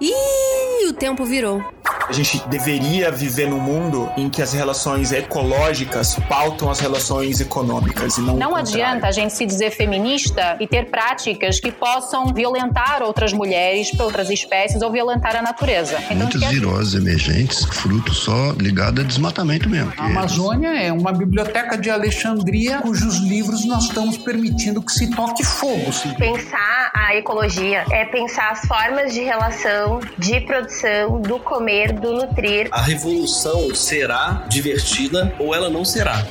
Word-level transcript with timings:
Ih, 0.00 0.88
o 0.88 0.92
tempo 0.92 1.24
virou. 1.24 1.62
A 2.08 2.12
gente 2.12 2.42
deveria 2.48 3.10
viver 3.10 3.48
num 3.48 3.60
mundo 3.60 4.10
em 4.16 4.30
que 4.30 4.40
as 4.40 4.54
relações 4.54 5.12
ecológicas 5.12 6.16
pautam 6.26 6.70
as 6.70 6.80
relações 6.80 7.38
econômicas 7.38 8.16
e 8.16 8.22
não 8.22 8.34
Não 8.34 8.56
adianta 8.56 9.06
a 9.06 9.10
gente 9.10 9.34
se 9.34 9.44
dizer 9.44 9.70
feminista 9.72 10.56
e 10.58 10.66
ter 10.66 10.86
práticas 10.86 11.60
que 11.60 11.70
possam 11.70 12.32
violentar 12.32 13.02
outras 13.02 13.34
mulheres, 13.34 13.92
outras 14.00 14.30
espécies 14.30 14.80
ou 14.80 14.90
violentar 14.90 15.36
a 15.36 15.42
natureza. 15.42 15.98
Então, 16.04 16.16
Muitas 16.16 16.42
que... 16.42 16.48
viroses 16.48 16.94
emergentes, 16.94 17.62
fruto 17.66 18.14
só 18.14 18.52
ligado 18.52 19.02
a 19.02 19.04
desmatamento 19.04 19.68
mesmo. 19.68 19.92
A 19.98 20.06
Amazônia 20.06 20.82
é 20.82 20.90
uma 20.90 21.12
biblioteca 21.12 21.76
de 21.76 21.90
Alexandria 21.90 22.78
cujos 22.78 23.18
livros 23.18 23.66
nós 23.66 23.84
estamos 23.84 24.16
permitindo 24.16 24.80
que 24.80 24.92
se 24.92 25.10
toque 25.10 25.44
fogo. 25.44 25.92
Sim. 25.92 26.14
Pensar 26.14 26.90
a 26.94 27.14
ecologia 27.14 27.84
é 27.92 28.06
pensar 28.06 28.50
as 28.52 28.60
formas 28.66 29.12
de 29.12 29.20
relação, 29.20 30.00
de 30.16 30.40
produção, 30.40 31.20
do 31.20 31.38
comer, 31.38 31.97
do 31.98 32.12
nutrir. 32.12 32.68
A 32.70 32.80
revolução 32.80 33.74
será 33.74 34.46
divertida 34.48 35.34
ou 35.38 35.54
ela 35.54 35.68
não 35.68 35.84
será. 35.84 36.26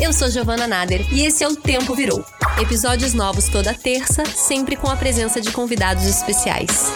Eu 0.00 0.12
sou 0.12 0.30
Giovana 0.30 0.66
Nader 0.66 1.06
e 1.12 1.26
esse 1.26 1.44
é 1.44 1.48
o 1.48 1.54
Tempo 1.54 1.94
Virou. 1.94 2.24
Episódios 2.60 3.12
novos 3.12 3.48
toda 3.48 3.74
terça, 3.74 4.24
sempre 4.24 4.76
com 4.76 4.88
a 4.88 4.96
presença 4.96 5.40
de 5.40 5.50
convidados 5.52 6.06
especiais. 6.06 6.90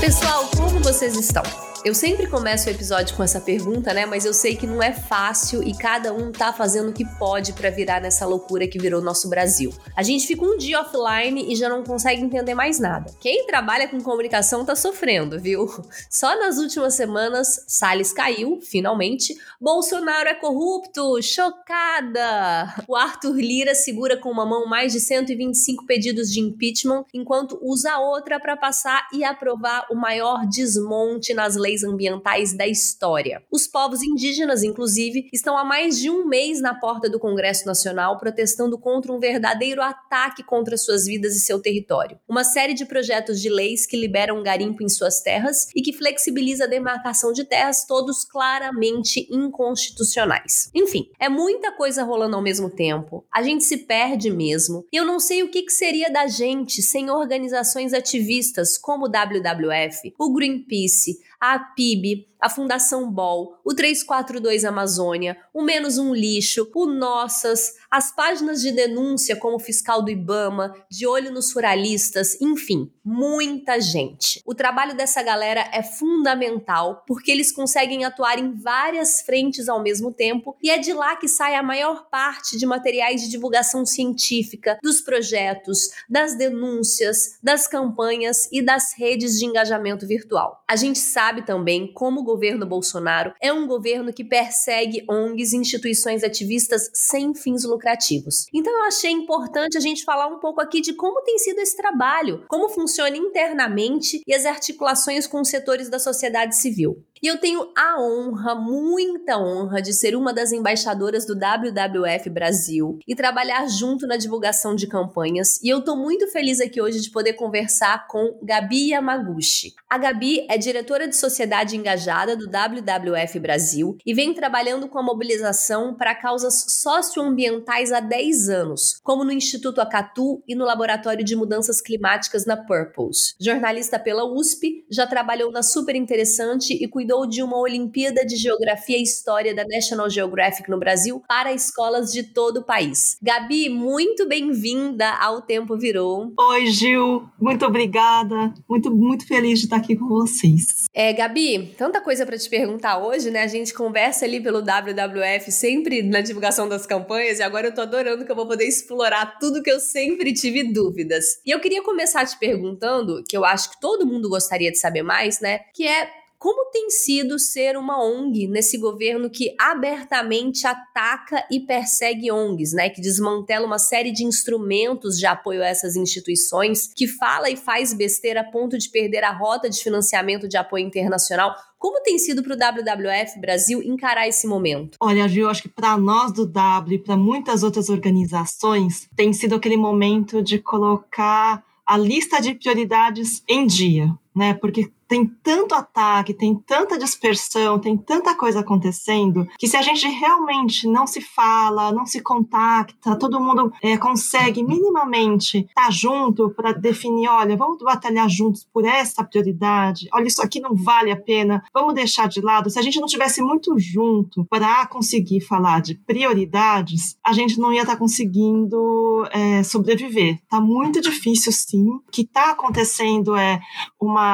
Pessoal, 0.00 0.48
como 0.56 0.80
vocês 0.80 1.16
estão? 1.16 1.42
Eu 1.86 1.94
sempre 1.94 2.26
começo 2.26 2.66
o 2.66 2.72
episódio 2.72 3.14
com 3.14 3.22
essa 3.22 3.40
pergunta, 3.40 3.94
né? 3.94 4.04
Mas 4.06 4.24
eu 4.24 4.34
sei 4.34 4.56
que 4.56 4.66
não 4.66 4.82
é 4.82 4.92
fácil 4.92 5.62
e 5.62 5.72
cada 5.72 6.12
um 6.12 6.32
tá 6.32 6.52
fazendo 6.52 6.88
o 6.88 6.92
que 6.92 7.04
pode 7.16 7.52
para 7.52 7.70
virar 7.70 8.00
nessa 8.00 8.26
loucura 8.26 8.66
que 8.66 8.76
virou 8.76 9.00
nosso 9.00 9.28
Brasil. 9.28 9.72
A 9.94 10.02
gente 10.02 10.26
fica 10.26 10.44
um 10.44 10.58
dia 10.58 10.80
offline 10.80 11.46
e 11.48 11.54
já 11.54 11.68
não 11.68 11.84
consegue 11.84 12.20
entender 12.20 12.54
mais 12.54 12.80
nada. 12.80 13.14
Quem 13.20 13.46
trabalha 13.46 13.86
com 13.86 14.00
comunicação 14.00 14.64
tá 14.64 14.74
sofrendo, 14.74 15.40
viu? 15.40 15.68
Só 16.10 16.36
nas 16.40 16.58
últimas 16.58 16.94
semanas, 16.94 17.64
Salles 17.68 18.12
caiu, 18.12 18.58
finalmente. 18.60 19.36
Bolsonaro 19.60 20.28
é 20.28 20.34
corrupto, 20.34 21.22
chocada. 21.22 22.74
O 22.88 22.96
Arthur 22.96 23.36
Lira 23.36 23.76
segura 23.76 24.16
com 24.16 24.28
uma 24.28 24.44
mão 24.44 24.66
mais 24.66 24.92
de 24.92 24.98
125 24.98 25.86
pedidos 25.86 26.32
de 26.32 26.40
impeachment, 26.40 27.04
enquanto 27.14 27.60
usa 27.62 27.96
outra 27.98 28.40
para 28.40 28.56
passar 28.56 29.06
e 29.12 29.22
aprovar 29.22 29.86
o 29.88 29.94
maior 29.94 30.44
desmonte 30.48 31.32
nas 31.32 31.54
leis 31.54 31.75
leis 31.76 31.84
ambientais 31.84 32.56
da 32.56 32.66
história. 32.66 33.42
Os 33.50 33.66
povos 33.66 34.02
indígenas, 34.02 34.62
inclusive, 34.62 35.28
estão 35.32 35.58
há 35.58 35.64
mais 35.64 35.98
de 35.98 36.08
um 36.08 36.26
mês 36.26 36.60
na 36.60 36.74
porta 36.74 37.08
do 37.08 37.20
Congresso 37.20 37.66
Nacional 37.66 38.18
protestando 38.18 38.78
contra 38.78 39.12
um 39.12 39.18
verdadeiro 39.18 39.82
ataque 39.82 40.42
contra 40.42 40.76
suas 40.76 41.04
vidas 41.04 41.36
e 41.36 41.40
seu 41.40 41.60
território. 41.60 42.18
Uma 42.28 42.44
série 42.44 42.72
de 42.72 42.86
projetos 42.86 43.40
de 43.40 43.50
leis 43.50 43.86
que 43.86 43.96
liberam 43.96 44.42
garimpo 44.42 44.82
em 44.82 44.88
suas 44.88 45.20
terras 45.20 45.68
e 45.74 45.82
que 45.82 45.92
flexibiliza 45.92 46.64
a 46.64 46.68
demarcação 46.68 47.32
de 47.32 47.44
terras, 47.44 47.84
todos 47.86 48.24
claramente 48.24 49.26
inconstitucionais. 49.30 50.70
Enfim, 50.74 51.10
é 51.20 51.28
muita 51.28 51.72
coisa 51.72 52.04
rolando 52.04 52.36
ao 52.36 52.42
mesmo 52.42 52.70
tempo. 52.70 53.24
A 53.32 53.42
gente 53.42 53.64
se 53.64 53.78
perde 53.78 54.30
mesmo. 54.30 54.84
E 54.92 54.96
eu 54.96 55.04
não 55.04 55.18
sei 55.18 55.42
o 55.42 55.50
que, 55.50 55.62
que 55.62 55.72
seria 55.72 56.10
da 56.10 56.26
gente 56.26 56.80
sem 56.82 57.10
organizações 57.10 57.92
ativistas 57.92 58.78
como 58.78 59.06
o 59.06 59.08
WWF, 59.08 60.14
o 60.18 60.32
Greenpeace, 60.32 61.18
a 61.40 61.60
PIB, 61.76 62.26
a 62.40 62.48
Fundação 62.48 63.10
Bol, 63.10 63.58
o 63.64 63.74
342 63.74 64.64
Amazônia, 64.64 65.36
o 65.52 65.62
Menos 65.62 65.98
um 65.98 66.14
Lixo, 66.14 66.70
o 66.74 66.86
Nossas, 66.86 67.74
as 67.90 68.14
páginas 68.14 68.60
de 68.60 68.72
denúncia 68.72 69.36
como 69.36 69.58
fiscal 69.58 70.02
do 70.02 70.10
Ibama, 70.10 70.74
de 70.90 71.06
olho 71.06 71.32
nos 71.32 71.52
ruralistas, 71.52 72.40
enfim, 72.40 72.90
muita 73.04 73.80
gente. 73.80 74.42
O 74.44 74.54
trabalho 74.54 74.96
dessa 74.96 75.22
galera 75.22 75.68
é 75.72 75.82
fundamental 75.82 77.04
porque 77.06 77.30
eles 77.30 77.52
conseguem 77.52 78.04
atuar 78.04 78.38
em 78.38 78.52
várias 78.52 79.22
frentes 79.22 79.68
ao 79.68 79.82
mesmo 79.82 80.12
tempo 80.12 80.56
e 80.62 80.70
é 80.70 80.78
de 80.78 80.92
lá 80.92 81.16
que 81.16 81.28
sai 81.28 81.54
a 81.54 81.62
maior 81.62 82.08
parte 82.10 82.58
de 82.58 82.66
materiais 82.66 83.22
de 83.22 83.30
divulgação 83.30 83.86
científica, 83.86 84.78
dos 84.82 85.00
projetos, 85.00 85.90
das 86.08 86.36
denúncias, 86.36 87.38
das 87.42 87.66
campanhas 87.66 88.48
e 88.52 88.60
das 88.60 88.92
redes 88.96 89.38
de 89.38 89.46
engajamento 89.46 90.06
virtual. 90.06 90.62
A 90.68 90.76
gente 90.76 90.98
sabe 90.98 91.42
também 91.42 91.92
como 91.92 92.25
governo 92.26 92.66
Bolsonaro 92.66 93.32
é 93.40 93.52
um 93.52 93.66
governo 93.66 94.12
que 94.12 94.24
persegue 94.24 95.04
ONGs 95.08 95.52
e 95.52 95.56
instituições 95.56 96.22
ativistas 96.22 96.90
sem 96.92 97.34
fins 97.34 97.64
lucrativos. 97.64 98.46
Então 98.52 98.72
eu 98.72 98.84
achei 98.86 99.10
importante 99.10 99.78
a 99.78 99.80
gente 99.80 100.04
falar 100.04 100.26
um 100.26 100.38
pouco 100.38 100.60
aqui 100.60 100.82
de 100.82 100.92
como 100.92 101.22
tem 101.22 101.38
sido 101.38 101.60
esse 101.60 101.76
trabalho, 101.76 102.44
como 102.48 102.68
funciona 102.68 103.16
internamente 103.16 104.20
e 104.26 104.34
as 104.34 104.44
articulações 104.44 105.26
com 105.26 105.40
os 105.40 105.48
setores 105.48 105.88
da 105.88 105.98
sociedade 105.98 106.56
civil. 106.56 107.02
E 107.22 107.26
eu 107.26 107.38
tenho 107.38 107.70
a 107.76 108.00
honra, 108.00 108.54
muita 108.54 109.38
honra, 109.38 109.80
de 109.80 109.92
ser 109.92 110.14
uma 110.14 110.32
das 110.32 110.52
embaixadoras 110.52 111.24
do 111.24 111.34
WWF 111.34 112.28
Brasil 112.30 112.98
e 113.06 113.14
trabalhar 113.14 113.66
junto 113.68 114.06
na 114.06 114.16
divulgação 114.16 114.74
de 114.74 114.86
campanhas. 114.86 115.60
E 115.62 115.68
eu 115.68 115.82
tô 115.82 115.96
muito 115.96 116.28
feliz 116.28 116.60
aqui 116.60 116.80
hoje 116.80 117.00
de 117.00 117.10
poder 117.10 117.32
conversar 117.32 118.06
com 118.06 118.38
Gabi 118.42 118.90
Yamaguchi. 118.90 119.74
A 119.88 119.98
Gabi 119.98 120.46
é 120.48 120.58
diretora 120.58 121.08
de 121.08 121.16
sociedade 121.16 121.76
engajada 121.76 122.36
do 122.36 122.46
WWF 122.46 123.38
Brasil 123.40 123.96
e 124.04 124.12
vem 124.12 124.34
trabalhando 124.34 124.88
com 124.88 124.98
a 124.98 125.02
mobilização 125.02 125.94
para 125.94 126.14
causas 126.14 126.66
socioambientais 126.68 127.92
há 127.92 128.00
10 128.00 128.48
anos, 128.48 129.00
como 129.02 129.24
no 129.24 129.32
Instituto 129.32 129.80
Acatu 129.80 130.42
e 130.46 130.54
no 130.54 130.64
Laboratório 130.64 131.24
de 131.24 131.34
Mudanças 131.34 131.80
Climáticas 131.80 132.44
na 132.44 132.56
Purpose. 132.56 133.34
Jornalista 133.40 133.98
pela 133.98 134.24
USP, 134.24 134.84
já 134.90 135.06
trabalhou 135.06 135.50
na 135.50 135.62
Super 135.62 135.96
Interessante 135.96 136.74
e 136.74 136.86
cuidou 136.86 137.05
cuidou 137.06 137.24
de 137.24 137.40
uma 137.40 137.56
Olimpíada 137.58 138.26
de 138.26 138.34
Geografia 138.34 138.98
e 138.98 139.02
História 139.02 139.54
da 139.54 139.64
National 139.64 140.10
Geographic 140.10 140.68
no 140.68 140.76
Brasil 140.76 141.22
para 141.28 141.52
escolas 141.52 142.12
de 142.12 142.24
todo 142.24 142.58
o 142.58 142.64
país. 142.64 143.16
Gabi, 143.22 143.68
muito 143.68 144.26
bem-vinda 144.26 145.08
ao 145.20 145.40
Tempo 145.40 145.78
Virou. 145.78 146.32
Oi, 146.36 146.66
Gil. 146.66 147.28
Muito 147.40 147.64
obrigada. 147.64 148.52
Muito, 148.68 148.90
muito 148.90 149.24
feliz 149.24 149.60
de 149.60 149.66
estar 149.66 149.76
aqui 149.76 149.94
com 149.94 150.08
vocês. 150.08 150.86
É, 150.92 151.12
Gabi, 151.12 151.74
tanta 151.78 152.00
coisa 152.00 152.26
para 152.26 152.36
te 152.36 152.50
perguntar 152.50 152.98
hoje, 152.98 153.30
né? 153.30 153.44
A 153.44 153.46
gente 153.46 153.72
conversa 153.72 154.24
ali 154.24 154.40
pelo 154.40 154.58
WWF 154.58 155.52
sempre 155.52 156.02
na 156.02 156.20
divulgação 156.20 156.68
das 156.68 156.86
campanhas 156.86 157.38
e 157.38 157.42
agora 157.44 157.68
eu 157.68 157.74
tô 157.74 157.82
adorando 157.82 158.24
que 158.24 158.32
eu 158.32 158.36
vou 158.36 158.48
poder 158.48 158.66
explorar 158.66 159.38
tudo 159.38 159.62
que 159.62 159.70
eu 159.70 159.78
sempre 159.78 160.32
tive 160.32 160.72
dúvidas. 160.72 161.40
E 161.46 161.52
eu 161.52 161.60
queria 161.60 161.84
começar 161.84 162.26
te 162.26 162.36
perguntando, 162.36 163.22
que 163.28 163.36
eu 163.36 163.44
acho 163.44 163.70
que 163.70 163.80
todo 163.80 164.04
mundo 164.04 164.28
gostaria 164.28 164.72
de 164.72 164.78
saber 164.78 165.04
mais, 165.04 165.40
né? 165.40 165.60
Que 165.72 165.86
é 165.86 166.15
como 166.38 166.70
tem 166.70 166.90
sido 166.90 167.38
ser 167.38 167.76
uma 167.76 168.02
ONG 168.02 168.46
nesse 168.48 168.78
governo 168.78 169.30
que 169.30 169.54
abertamente 169.58 170.66
ataca 170.66 171.46
e 171.50 171.60
persegue 171.60 172.30
ONGs, 172.30 172.72
né? 172.72 172.90
Que 172.90 173.00
desmantela 173.00 173.66
uma 173.66 173.78
série 173.78 174.12
de 174.12 174.24
instrumentos 174.24 175.18
de 175.18 175.26
apoio 175.26 175.62
a 175.62 175.66
essas 175.66 175.96
instituições, 175.96 176.90
que 176.94 177.06
fala 177.06 177.48
e 177.50 177.56
faz 177.56 177.92
besteira 177.92 178.40
a 178.40 178.44
ponto 178.44 178.76
de 178.78 178.88
perder 178.90 179.24
a 179.24 179.32
rota 179.32 179.68
de 179.70 179.82
financiamento 179.82 180.48
de 180.48 180.56
apoio 180.56 180.86
internacional. 180.86 181.54
Como 181.78 182.02
tem 182.02 182.18
sido 182.18 182.42
para 182.42 182.54
o 182.54 182.56
WWF 182.56 183.40
Brasil 183.40 183.82
encarar 183.82 184.26
esse 184.26 184.46
momento? 184.46 184.96
Olha, 185.00 185.28
Gil, 185.28 185.48
acho 185.48 185.62
que 185.62 185.68
para 185.68 185.96
nós 185.96 186.32
do 186.32 186.46
W 186.46 186.96
e 186.96 187.02
para 187.02 187.16
muitas 187.16 187.62
outras 187.62 187.88
organizações, 187.88 189.08
tem 189.14 189.32
sido 189.32 189.54
aquele 189.54 189.76
momento 189.76 190.42
de 190.42 190.58
colocar 190.58 191.62
a 191.86 191.96
lista 191.96 192.40
de 192.40 192.54
prioridades 192.54 193.42
em 193.48 193.66
dia, 193.66 194.12
né? 194.36 194.52
Porque 194.52 194.92
tem 195.08 195.24
tanto 195.24 195.74
ataque, 195.74 196.34
tem 196.34 196.54
tanta 196.54 196.98
dispersão, 196.98 197.78
tem 197.78 197.96
tanta 197.96 198.34
coisa 198.34 198.60
acontecendo, 198.60 199.46
que 199.58 199.68
se 199.68 199.76
a 199.76 199.82
gente 199.82 200.06
realmente 200.08 200.86
não 200.88 201.06
se 201.06 201.20
fala, 201.20 201.92
não 201.92 202.04
se 202.04 202.20
contacta, 202.20 203.16
todo 203.16 203.40
mundo 203.40 203.72
é, 203.80 203.96
consegue 203.96 204.62
minimamente 204.64 205.58
estar 205.58 205.84
tá 205.84 205.90
junto 205.90 206.50
para 206.50 206.72
definir: 206.72 207.28
olha, 207.28 207.56
vamos 207.56 207.78
batalhar 207.78 208.28
juntos 208.28 208.66
por 208.72 208.84
essa 208.84 209.22
prioridade, 209.24 210.08
olha, 210.12 210.26
isso 210.26 210.42
aqui 210.42 210.60
não 210.60 210.74
vale 210.74 211.10
a 211.10 211.16
pena, 211.16 211.62
vamos 211.72 211.94
deixar 211.94 212.28
de 212.28 212.40
lado. 212.40 212.68
Se 212.68 212.78
a 212.78 212.82
gente 212.82 213.00
não 213.00 213.06
tivesse 213.06 213.40
muito 213.40 213.78
junto 213.78 214.44
para 214.46 214.86
conseguir 214.86 215.40
falar 215.40 215.80
de 215.80 215.94
prioridades, 215.94 217.16
a 217.24 217.32
gente 217.32 217.58
não 217.58 217.72
ia 217.72 217.82
estar 217.82 217.92
tá 217.92 217.98
conseguindo 217.98 219.24
é, 219.30 219.62
sobreviver. 219.62 220.40
Tá 220.48 220.60
muito 220.60 221.00
difícil, 221.00 221.52
sim. 221.52 221.88
O 221.88 222.02
que 222.10 222.22
está 222.22 222.50
acontecendo 222.50 223.36
é 223.36 223.60
uma 224.00 224.25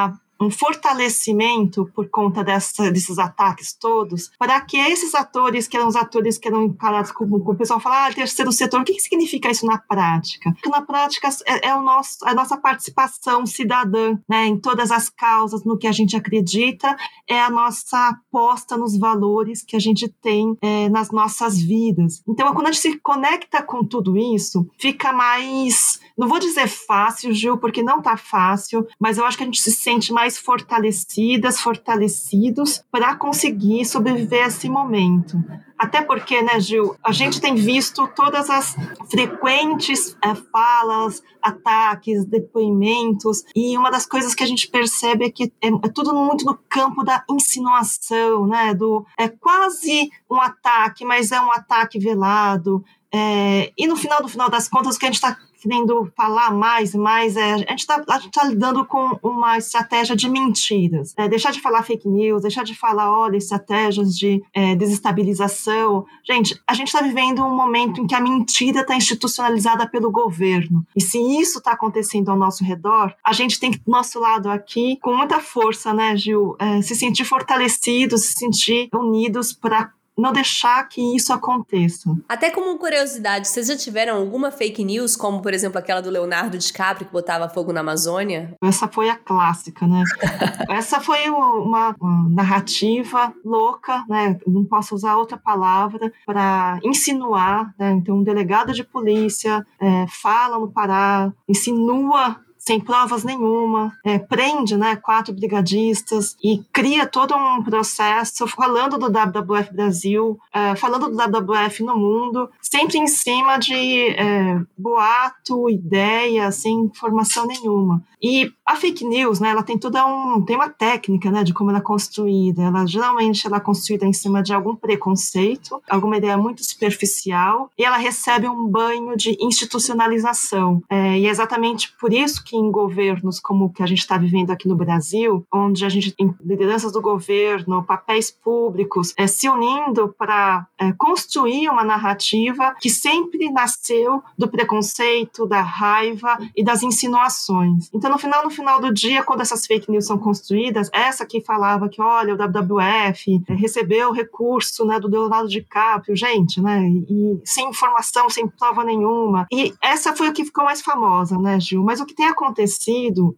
um 0.43 0.51
fortalecimento 0.51 1.89
por 1.95 2.09
conta 2.09 2.43
dessa, 2.43 2.91
desses 2.91 3.17
ataques 3.17 3.73
todos, 3.73 4.31
para 4.37 4.59
que 4.61 4.77
esses 4.77 5.15
atores, 5.15 5.67
que 5.67 5.77
eram 5.77 5.87
os 5.87 5.95
atores 5.95 6.37
que 6.37 6.47
eram 6.47 6.63
encarados 6.63 7.11
como, 7.11 7.39
como 7.39 7.53
o 7.53 7.57
pessoal 7.57 7.79
fala, 7.79 8.07
ah, 8.07 8.13
terceiro 8.13 8.51
setor, 8.51 8.81
o 8.81 8.83
que, 8.83 8.93
que 8.93 9.01
significa 9.01 9.49
isso 9.49 9.65
na 9.65 9.77
prática? 9.77 10.51
Porque 10.51 10.69
na 10.69 10.81
prática 10.81 11.29
é, 11.45 11.69
é, 11.69 11.75
o 11.75 11.81
nosso, 11.81 12.17
a 12.23 12.33
nossa 12.33 12.57
participação 12.57 13.45
cidadã 13.45 14.17
né, 14.27 14.45
em 14.45 14.59
todas 14.59 14.91
as 14.91 15.09
causas, 15.09 15.63
no 15.63 15.77
que 15.77 15.87
a 15.87 15.91
gente 15.91 16.15
acredita, 16.15 16.95
é 17.27 17.39
a 17.39 17.49
nossa 17.49 18.09
aposta 18.09 18.75
nos 18.77 18.97
valores 18.97 19.63
que 19.63 19.75
a 19.75 19.79
gente 19.79 20.07
tem 20.21 20.57
é, 20.61 20.89
nas 20.89 21.11
nossas 21.11 21.59
vidas. 21.59 22.21
Então, 22.27 22.53
quando 22.53 22.67
a 22.67 22.71
gente 22.71 22.81
se 22.81 22.99
conecta 22.99 23.61
com 23.61 23.85
tudo 23.85 24.17
isso, 24.17 24.67
fica 24.77 25.13
mais 25.13 25.99
não 26.17 26.27
vou 26.27 26.39
dizer 26.39 26.67
fácil, 26.67 27.33
Gil, 27.33 27.57
porque 27.57 27.81
não 27.81 28.01
tá 28.01 28.15
fácil, 28.15 28.87
mas 28.99 29.17
eu 29.17 29.25
acho 29.25 29.37
que 29.37 29.43
a 29.43 29.45
gente 29.45 29.61
se 29.61 29.71
sente 29.71 30.13
mais 30.13 30.37
fortalecidas, 30.37 31.59
fortalecidos 31.59 32.83
para 32.91 33.15
conseguir 33.15 33.85
sobreviver 33.85 34.43
a 34.43 34.47
esse 34.47 34.69
momento. 34.69 35.37
Até 35.77 36.01
porque, 36.01 36.41
né, 36.41 36.59
Gil, 36.59 36.95
a 37.03 37.11
gente 37.11 37.41
tem 37.41 37.55
visto 37.55 38.07
todas 38.15 38.49
as 38.49 38.75
frequentes 39.09 40.15
é, 40.23 40.35
falas, 40.35 41.21
ataques, 41.41 42.25
depoimentos, 42.25 43.43
e 43.55 43.77
uma 43.77 43.89
das 43.89 44.05
coisas 44.05 44.35
que 44.35 44.43
a 44.43 44.47
gente 44.47 44.67
percebe 44.67 45.25
é 45.25 45.29
que 45.29 45.51
é, 45.61 45.67
é, 45.67 45.89
tudo 45.93 46.13
muito 46.13 46.45
no 46.45 46.57
campo 46.69 47.03
da 47.03 47.23
insinuação, 47.29 48.47
né, 48.47 48.73
do 48.73 49.05
é 49.17 49.27
quase 49.27 50.09
um 50.29 50.39
ataque, 50.39 51.03
mas 51.03 51.31
é 51.31 51.41
um 51.41 51.51
ataque 51.51 51.99
velado. 51.99 52.83
É, 53.11 53.71
e 53.77 53.85
no 53.85 53.95
final 53.95 54.21
do 54.21 54.29
final 54.29 54.49
das 54.49 54.67
contas, 54.67 54.95
o 54.95 54.99
que 54.99 55.05
a 55.05 55.09
gente 55.09 55.15
está 55.15 55.37
querendo 55.63 56.11
falar 56.15 56.51
mais, 56.51 56.93
mais 56.93 57.37
é, 57.37 57.53
a 57.53 57.57
gente 57.57 57.79
está 57.79 58.03
tá 58.03 58.43
lidando 58.43 58.85
com 58.85 59.17
uma 59.23 59.57
estratégia 59.57 60.13
de 60.13 60.29
mentiras. 60.29 61.13
É, 61.17 61.29
deixar 61.29 61.51
de 61.51 61.61
falar 61.61 61.83
fake 61.83 62.07
news, 62.07 62.41
deixar 62.41 62.63
de 62.63 62.75
falar, 62.75 63.09
olha, 63.09 63.37
estratégias 63.37 64.17
de 64.17 64.43
é, 64.53 64.75
desestabilização. 64.75 66.05
Gente, 66.27 66.61
a 66.67 66.73
gente 66.73 66.87
está 66.87 67.01
vivendo 67.01 67.43
um 67.43 67.55
momento 67.55 68.01
em 68.01 68.07
que 68.07 68.13
a 68.13 68.19
mentira 68.19 68.81
está 68.81 68.95
institucionalizada 68.95 69.87
pelo 69.87 70.11
governo. 70.11 70.85
E 70.93 71.01
se 71.01 71.17
isso 71.17 71.59
está 71.59 71.71
acontecendo 71.71 72.29
ao 72.29 72.37
nosso 72.37 72.63
redor, 72.63 73.15
a 73.25 73.31
gente 73.31 73.57
tem 73.57 73.71
que, 73.71 73.79
do 73.79 73.91
nosso 73.91 74.19
lado 74.19 74.49
aqui, 74.49 74.97
com 75.01 75.15
muita 75.15 75.39
força, 75.39 75.93
né, 75.93 76.15
Gil, 76.17 76.57
é, 76.59 76.81
se 76.81 76.95
sentir 76.95 77.23
fortalecidos, 77.23 78.25
se 78.25 78.33
sentir 78.33 78.89
unidos 78.93 79.53
para 79.53 79.91
não 80.17 80.31
deixar 80.31 80.87
que 80.87 81.15
isso 81.15 81.33
aconteça. 81.33 82.09
Até 82.27 82.49
como 82.49 82.77
curiosidade, 82.77 83.47
vocês 83.47 83.67
já 83.67 83.75
tiveram 83.75 84.17
alguma 84.17 84.51
fake 84.51 84.83
news, 84.83 85.15
como 85.15 85.41
por 85.41 85.53
exemplo 85.53 85.79
aquela 85.79 86.01
do 86.01 86.09
Leonardo 86.09 86.57
DiCaprio 86.57 87.07
que 87.07 87.13
botava 87.13 87.49
fogo 87.49 87.73
na 87.73 87.79
Amazônia? 87.79 88.55
Essa 88.61 88.87
foi 88.87 89.09
a 89.09 89.15
clássica, 89.15 89.87
né? 89.87 90.03
Essa 90.69 90.99
foi 90.99 91.29
uma, 91.29 91.95
uma, 91.99 92.29
narrativa 92.29 93.33
louca, 93.43 94.05
né? 94.07 94.37
Não 94.47 94.63
posso 94.63 94.95
usar 94.95 95.17
outra 95.17 95.37
palavra 95.37 96.11
para 96.25 96.79
insinuar, 96.83 97.73
né? 97.77 97.91
Então, 97.91 98.17
um 98.17 98.23
delegado 98.23 98.73
de 98.73 98.83
polícia 98.83 99.65
é, 99.79 100.05
fala 100.07 100.59
no 100.59 100.71
Pará, 100.71 101.31
insinua 101.47 102.39
sem 102.65 102.79
provas 102.79 103.23
nenhuma, 103.23 103.91
é, 104.05 104.17
prende 104.17 104.77
né, 104.77 104.95
quatro 104.95 105.33
brigadistas 105.33 106.37
e 106.41 106.63
cria 106.71 107.05
todo 107.05 107.35
um 107.35 107.61
processo 107.61 108.47
falando 108.47 108.97
do 108.97 109.09
WWF 109.09 109.73
Brasil, 109.73 110.39
é, 110.53 110.75
falando 110.75 111.09
do 111.09 111.17
WWF 111.17 111.83
no 111.83 111.97
mundo, 111.97 112.49
sempre 112.61 112.97
em 112.97 113.07
cima 113.07 113.57
de 113.57 113.75
é, 113.75 114.61
boato, 114.77 115.69
ideia, 115.69 116.51
sem 116.51 116.73
informação 116.85 117.45
nenhuma. 117.45 118.01
E 118.21 118.49
a 118.65 118.77
fake 118.77 119.03
news, 119.03 119.41
né, 119.41 119.49
ela 119.49 119.63
tem 119.63 119.77
toda 119.77 120.05
um, 120.05 120.41
tem 120.41 120.55
uma 120.55 120.69
técnica, 120.69 121.29
né, 121.29 121.43
de 121.43 121.53
como 121.53 121.69
ela 121.69 121.79
é 121.79 121.81
construída. 121.81 122.63
Ela 122.63 122.85
geralmente 122.85 123.45
ela 123.45 123.57
é 123.57 123.59
construída 123.59 124.05
em 124.05 124.13
cima 124.13 124.41
de 124.41 124.53
algum 124.53 124.73
preconceito, 124.77 125.81
alguma 125.89 126.15
ideia 126.15 126.37
muito 126.37 126.63
superficial, 126.63 127.69
e 127.77 127.83
ela 127.83 127.97
recebe 127.97 128.47
um 128.47 128.65
banho 128.65 129.17
de 129.17 129.37
institucionalização. 129.41 130.81
É, 130.89 131.19
e 131.19 131.25
é 131.25 131.29
exatamente 131.29 131.93
por 131.99 132.13
isso 132.13 132.41
que 132.45 132.52
em 132.53 132.71
governos 132.71 133.39
como 133.39 133.65
o 133.65 133.69
que 133.69 133.83
a 133.83 133.85
gente 133.85 133.99
está 133.99 134.17
vivendo 134.17 134.51
aqui 134.51 134.67
no 134.67 134.75
Brasil, 134.75 135.45
onde 135.51 135.85
a 135.85 135.89
gente 135.89 136.11
tem 136.11 136.33
lideranças 136.43 136.91
do 136.91 137.01
governo, 137.01 137.83
papéis 137.83 138.31
públicos, 138.31 139.13
é, 139.17 139.27
se 139.27 139.49
unindo 139.49 140.13
para 140.17 140.67
é, 140.79 140.91
construir 140.93 141.69
uma 141.69 141.83
narrativa 141.83 142.75
que 142.79 142.89
sempre 142.89 143.49
nasceu 143.51 144.21
do 144.37 144.47
preconceito, 144.47 145.45
da 145.45 145.61
raiva 145.61 146.37
e 146.55 146.63
das 146.63 146.83
insinuações. 146.83 147.89
Então 147.93 148.09
no 148.09 148.17
final, 148.17 148.43
no 148.43 148.49
final 148.49 148.79
do 148.79 148.93
dia, 148.93 149.23
quando 149.23 149.41
essas 149.41 149.65
fake 149.65 149.91
news 149.91 150.05
são 150.05 150.17
construídas, 150.17 150.89
essa 150.93 151.25
que 151.25 151.41
falava 151.41 151.89
que, 151.89 152.01
olha, 152.01 152.33
o 152.33 152.37
WWF 152.37 153.43
é, 153.47 153.53
recebeu 153.53 154.11
recurso 154.11 154.85
né, 154.85 154.99
do 154.99 155.07
Leonardo 155.07 155.49
DiCaprio, 155.49 156.15
gente, 156.15 156.61
né? 156.61 156.87
E, 156.87 157.41
sem 157.43 157.69
informação, 157.69 158.29
sem 158.29 158.47
prova 158.47 158.83
nenhuma. 158.83 159.47
E 159.51 159.73
essa 159.81 160.15
foi 160.15 160.29
o 160.29 160.33
que 160.33 160.45
ficou 160.45 160.63
mais 160.63 160.81
famosa, 160.81 161.37
né, 161.37 161.59
Gil? 161.59 161.83
Mas 161.83 161.99
o 161.99 162.05
que 162.05 162.13
tem 162.13 162.27
acontecido 162.27 162.42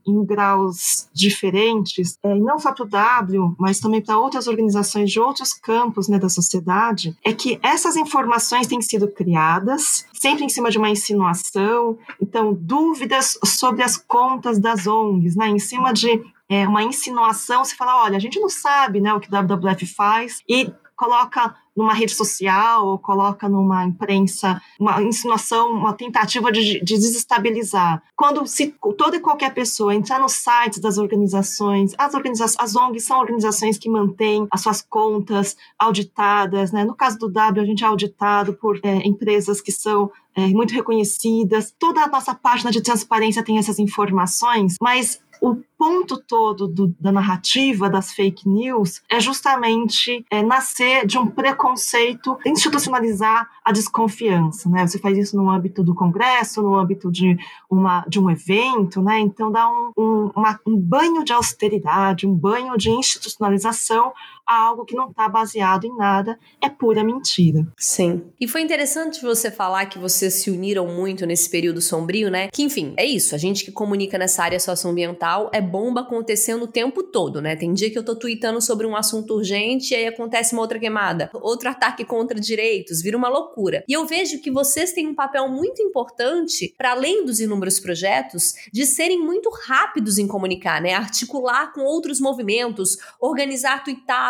em 0.05 0.25
graus 0.25 1.07
diferentes, 1.13 2.17
é, 2.23 2.33
não 2.35 2.57
só 2.57 2.71
para 2.71 2.85
o 2.85 2.87
W, 2.87 3.55
mas 3.59 3.79
também 3.79 4.01
para 4.01 4.17
outras 4.17 4.47
organizações 4.47 5.11
de 5.11 5.19
outros 5.19 5.53
campos 5.53 6.07
né, 6.07 6.17
da 6.17 6.29
sociedade, 6.29 7.15
é 7.23 7.33
que 7.33 7.59
essas 7.61 7.95
informações 7.95 8.67
têm 8.67 8.81
sido 8.81 9.07
criadas, 9.07 10.05
sempre 10.13 10.45
em 10.45 10.49
cima 10.49 10.69
de 10.69 10.77
uma 10.77 10.89
insinuação, 10.89 11.97
então, 12.21 12.53
dúvidas 12.53 13.37
sobre 13.45 13.83
as 13.83 13.97
contas 13.97 14.59
das 14.59 14.87
ONGs, 14.87 15.35
né, 15.35 15.47
em 15.47 15.59
cima 15.59 15.93
de 15.93 16.21
é, 16.47 16.67
uma 16.67 16.83
insinuação, 16.83 17.65
se 17.65 17.75
fala, 17.75 18.03
olha, 18.03 18.17
a 18.17 18.19
gente 18.19 18.39
não 18.39 18.49
sabe 18.49 19.01
né, 19.01 19.13
o 19.13 19.19
que 19.19 19.27
o 19.27 19.31
WWF 19.31 19.85
faz, 19.85 20.41
e 20.47 20.71
coloca 20.95 21.55
numa 21.75 21.93
rede 21.93 22.13
social 22.13 22.87
ou 22.87 22.97
coloca 22.97 23.49
numa 23.49 23.83
imprensa 23.83 24.61
uma 24.79 25.01
insinuação, 25.01 25.71
uma 25.71 25.93
tentativa 25.93 26.51
de, 26.51 26.79
de 26.79 26.95
desestabilizar. 26.95 28.01
Quando 28.15 28.45
se 28.47 28.73
toda 28.97 29.17
e 29.17 29.19
qualquer 29.19 29.53
pessoa 29.53 29.93
entrar 29.93 30.19
nos 30.19 30.33
sites 30.33 30.79
das 30.79 30.97
organizações, 30.97 31.93
as 31.97 32.13
organizações, 32.13 32.55
as 32.59 32.75
ONGs 32.75 33.03
são 33.03 33.19
organizações 33.19 33.77
que 33.77 33.89
mantêm 33.89 34.47
as 34.51 34.61
suas 34.61 34.81
contas 34.81 35.57
auditadas, 35.77 36.71
né? 36.71 36.85
No 36.85 36.95
caso 36.95 37.17
do 37.17 37.29
W, 37.29 37.61
a 37.61 37.65
gente 37.65 37.83
é 37.83 37.87
auditado 37.87 38.53
por 38.53 38.79
é, 38.83 39.05
empresas 39.05 39.59
que 39.59 39.71
são 39.71 40.11
é, 40.35 40.47
muito 40.47 40.73
reconhecidas. 40.73 41.73
Toda 41.79 42.03
a 42.03 42.07
nossa 42.07 42.35
página 42.35 42.71
de 42.71 42.81
transparência 42.81 43.43
tem 43.43 43.57
essas 43.57 43.79
informações, 43.79 44.75
mas 44.81 45.19
o 45.41 45.55
ponto 45.77 46.17
todo 46.17 46.67
do, 46.67 46.95
da 46.99 47.11
narrativa 47.11 47.89
das 47.89 48.13
fake 48.13 48.47
news 48.47 49.01
é 49.09 49.19
justamente 49.19 50.25
é, 50.31 50.41
nascer 50.41 51.05
de 51.05 51.17
um 51.17 51.27
preconceito, 51.27 52.37
institucionalizar 52.45 53.49
a 53.63 53.71
desconfiança, 53.71 54.69
né? 54.69 54.87
Você 54.87 54.97
faz 54.97 55.17
isso 55.17 55.35
no 55.37 55.49
âmbito 55.49 55.83
do 55.83 55.93
Congresso, 55.93 56.61
no 56.61 56.75
âmbito 56.75 57.11
de, 57.11 57.37
uma, 57.69 58.05
de 58.07 58.19
um 58.19 58.29
evento, 58.29 59.01
né? 59.01 59.19
Então 59.19 59.51
dá 59.51 59.69
um, 59.69 59.91
um, 59.97 60.31
uma, 60.35 60.59
um 60.65 60.77
banho 60.77 61.23
de 61.23 61.33
austeridade, 61.33 62.25
um 62.25 62.33
banho 62.33 62.77
de 62.77 62.89
institucionalização 62.89 64.13
algo 64.45 64.85
que 64.85 64.95
não 64.95 65.09
está 65.09 65.27
baseado 65.27 65.85
em 65.85 65.95
nada, 65.95 66.37
é 66.61 66.69
pura 66.69 67.03
mentira. 67.03 67.65
Sim. 67.77 68.23
E 68.39 68.47
foi 68.47 68.61
interessante 68.61 69.21
você 69.21 69.49
falar 69.49 69.85
que 69.87 69.97
vocês 69.97 70.33
se 70.35 70.51
uniram 70.51 70.87
muito 70.87 71.25
nesse 71.25 71.49
período 71.49 71.81
sombrio, 71.81 72.29
né? 72.29 72.49
Que, 72.49 72.63
enfim, 72.63 72.93
é 72.97 73.05
isso. 73.05 73.33
A 73.33 73.37
gente 73.37 73.65
que 73.65 73.71
comunica 73.71 74.17
nessa 74.17 74.43
área 74.43 74.59
socioambiental 74.59 75.49
é 75.53 75.61
bomba 75.61 76.01
acontecendo 76.01 76.63
o 76.63 76.67
tempo 76.67 77.03
todo, 77.03 77.41
né? 77.41 77.55
Tem 77.55 77.73
dia 77.73 77.89
que 77.89 77.97
eu 77.97 78.05
tô 78.05 78.15
tweetando 78.15 78.61
sobre 78.61 78.85
um 78.85 78.95
assunto 78.95 79.33
urgente 79.33 79.93
e 79.93 79.97
aí 79.97 80.07
acontece 80.07 80.53
uma 80.53 80.61
outra 80.61 80.79
queimada, 80.79 81.29
outro 81.33 81.69
ataque 81.69 82.05
contra 82.05 82.39
direitos, 82.39 83.01
vira 83.01 83.17
uma 83.17 83.29
loucura. 83.29 83.83
E 83.87 83.93
eu 83.93 84.05
vejo 84.05 84.39
que 84.41 84.51
vocês 84.51 84.93
têm 84.93 85.07
um 85.07 85.15
papel 85.15 85.47
muito 85.49 85.81
importante, 85.81 86.73
para 86.77 86.91
além 86.91 87.25
dos 87.25 87.39
inúmeros 87.39 87.79
projetos, 87.79 88.53
de 88.71 88.85
serem 88.85 89.19
muito 89.19 89.49
rápidos 89.49 90.17
em 90.17 90.27
comunicar, 90.27 90.81
né? 90.81 90.93
Articular 90.93 91.73
com 91.73 91.81
outros 91.81 92.19
movimentos, 92.19 92.97
organizar 93.19 93.83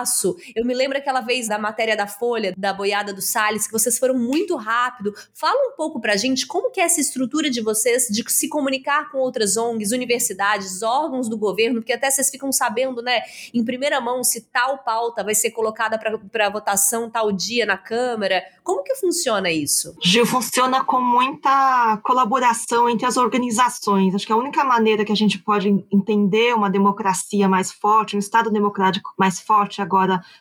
tuitaço. 0.06 0.36
Eu 0.56 0.64
me 0.64 0.74
lembro 0.74 0.98
aquela 0.98 1.22
vez 1.22 1.48
da 1.48 1.58
matéria 1.58 1.98
da 1.98 2.08
Folha, 2.08 2.54
da 2.56 2.72
boiada 2.72 3.14
do 3.14 3.22
Salles, 3.22 3.66
que 3.66 3.74
vocês 3.74 3.98
foram 3.98 4.16
muito 4.18 4.56
rápido. 4.56 5.14
Fala 5.34 5.58
um 5.70 5.76
pouco 5.76 6.00
pra 6.00 6.16
gente 6.16 6.46
como 6.46 6.72
que 6.72 6.80
é 6.80 6.84
essa 6.84 7.02
estrutura 7.02 7.50
de 7.50 7.62
vocês 7.62 8.08
de 8.10 8.24
se 8.32 8.48
comunicar 8.48 9.12
com 9.12 9.18
outras 9.18 9.58
ONGs, 9.58 9.92
universidades, 9.92 10.84
órgãos 10.84 11.28
do 11.28 11.38
governo, 11.38 11.82
porque 11.82 11.94
até 11.94 12.10
vocês 12.10 12.30
ficam 12.30 12.52
sabendo, 12.52 13.02
né, 13.02 13.22
em 13.54 13.64
primeira 13.64 14.00
mão 14.00 14.24
se 14.24 14.42
tal 14.42 14.78
pauta 14.80 15.24
vai 15.24 15.34
ser 15.34 15.52
colocada 15.52 15.98
para 15.98 16.50
votação 16.50 17.10
tal 17.10 17.32
dia 17.32 17.66
na 17.66 17.78
Câmara. 17.78 18.44
Como 18.64 18.84
que 18.84 18.96
funciona 18.96 19.52
isso? 19.52 19.96
Gil, 20.02 20.26
funciona 20.26 20.84
com 20.84 21.02
muita 21.02 22.00
colaboração 22.04 22.90
entre 22.90 23.06
as 23.06 23.18
organizações. 23.18 24.14
Acho 24.14 24.26
que 24.26 24.34
a 24.34 24.38
única 24.38 24.64
maneira 24.64 25.04
que 25.04 25.12
a 25.12 25.16
gente 25.16 25.40
pode 25.40 25.70
entender 25.92 26.54
uma 26.54 26.70
democracia 26.70 27.48
mais 27.48 27.72
forte, 27.72 28.16
um 28.16 28.20
Estado 28.20 28.50
democrático 28.52 29.14
mais 29.18 29.40
forte 29.40 29.82
agora, 29.82 29.95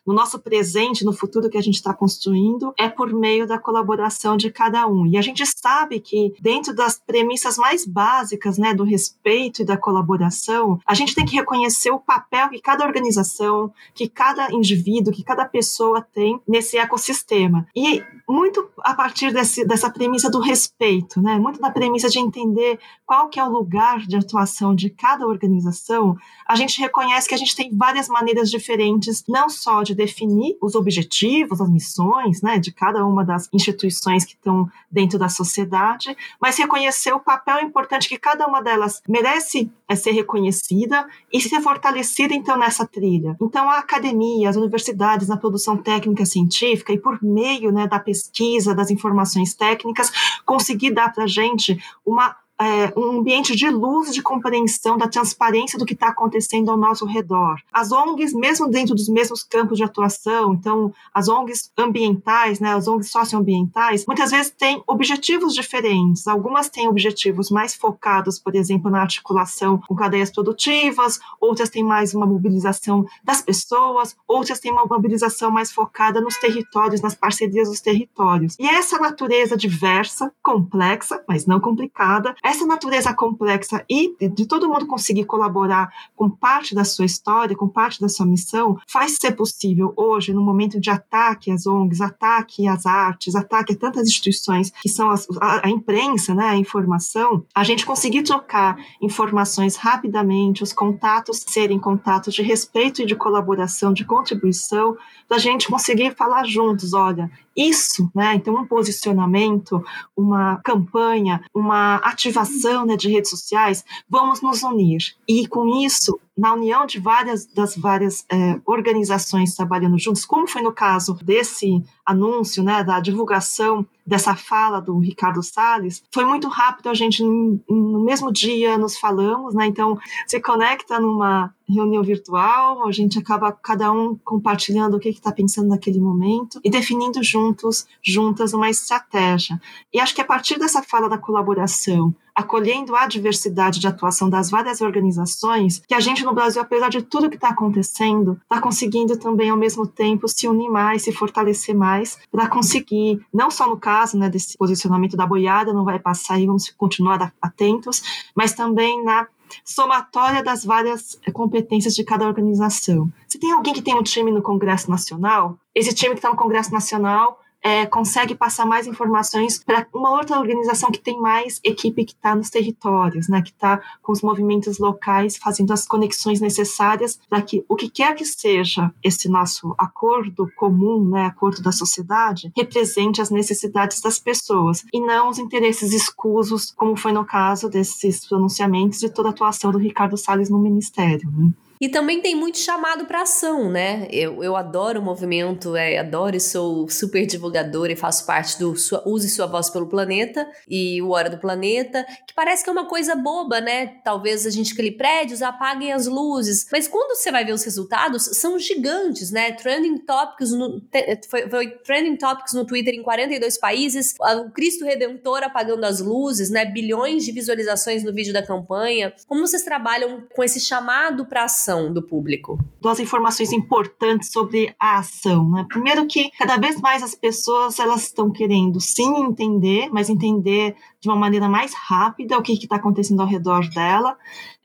no 0.06 0.12
nosso 0.12 0.38
presente, 0.38 1.04
no 1.04 1.12
futuro 1.12 1.48
que 1.48 1.58
a 1.58 1.62
gente 1.62 1.76
está 1.76 1.94
construindo, 1.94 2.72
é 2.78 2.88
por 2.88 3.12
meio 3.12 3.46
da 3.46 3.58
colaboração 3.58 4.36
de 4.36 4.50
cada 4.50 4.86
um. 4.86 5.06
E 5.06 5.16
a 5.16 5.22
gente 5.22 5.44
sabe 5.46 6.00
que 6.00 6.34
dentro 6.40 6.74
das 6.74 6.98
premissas 6.98 7.56
mais 7.56 7.86
básicas, 7.86 8.58
né, 8.58 8.74
do 8.74 8.84
respeito 8.84 9.62
e 9.62 9.64
da 9.64 9.76
colaboração, 9.76 10.78
a 10.86 10.94
gente 10.94 11.14
tem 11.14 11.24
que 11.24 11.36
reconhecer 11.36 11.90
o 11.90 11.98
papel 11.98 12.48
que 12.50 12.60
cada 12.60 12.84
organização, 12.84 13.72
que 13.94 14.08
cada 14.08 14.52
indivíduo, 14.52 15.12
que 15.12 15.24
cada 15.24 15.44
pessoa 15.44 16.00
tem 16.00 16.40
nesse 16.46 16.76
ecossistema. 16.76 17.66
E 17.74 18.02
muito 18.28 18.68
a 18.78 18.94
partir 18.94 19.32
desse, 19.32 19.64
dessa 19.64 19.90
premissa 19.90 20.30
do 20.30 20.40
respeito, 20.40 21.20
né? 21.20 21.38
Muito 21.38 21.60
da 21.60 21.70
premissa 21.70 22.08
de 22.08 22.18
entender 22.18 22.78
qual 23.06 23.28
que 23.28 23.38
é 23.38 23.44
o 23.44 23.50
lugar 23.50 24.00
de 24.06 24.16
atuação 24.16 24.74
de 24.74 24.88
cada 24.90 25.26
organização, 25.26 26.16
a 26.46 26.56
gente 26.56 26.80
reconhece 26.80 27.28
que 27.28 27.34
a 27.34 27.38
gente 27.38 27.54
tem 27.54 27.70
várias 27.76 28.08
maneiras 28.08 28.50
diferentes, 28.50 29.24
não 29.28 29.43
não 29.44 29.50
só 29.50 29.82
de 29.82 29.94
definir 29.94 30.56
os 30.60 30.74
objetivos, 30.74 31.60
as 31.60 31.68
missões, 31.68 32.40
né, 32.40 32.58
de 32.58 32.72
cada 32.72 33.04
uma 33.06 33.22
das 33.22 33.48
instituições 33.52 34.24
que 34.24 34.32
estão 34.32 34.66
dentro 34.90 35.18
da 35.18 35.28
sociedade, 35.28 36.16
mas 36.40 36.56
reconhecer 36.56 37.12
o 37.12 37.20
papel 37.20 37.60
importante 37.60 38.08
que 38.08 38.16
cada 38.16 38.46
uma 38.46 38.62
delas 38.62 39.02
merece 39.06 39.70
é, 39.86 39.94
ser 39.94 40.12
reconhecida 40.12 41.06
e 41.30 41.40
ser 41.42 41.60
fortalecida, 41.60 42.32
então, 42.32 42.56
nessa 42.56 42.86
trilha. 42.86 43.36
Então, 43.40 43.68
a 43.68 43.78
academia, 43.78 44.48
as 44.48 44.56
universidades, 44.56 45.28
na 45.28 45.36
produção 45.36 45.76
técnica 45.76 46.24
científica 46.24 46.92
e 46.92 46.98
por 46.98 47.22
meio 47.22 47.70
né, 47.70 47.86
da 47.86 47.98
pesquisa, 47.98 48.74
das 48.74 48.90
informações 48.90 49.52
técnicas, 49.52 50.10
conseguir 50.46 50.92
dar 50.92 51.12
para 51.12 51.26
gente 51.26 51.78
uma 52.06 52.34
é, 52.60 52.92
um 52.98 53.18
ambiente 53.18 53.54
de 53.56 53.68
luz, 53.68 54.12
de 54.12 54.22
compreensão, 54.22 54.96
da 54.96 55.08
transparência 55.08 55.78
do 55.78 55.84
que 55.84 55.94
está 55.94 56.08
acontecendo 56.08 56.70
ao 56.70 56.76
nosso 56.76 57.04
redor. 57.04 57.56
As 57.72 57.90
ONGs, 57.90 58.32
mesmo 58.32 58.68
dentro 58.68 58.94
dos 58.94 59.08
mesmos 59.08 59.42
campos 59.42 59.76
de 59.76 59.84
atuação, 59.84 60.54
então, 60.54 60.92
as 61.12 61.28
ONGs 61.28 61.70
ambientais, 61.76 62.60
né, 62.60 62.74
as 62.74 62.86
ONGs 62.86 63.10
socioambientais, 63.10 64.06
muitas 64.06 64.30
vezes 64.30 64.52
têm 64.56 64.82
objetivos 64.86 65.54
diferentes. 65.54 66.26
Algumas 66.26 66.68
têm 66.68 66.88
objetivos 66.88 67.50
mais 67.50 67.74
focados, 67.74 68.38
por 68.38 68.54
exemplo, 68.54 68.90
na 68.90 69.00
articulação 69.00 69.80
com 69.86 69.94
cadeias 69.94 70.30
produtivas, 70.30 71.18
outras 71.40 71.68
têm 71.68 71.82
mais 71.82 72.14
uma 72.14 72.26
mobilização 72.26 73.04
das 73.22 73.42
pessoas, 73.42 74.16
outras 74.28 74.60
têm 74.60 74.72
uma 74.72 74.86
mobilização 74.86 75.50
mais 75.50 75.72
focada 75.72 76.20
nos 76.20 76.36
territórios, 76.36 77.00
nas 77.00 77.14
parcerias 77.14 77.68
dos 77.68 77.80
territórios. 77.80 78.56
E 78.58 78.66
essa 78.66 78.98
natureza 78.98 79.56
diversa, 79.56 80.32
complexa, 80.42 81.22
mas 81.28 81.46
não 81.46 81.60
complicada, 81.60 82.34
essa 82.44 82.66
natureza 82.66 83.14
complexa 83.14 83.82
e 83.88 84.14
de 84.28 84.44
todo 84.46 84.68
mundo 84.68 84.86
conseguir 84.86 85.24
colaborar 85.24 85.90
com 86.14 86.28
parte 86.28 86.74
da 86.74 86.84
sua 86.84 87.06
história, 87.06 87.56
com 87.56 87.66
parte 87.66 87.98
da 87.98 88.08
sua 88.08 88.26
missão, 88.26 88.78
faz 88.86 89.16
ser 89.18 89.32
possível 89.32 89.94
hoje, 89.96 90.34
no 90.34 90.42
momento 90.42 90.78
de 90.78 90.90
ataque 90.90 91.50
às 91.50 91.66
ONGs, 91.66 92.02
ataque 92.02 92.68
às 92.68 92.84
artes, 92.84 93.34
ataque 93.34 93.72
a 93.72 93.76
tantas 93.76 94.06
instituições 94.06 94.70
que 94.82 94.90
são 94.90 95.08
as, 95.08 95.26
a, 95.40 95.66
a, 95.66 95.70
imprensa, 95.70 96.34
né, 96.34 96.48
a 96.48 96.56
informação, 96.56 97.46
a 97.54 97.64
gente 97.64 97.86
conseguir 97.86 98.22
trocar 98.22 98.76
informações 99.00 99.76
rapidamente, 99.76 100.62
os 100.62 100.72
contatos 100.72 101.42
serem 101.48 101.78
contatos 101.78 102.34
de 102.34 102.42
respeito 102.42 103.00
e 103.00 103.06
de 103.06 103.16
colaboração, 103.16 103.90
de 103.94 104.04
contribuição, 104.04 104.96
da 105.28 105.38
gente 105.38 105.68
conseguir 105.68 106.14
falar 106.14 106.44
juntos, 106.44 106.92
olha, 106.92 107.30
isso, 107.56 108.10
né? 108.14 108.34
Então, 108.34 108.54
um 108.54 108.66
posicionamento, 108.66 109.82
uma 110.16 110.60
campanha, 110.64 111.42
uma 111.54 111.96
ativação 111.96 112.86
né, 112.86 112.96
de 112.96 113.08
redes 113.08 113.30
sociais, 113.30 113.84
vamos 114.08 114.40
nos 114.40 114.62
unir. 114.62 115.14
E 115.28 115.46
com 115.46 115.82
isso, 115.84 116.18
na 116.36 116.52
união 116.52 116.84
de 116.84 116.98
várias 116.98 117.46
das 117.46 117.76
várias 117.76 118.24
é, 118.30 118.60
organizações 118.66 119.54
trabalhando 119.54 119.98
juntos, 119.98 120.24
como 120.24 120.48
foi 120.48 120.62
no 120.62 120.72
caso 120.72 121.14
desse 121.22 121.82
anúncio, 122.04 122.62
né, 122.62 122.82
da 122.82 123.00
divulgação 123.00 123.86
dessa 124.06 124.34
fala 124.36 124.80
do 124.80 124.98
Ricardo 124.98 125.42
Salles, 125.42 126.02
foi 126.12 126.24
muito 126.24 126.48
rápido, 126.48 126.90
a 126.90 126.94
gente 126.94 127.22
no 127.22 128.04
mesmo 128.04 128.30
dia 128.32 128.76
nos 128.76 128.98
falamos, 128.98 129.54
né, 129.54 129.66
então 129.66 129.98
se 130.26 130.40
conecta 130.40 131.00
numa 131.00 131.54
reunião 131.66 132.02
virtual, 132.02 132.86
a 132.86 132.92
gente 132.92 133.18
acaba 133.18 133.50
cada 133.52 133.90
um 133.90 134.18
compartilhando 134.24 134.96
o 134.96 135.00
que 135.00 135.08
está 135.08 135.32
pensando 135.32 135.68
naquele 135.68 136.00
momento 136.00 136.60
e 136.62 136.68
definindo 136.68 137.22
juntos, 137.22 137.86
juntas 138.02 138.52
uma 138.52 138.68
estratégia. 138.68 139.58
E 139.92 139.98
acho 139.98 140.14
que 140.14 140.20
a 140.20 140.26
partir 140.26 140.58
dessa 140.58 140.82
fala 140.82 141.08
da 141.08 141.16
colaboração, 141.16 142.14
acolhendo 142.34 142.96
a 142.96 143.06
diversidade 143.06 143.78
de 143.78 143.86
atuação 143.86 144.28
das 144.28 144.50
várias 144.50 144.80
organizações, 144.80 145.82
que 145.86 145.94
a 145.94 146.00
gente 146.00 146.24
no 146.24 146.34
Brasil, 146.34 146.60
apesar 146.60 146.88
de 146.88 147.02
tudo 147.02 147.30
que 147.30 147.36
está 147.36 147.50
acontecendo, 147.50 148.40
está 148.42 148.60
conseguindo 148.60 149.16
também 149.16 149.50
ao 149.50 149.56
mesmo 149.56 149.86
tempo 149.86 150.26
se 150.26 150.48
unir 150.48 150.68
mais, 150.68 151.02
se 151.02 151.12
fortalecer 151.12 151.74
mais, 151.74 152.18
para 152.30 152.48
conseguir, 152.48 153.24
não 153.32 153.50
só 153.50 153.68
no 153.68 153.76
caso 153.76 154.18
né, 154.18 154.28
desse 154.28 154.56
posicionamento 154.56 155.16
da 155.16 155.26
boiada, 155.26 155.72
não 155.72 155.84
vai 155.84 155.98
passar 155.98 156.40
e 156.40 156.46
vamos 156.46 156.70
continuar 156.70 157.32
atentos, 157.40 158.02
mas 158.34 158.52
também 158.52 159.04
na 159.04 159.28
somatória 159.64 160.42
das 160.42 160.64
várias 160.64 161.18
competências 161.32 161.94
de 161.94 162.02
cada 162.02 162.26
organização. 162.26 163.08
Se 163.28 163.38
tem 163.38 163.52
alguém 163.52 163.74
que 163.74 163.82
tem 163.82 163.94
um 163.94 164.02
time 164.02 164.30
no 164.30 164.42
Congresso 164.42 164.90
Nacional, 164.90 165.56
esse 165.74 165.94
time 165.94 166.14
que 166.14 166.18
está 166.18 166.30
no 166.30 166.36
Congresso 166.36 166.72
Nacional 166.72 167.38
é, 167.64 167.86
consegue 167.86 168.34
passar 168.34 168.66
mais 168.66 168.86
informações 168.86 169.58
para 169.64 169.86
uma 169.94 170.10
outra 170.10 170.38
organização 170.38 170.90
que 170.90 171.00
tem 171.00 171.18
mais 171.18 171.58
equipe 171.64 172.04
que 172.04 172.12
está 172.12 172.34
nos 172.34 172.50
territórios, 172.50 173.26
né, 173.26 173.40
que 173.40 173.50
está 173.50 173.80
com 174.02 174.12
os 174.12 174.20
movimentos 174.20 174.78
locais, 174.78 175.38
fazendo 175.38 175.72
as 175.72 175.86
conexões 175.86 176.42
necessárias 176.42 177.18
para 177.28 177.40
que 177.40 177.64
o 177.66 177.74
que 177.74 177.88
quer 177.88 178.14
que 178.14 178.26
seja 178.26 178.92
esse 179.02 179.30
nosso 179.30 179.74
acordo 179.78 180.46
comum, 180.56 181.08
né, 181.08 181.24
acordo 181.24 181.62
da 181.62 181.72
sociedade, 181.72 182.52
represente 182.54 183.22
as 183.22 183.30
necessidades 183.30 184.02
das 184.02 184.18
pessoas 184.18 184.84
e 184.92 185.00
não 185.00 185.30
os 185.30 185.38
interesses 185.38 185.94
escusos, 185.94 186.70
como 186.72 186.96
foi 186.96 187.12
no 187.12 187.24
caso 187.24 187.70
desses 187.70 188.28
pronunciamentos 188.28 188.98
de 188.98 189.08
toda 189.08 189.28
a 189.28 189.30
atuação 189.30 189.72
do 189.72 189.78
Ricardo 189.78 190.18
Salles 190.18 190.50
no 190.50 190.58
Ministério. 190.58 191.30
Né? 191.30 191.50
E 191.84 191.90
também 191.90 192.22
tem 192.22 192.34
muito 192.34 192.56
chamado 192.56 193.04
para 193.04 193.20
ação, 193.20 193.70
né? 193.70 194.08
Eu, 194.10 194.42
eu 194.42 194.56
adoro 194.56 195.00
o 195.00 195.02
movimento, 195.02 195.76
é, 195.76 195.98
adoro 195.98 196.34
e 196.34 196.40
sou 196.40 196.88
super 196.88 197.26
divulgadora 197.26 197.92
e 197.92 197.96
faço 197.96 198.24
parte 198.24 198.58
do 198.58 198.74
sua, 198.74 199.06
Use 199.06 199.28
Sua 199.28 199.44
Voz 199.44 199.68
pelo 199.68 199.86
Planeta 199.86 200.48
e 200.66 201.02
o 201.02 201.10
Hora 201.10 201.28
do 201.28 201.36
Planeta, 201.36 202.02
que 202.26 202.32
parece 202.34 202.64
que 202.64 202.70
é 202.70 202.72
uma 202.72 202.86
coisa 202.86 203.14
boba, 203.14 203.60
né? 203.60 203.98
Talvez 204.02 204.46
a 204.46 204.50
gente 204.50 204.74
crie 204.74 204.92
prédios, 204.92 205.42
apaguem 205.42 205.92
as 205.92 206.06
luzes, 206.06 206.66
mas 206.72 206.88
quando 206.88 207.14
você 207.18 207.30
vai 207.30 207.44
ver 207.44 207.52
os 207.52 207.62
resultados, 207.62 208.30
são 208.32 208.58
gigantes, 208.58 209.30
né? 209.30 209.52
Trending 209.52 209.98
Topics 210.06 210.52
no, 210.52 210.80
foi, 211.28 211.50
foi 211.50 211.70
Trending 211.84 212.16
Topics 212.16 212.54
no 212.54 212.64
Twitter 212.64 212.94
em 212.94 213.02
42 213.02 213.58
países, 213.58 214.14
o 214.18 214.50
Cristo 214.52 214.86
Redentor 214.86 215.42
apagando 215.42 215.84
as 215.84 216.00
luzes, 216.00 216.48
né? 216.48 216.64
Bilhões 216.64 217.26
de 217.26 217.32
visualizações 217.32 218.02
no 218.02 218.14
vídeo 218.14 218.32
da 218.32 218.42
campanha. 218.42 219.12
Como 219.26 219.46
vocês 219.46 219.62
trabalham 219.62 220.26
com 220.34 220.42
esse 220.42 220.60
chamado 220.60 221.26
para 221.26 221.44
ação? 221.44 221.73
Do 221.92 222.02
público? 222.02 222.58
Duas 222.80 223.00
informações 223.00 223.52
importantes 223.52 224.30
sobre 224.30 224.74
a 224.78 224.98
ação. 224.98 225.50
Né? 225.50 225.66
Primeiro 225.68 226.06
que 226.06 226.30
cada 226.38 226.56
vez 226.56 226.80
mais 226.80 227.02
as 227.02 227.14
pessoas 227.14 227.78
elas 227.78 228.02
estão 228.02 228.30
querendo 228.30 228.80
sim 228.80 229.24
entender, 229.24 229.88
mas 229.92 230.08
entender 230.08 230.76
de 231.00 231.08
uma 231.08 231.16
maneira 231.16 231.48
mais 231.48 231.74
rápida 231.74 232.38
o 232.38 232.42
que 232.42 232.52
está 232.52 232.76
acontecendo 232.76 233.20
ao 233.20 233.26
redor 233.26 233.68
dela. 233.70 234.16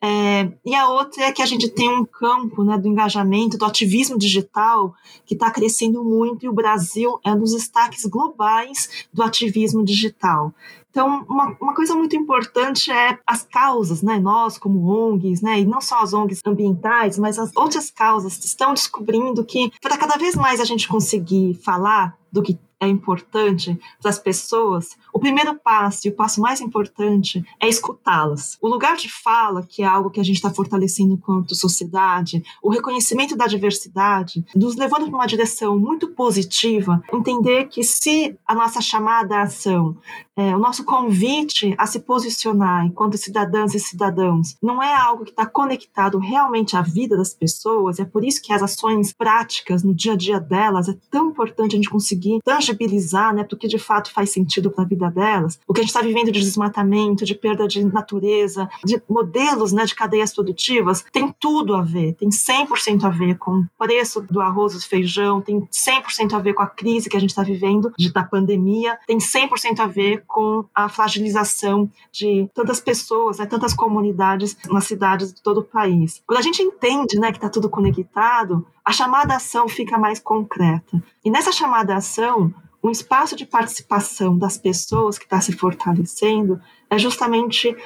É, 0.02 0.50
e 0.66 0.74
a 0.74 0.88
outra 0.88 1.26
é 1.26 1.32
que 1.32 1.42
a 1.42 1.46
gente 1.46 1.70
tem 1.70 1.90
um 1.90 2.06
campo 2.06 2.64
né, 2.64 2.78
do 2.78 2.88
engajamento, 2.88 3.58
do 3.58 3.66
ativismo 3.66 4.18
digital, 4.18 4.94
que 5.26 5.34
está 5.34 5.52
crescendo 5.52 6.04
muito, 6.04 6.46
e 6.46 6.50
o 6.50 6.54
Brasil 6.54 7.20
é 7.26 7.32
um 7.34 7.40
dos 7.40 7.54
destaques 7.54 8.06
globais 8.06 9.08
do 9.12 9.22
ativismo 9.22 9.84
digital. 9.84 10.54
Então, 11.00 11.26
uma, 11.30 11.56
uma 11.62 11.74
coisa 11.74 11.96
muito 11.96 12.14
importante 12.14 12.92
é 12.92 13.18
as 13.26 13.42
causas, 13.42 14.02
né? 14.02 14.20
Nós, 14.20 14.58
como 14.58 14.86
ONGs, 14.86 15.42
né? 15.42 15.62
E 15.62 15.66
não 15.66 15.80
só 15.80 16.02
as 16.02 16.12
ONGs 16.12 16.42
ambientais, 16.46 17.18
mas 17.18 17.40
as 17.40 17.56
outras 17.56 17.90
causas 17.90 18.38
estão 18.44 18.74
descobrindo 18.74 19.46
que 19.46 19.72
para 19.82 19.98
cada 19.98 20.18
vez 20.18 20.36
mais 20.36 20.60
a 20.60 20.66
gente 20.66 20.90
conseguir 20.90 21.54
falar 21.64 22.19
do 22.32 22.42
que 22.42 22.60
é 22.80 22.88
importante 22.88 23.78
para 24.02 24.10
as 24.10 24.18
pessoas, 24.18 24.98
o 25.14 25.20
primeiro 25.20 25.56
passo 25.56 26.08
e 26.08 26.10
o 26.10 26.16
passo 26.16 26.40
mais 26.40 26.62
importante 26.62 27.44
é 27.60 27.68
escutá-las. 27.68 28.58
O 28.62 28.70
lugar 28.70 28.96
de 28.96 29.10
fala, 29.10 29.64
que 29.64 29.84
é 29.84 29.86
algo 29.86 30.10
que 30.10 30.20
a 30.20 30.24
gente 30.24 30.38
está 30.38 30.50
fortalecendo 30.50 31.14
enquanto 31.14 31.56
sociedade, 31.56 32.42
o 32.64 32.70
reconhecimento 32.70 33.36
da 33.36 33.48
diversidade, 33.48 34.46
nos 34.56 34.76
levando 34.78 35.08
para 35.08 35.16
uma 35.16 35.26
direção 35.26 35.78
muito 35.78 36.08
positiva, 36.10 37.04
entender 37.14 37.66
que 37.66 37.84
se 37.84 38.38
a 38.48 38.56
nossa 38.56 38.80
chamada 38.80 39.38
à 39.38 39.42
ação, 39.44 39.98
é, 40.36 40.56
o 40.56 40.60
nosso 40.60 40.86
convite 40.86 41.76
a 41.78 41.86
se 41.86 42.00
posicionar 42.00 42.86
enquanto 42.86 43.18
cidadãs 43.18 43.76
e 43.76 43.80
cidadãos, 43.80 44.56
não 44.62 44.82
é 44.82 44.96
algo 44.96 45.26
que 45.26 45.32
está 45.32 45.46
conectado 45.46 46.18
realmente 46.18 46.78
à 46.78 46.82
vida 46.82 47.18
das 47.18 47.34
pessoas, 47.34 48.00
é 48.00 48.06
por 48.06 48.24
isso 48.24 48.42
que 48.42 48.54
as 48.54 48.64
ações 48.64 49.12
práticas 49.12 49.84
no 49.84 49.94
dia 49.94 50.14
a 50.14 50.16
dia 50.16 50.40
delas 50.40 50.88
é 50.88 50.98
tão 51.12 51.32
importante 51.32 51.74
a 51.74 51.76
gente 51.76 51.90
conseguir 51.90 52.19
tangibilizar, 52.44 53.34
né, 53.34 53.44
porque 53.44 53.68
de 53.68 53.80
fato 53.80 54.12
faz 54.12 54.32
sentido 54.32 54.70
para 54.70 54.84
a 54.84 54.88
vida 54.88 55.10
delas. 55.10 55.60
O 55.68 55.74
que 55.74 55.82
a 55.82 55.84
gente 55.84 55.90
está 55.90 56.02
vivendo 56.02 56.32
de 56.32 56.40
desmatamento, 56.40 57.26
de 57.26 57.36
perda 57.36 57.68
de 57.68 57.84
natureza, 57.84 58.70
de 58.84 59.02
modelos, 59.10 59.72
né, 59.72 59.86
de 59.86 59.96
cadeias 59.96 60.34
produtivas, 60.34 61.06
tem 61.12 61.34
tudo 61.40 61.76
a 61.76 61.82
ver, 61.82 62.14
tem 62.14 62.30
100% 62.30 63.04
a 63.04 63.10
ver 63.10 63.38
com 63.38 63.60
o 63.60 63.68
preço 63.78 64.22
do 64.22 64.42
arroz 64.42 64.74
do 64.74 64.80
feijão, 64.82 65.42
tem 65.42 65.62
100% 65.62 66.34
a 66.34 66.40
ver 66.40 66.54
com 66.54 66.64
a 66.64 66.68
crise 66.68 67.10
que 67.10 67.18
a 67.18 67.20
gente 67.20 67.32
está 67.32 67.44
vivendo 67.44 67.92
de, 67.98 68.12
da 68.12 68.24
pandemia, 68.24 68.98
tem 69.08 69.18
100% 69.18 69.80
a 69.80 69.88
ver 69.88 70.24
com 70.28 70.66
a 70.74 70.90
fragilização 70.90 71.90
de 72.12 72.50
tantas 72.54 72.80
pessoas, 72.80 73.38
né, 73.38 73.46
tantas 73.46 73.74
comunidades 73.74 74.58
nas 74.70 74.86
cidades 74.86 75.34
de 75.34 75.42
todo 75.42 75.60
o 75.60 75.64
país. 75.64 76.22
Quando 76.26 76.40
a 76.40 76.44
gente 76.44 76.62
entende, 76.62 77.20
né, 77.20 77.32
que 77.32 77.38
está 77.38 77.50
tudo 77.50 77.70
conectado, 77.70 78.66
a 78.90 78.92
chamada 78.92 79.36
ação 79.36 79.70
fica 79.70 80.00
mais 80.00 80.20
concreta. 80.20 81.00
E 81.24 81.30
nessa 81.30 81.52
chamada 81.52 81.96
ação, 81.96 82.52
um 82.84 82.90
espaço 82.90 83.36
de 83.36 83.46
participação 83.46 84.36
das 84.36 84.58
pessoas 84.58 85.20
que 85.20 85.26
está 85.26 85.40
se 85.40 85.52
fortalecendo 85.52 86.60
é 86.90 86.98
justamente 86.98 87.78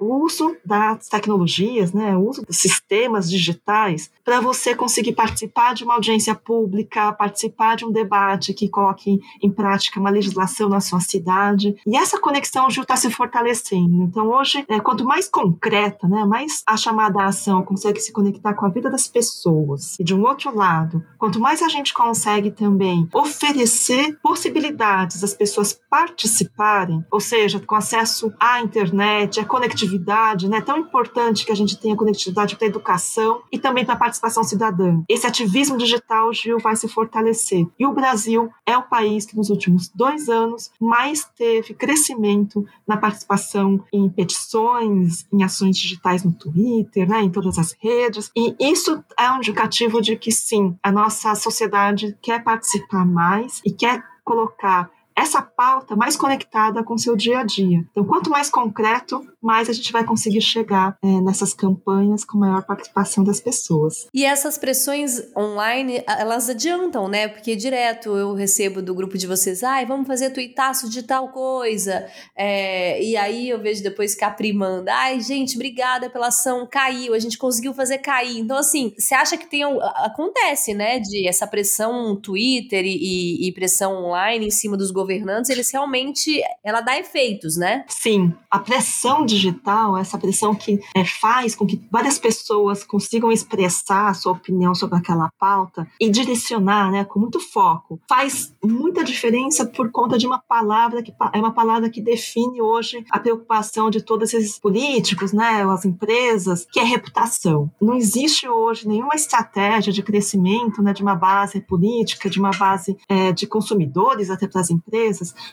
o 0.00 0.24
uso 0.24 0.56
das 0.64 1.08
tecnologias, 1.08 1.92
né, 1.92 2.16
o 2.16 2.28
uso 2.28 2.42
dos 2.44 2.58
sistemas 2.58 3.30
digitais 3.30 4.10
para 4.24 4.40
você 4.40 4.74
conseguir 4.74 5.12
participar 5.12 5.74
de 5.74 5.84
uma 5.84 5.94
audiência 5.94 6.34
pública, 6.34 7.12
participar 7.12 7.76
de 7.76 7.84
um 7.84 7.92
debate 7.92 8.52
que 8.52 8.68
coloque 8.68 9.20
em 9.42 9.50
prática 9.50 10.00
uma 10.00 10.10
legislação 10.10 10.68
na 10.68 10.80
sua 10.80 11.00
cidade. 11.00 11.76
E 11.86 11.96
essa 11.96 12.20
conexão, 12.20 12.68
Gil, 12.68 12.82
está 12.82 12.96
se 12.96 13.10
fortalecendo. 13.10 14.02
Então, 14.02 14.28
hoje, 14.28 14.64
é, 14.68 14.80
quanto 14.80 15.04
mais 15.04 15.28
concreta, 15.28 16.08
né, 16.08 16.24
mais 16.24 16.62
a 16.66 16.76
chamada 16.76 17.24
ação 17.24 17.62
consegue 17.62 18.00
se 18.00 18.12
conectar 18.12 18.54
com 18.54 18.66
a 18.66 18.68
vida 18.68 18.90
das 18.90 19.06
pessoas. 19.06 19.96
E 19.98 20.04
de 20.04 20.14
um 20.14 20.22
outro 20.22 20.54
lado, 20.54 21.04
quanto 21.18 21.38
mais 21.40 21.62
a 21.62 21.68
gente 21.68 21.94
consegue 21.94 22.50
também 22.50 23.08
oferecer 23.12 24.18
possibilidades 24.22 25.22
às 25.22 25.34
pessoas 25.34 25.78
participarem, 25.88 27.04
ou 27.10 27.20
seja, 27.20 27.60
com 27.60 27.74
acesso 27.74 28.32
à 28.40 28.60
internet, 28.60 29.40
à 29.40 29.44
conectividade, 29.66 30.48
né, 30.48 30.60
tão 30.60 30.78
importante 30.78 31.44
que 31.44 31.52
a 31.52 31.54
gente 31.54 31.78
tenha 31.78 31.96
conectividade 31.96 32.56
para 32.56 32.66
a 32.66 32.68
educação 32.68 33.42
e 33.50 33.58
também 33.58 33.84
para 33.84 33.94
a 33.94 33.98
participação 33.98 34.44
cidadã. 34.44 35.02
Esse 35.08 35.26
ativismo 35.26 35.76
digital, 35.76 36.32
Gil, 36.32 36.58
vai 36.58 36.76
se 36.76 36.88
fortalecer. 36.88 37.66
E 37.78 37.86
o 37.86 37.92
Brasil 37.92 38.50
é 38.64 38.76
o 38.76 38.82
país 38.82 39.26
que 39.26 39.36
nos 39.36 39.50
últimos 39.50 39.88
dois 39.88 40.28
anos 40.28 40.70
mais 40.80 41.24
teve 41.36 41.74
crescimento 41.74 42.64
na 42.86 42.96
participação 42.96 43.84
em 43.92 44.08
petições, 44.08 45.26
em 45.32 45.42
ações 45.42 45.76
digitais 45.76 46.22
no 46.22 46.32
Twitter, 46.32 47.08
né, 47.08 47.22
em 47.22 47.30
todas 47.30 47.58
as 47.58 47.74
redes. 47.80 48.30
E 48.36 48.54
isso 48.60 49.02
é 49.18 49.30
um 49.30 49.38
indicativo 49.38 50.00
de 50.00 50.16
que 50.16 50.30
sim, 50.30 50.76
a 50.82 50.92
nossa 50.92 51.34
sociedade 51.34 52.16
quer 52.22 52.42
participar 52.42 53.04
mais 53.04 53.60
e 53.64 53.70
quer 53.70 54.02
colocar 54.24 54.90
essa 55.16 55.40
pauta 55.40 55.96
mais 55.96 56.14
conectada 56.14 56.84
com 56.84 56.94
o 56.94 56.98
seu 56.98 57.16
dia 57.16 57.38
a 57.38 57.42
dia. 57.42 57.82
Então, 57.90 58.04
quanto 58.04 58.28
mais 58.28 58.50
concreto, 58.50 59.26
mais 59.40 59.70
a 59.70 59.72
gente 59.72 59.90
vai 59.90 60.04
conseguir 60.04 60.42
chegar 60.42 60.98
é, 61.02 61.06
nessas 61.22 61.54
campanhas 61.54 62.22
com 62.22 62.36
maior 62.36 62.62
participação 62.66 63.24
das 63.24 63.40
pessoas. 63.40 64.06
E 64.12 64.26
essas 64.26 64.58
pressões 64.58 65.22
online, 65.34 66.02
elas 66.06 66.50
adiantam, 66.50 67.08
né? 67.08 67.28
Porque 67.28 67.56
direto 67.56 68.10
eu 68.10 68.34
recebo 68.34 68.82
do 68.82 68.94
grupo 68.94 69.16
de 69.16 69.26
vocês, 69.26 69.62
ai, 69.62 69.86
vamos 69.86 70.06
fazer 70.06 70.30
tuitaço 70.30 70.90
de 70.90 71.02
tal 71.02 71.30
coisa. 71.30 72.06
É, 72.36 73.02
e 73.02 73.16
aí 73.16 73.48
eu 73.48 73.58
vejo 73.58 73.82
depois 73.82 74.14
caprimando, 74.14 74.90
ai, 74.90 75.20
gente, 75.20 75.54
obrigada 75.54 76.10
pela 76.10 76.26
ação, 76.26 76.68
caiu, 76.70 77.14
a 77.14 77.18
gente 77.18 77.38
conseguiu 77.38 77.72
fazer 77.72 77.98
cair. 77.98 78.38
Então, 78.38 78.58
assim, 78.58 78.92
você 78.98 79.14
acha 79.14 79.38
que 79.38 79.46
tem. 79.46 79.62
Acontece, 79.64 80.74
né? 80.74 80.98
De 80.98 81.26
essa 81.26 81.46
pressão 81.46 82.14
Twitter 82.20 82.84
e, 82.84 83.48
e 83.48 83.52
pressão 83.52 84.04
online 84.04 84.46
em 84.46 84.50
cima 84.50 84.76
dos 84.76 84.90
governos 84.90 85.05
governantes, 85.06 85.50
eles 85.50 85.70
realmente, 85.70 86.42
ela 86.64 86.80
dá 86.80 86.98
efeitos, 86.98 87.56
né? 87.56 87.84
Sim, 87.88 88.34
a 88.50 88.58
pressão 88.58 89.24
digital, 89.24 89.96
essa 89.96 90.18
pressão 90.18 90.54
que 90.54 90.80
é, 90.94 91.04
faz 91.04 91.54
com 91.54 91.64
que 91.64 91.80
várias 91.90 92.18
pessoas 92.18 92.82
consigam 92.82 93.30
expressar 93.30 94.08
a 94.08 94.14
sua 94.14 94.32
opinião 94.32 94.74
sobre 94.74 94.98
aquela 94.98 95.30
pauta 95.38 95.86
e 96.00 96.10
direcionar, 96.10 96.90
né, 96.90 97.04
com 97.04 97.20
muito 97.20 97.38
foco, 97.38 98.00
faz 98.08 98.52
muita 98.64 99.04
diferença 99.04 99.64
por 99.64 99.90
conta 99.90 100.18
de 100.18 100.26
uma 100.26 100.40
palavra 100.40 101.02
que 101.02 101.14
é 101.32 101.38
uma 101.38 101.52
palavra 101.52 101.88
que 101.88 102.00
define 102.00 102.60
hoje 102.60 103.04
a 103.10 103.20
preocupação 103.20 103.88
de 103.90 104.02
todos 104.02 104.34
esses 104.34 104.58
políticos, 104.58 105.32
né, 105.32 105.64
as 105.70 105.84
empresas, 105.84 106.66
que 106.70 106.80
é 106.80 106.82
reputação. 106.82 107.70
Não 107.80 107.94
existe 107.94 108.48
hoje 108.48 108.88
nenhuma 108.88 109.14
estratégia 109.14 109.92
de 109.92 110.02
crescimento, 110.02 110.82
né, 110.82 110.92
de 110.92 111.02
uma 111.02 111.14
base 111.14 111.60
política, 111.60 112.28
de 112.28 112.40
uma 112.40 112.50
base 112.50 112.96
é, 113.08 113.32
de 113.32 113.46
consumidores 113.46 114.30
até 114.30 114.48
para 114.48 114.60
as 114.60 114.70
empresas 114.70 114.95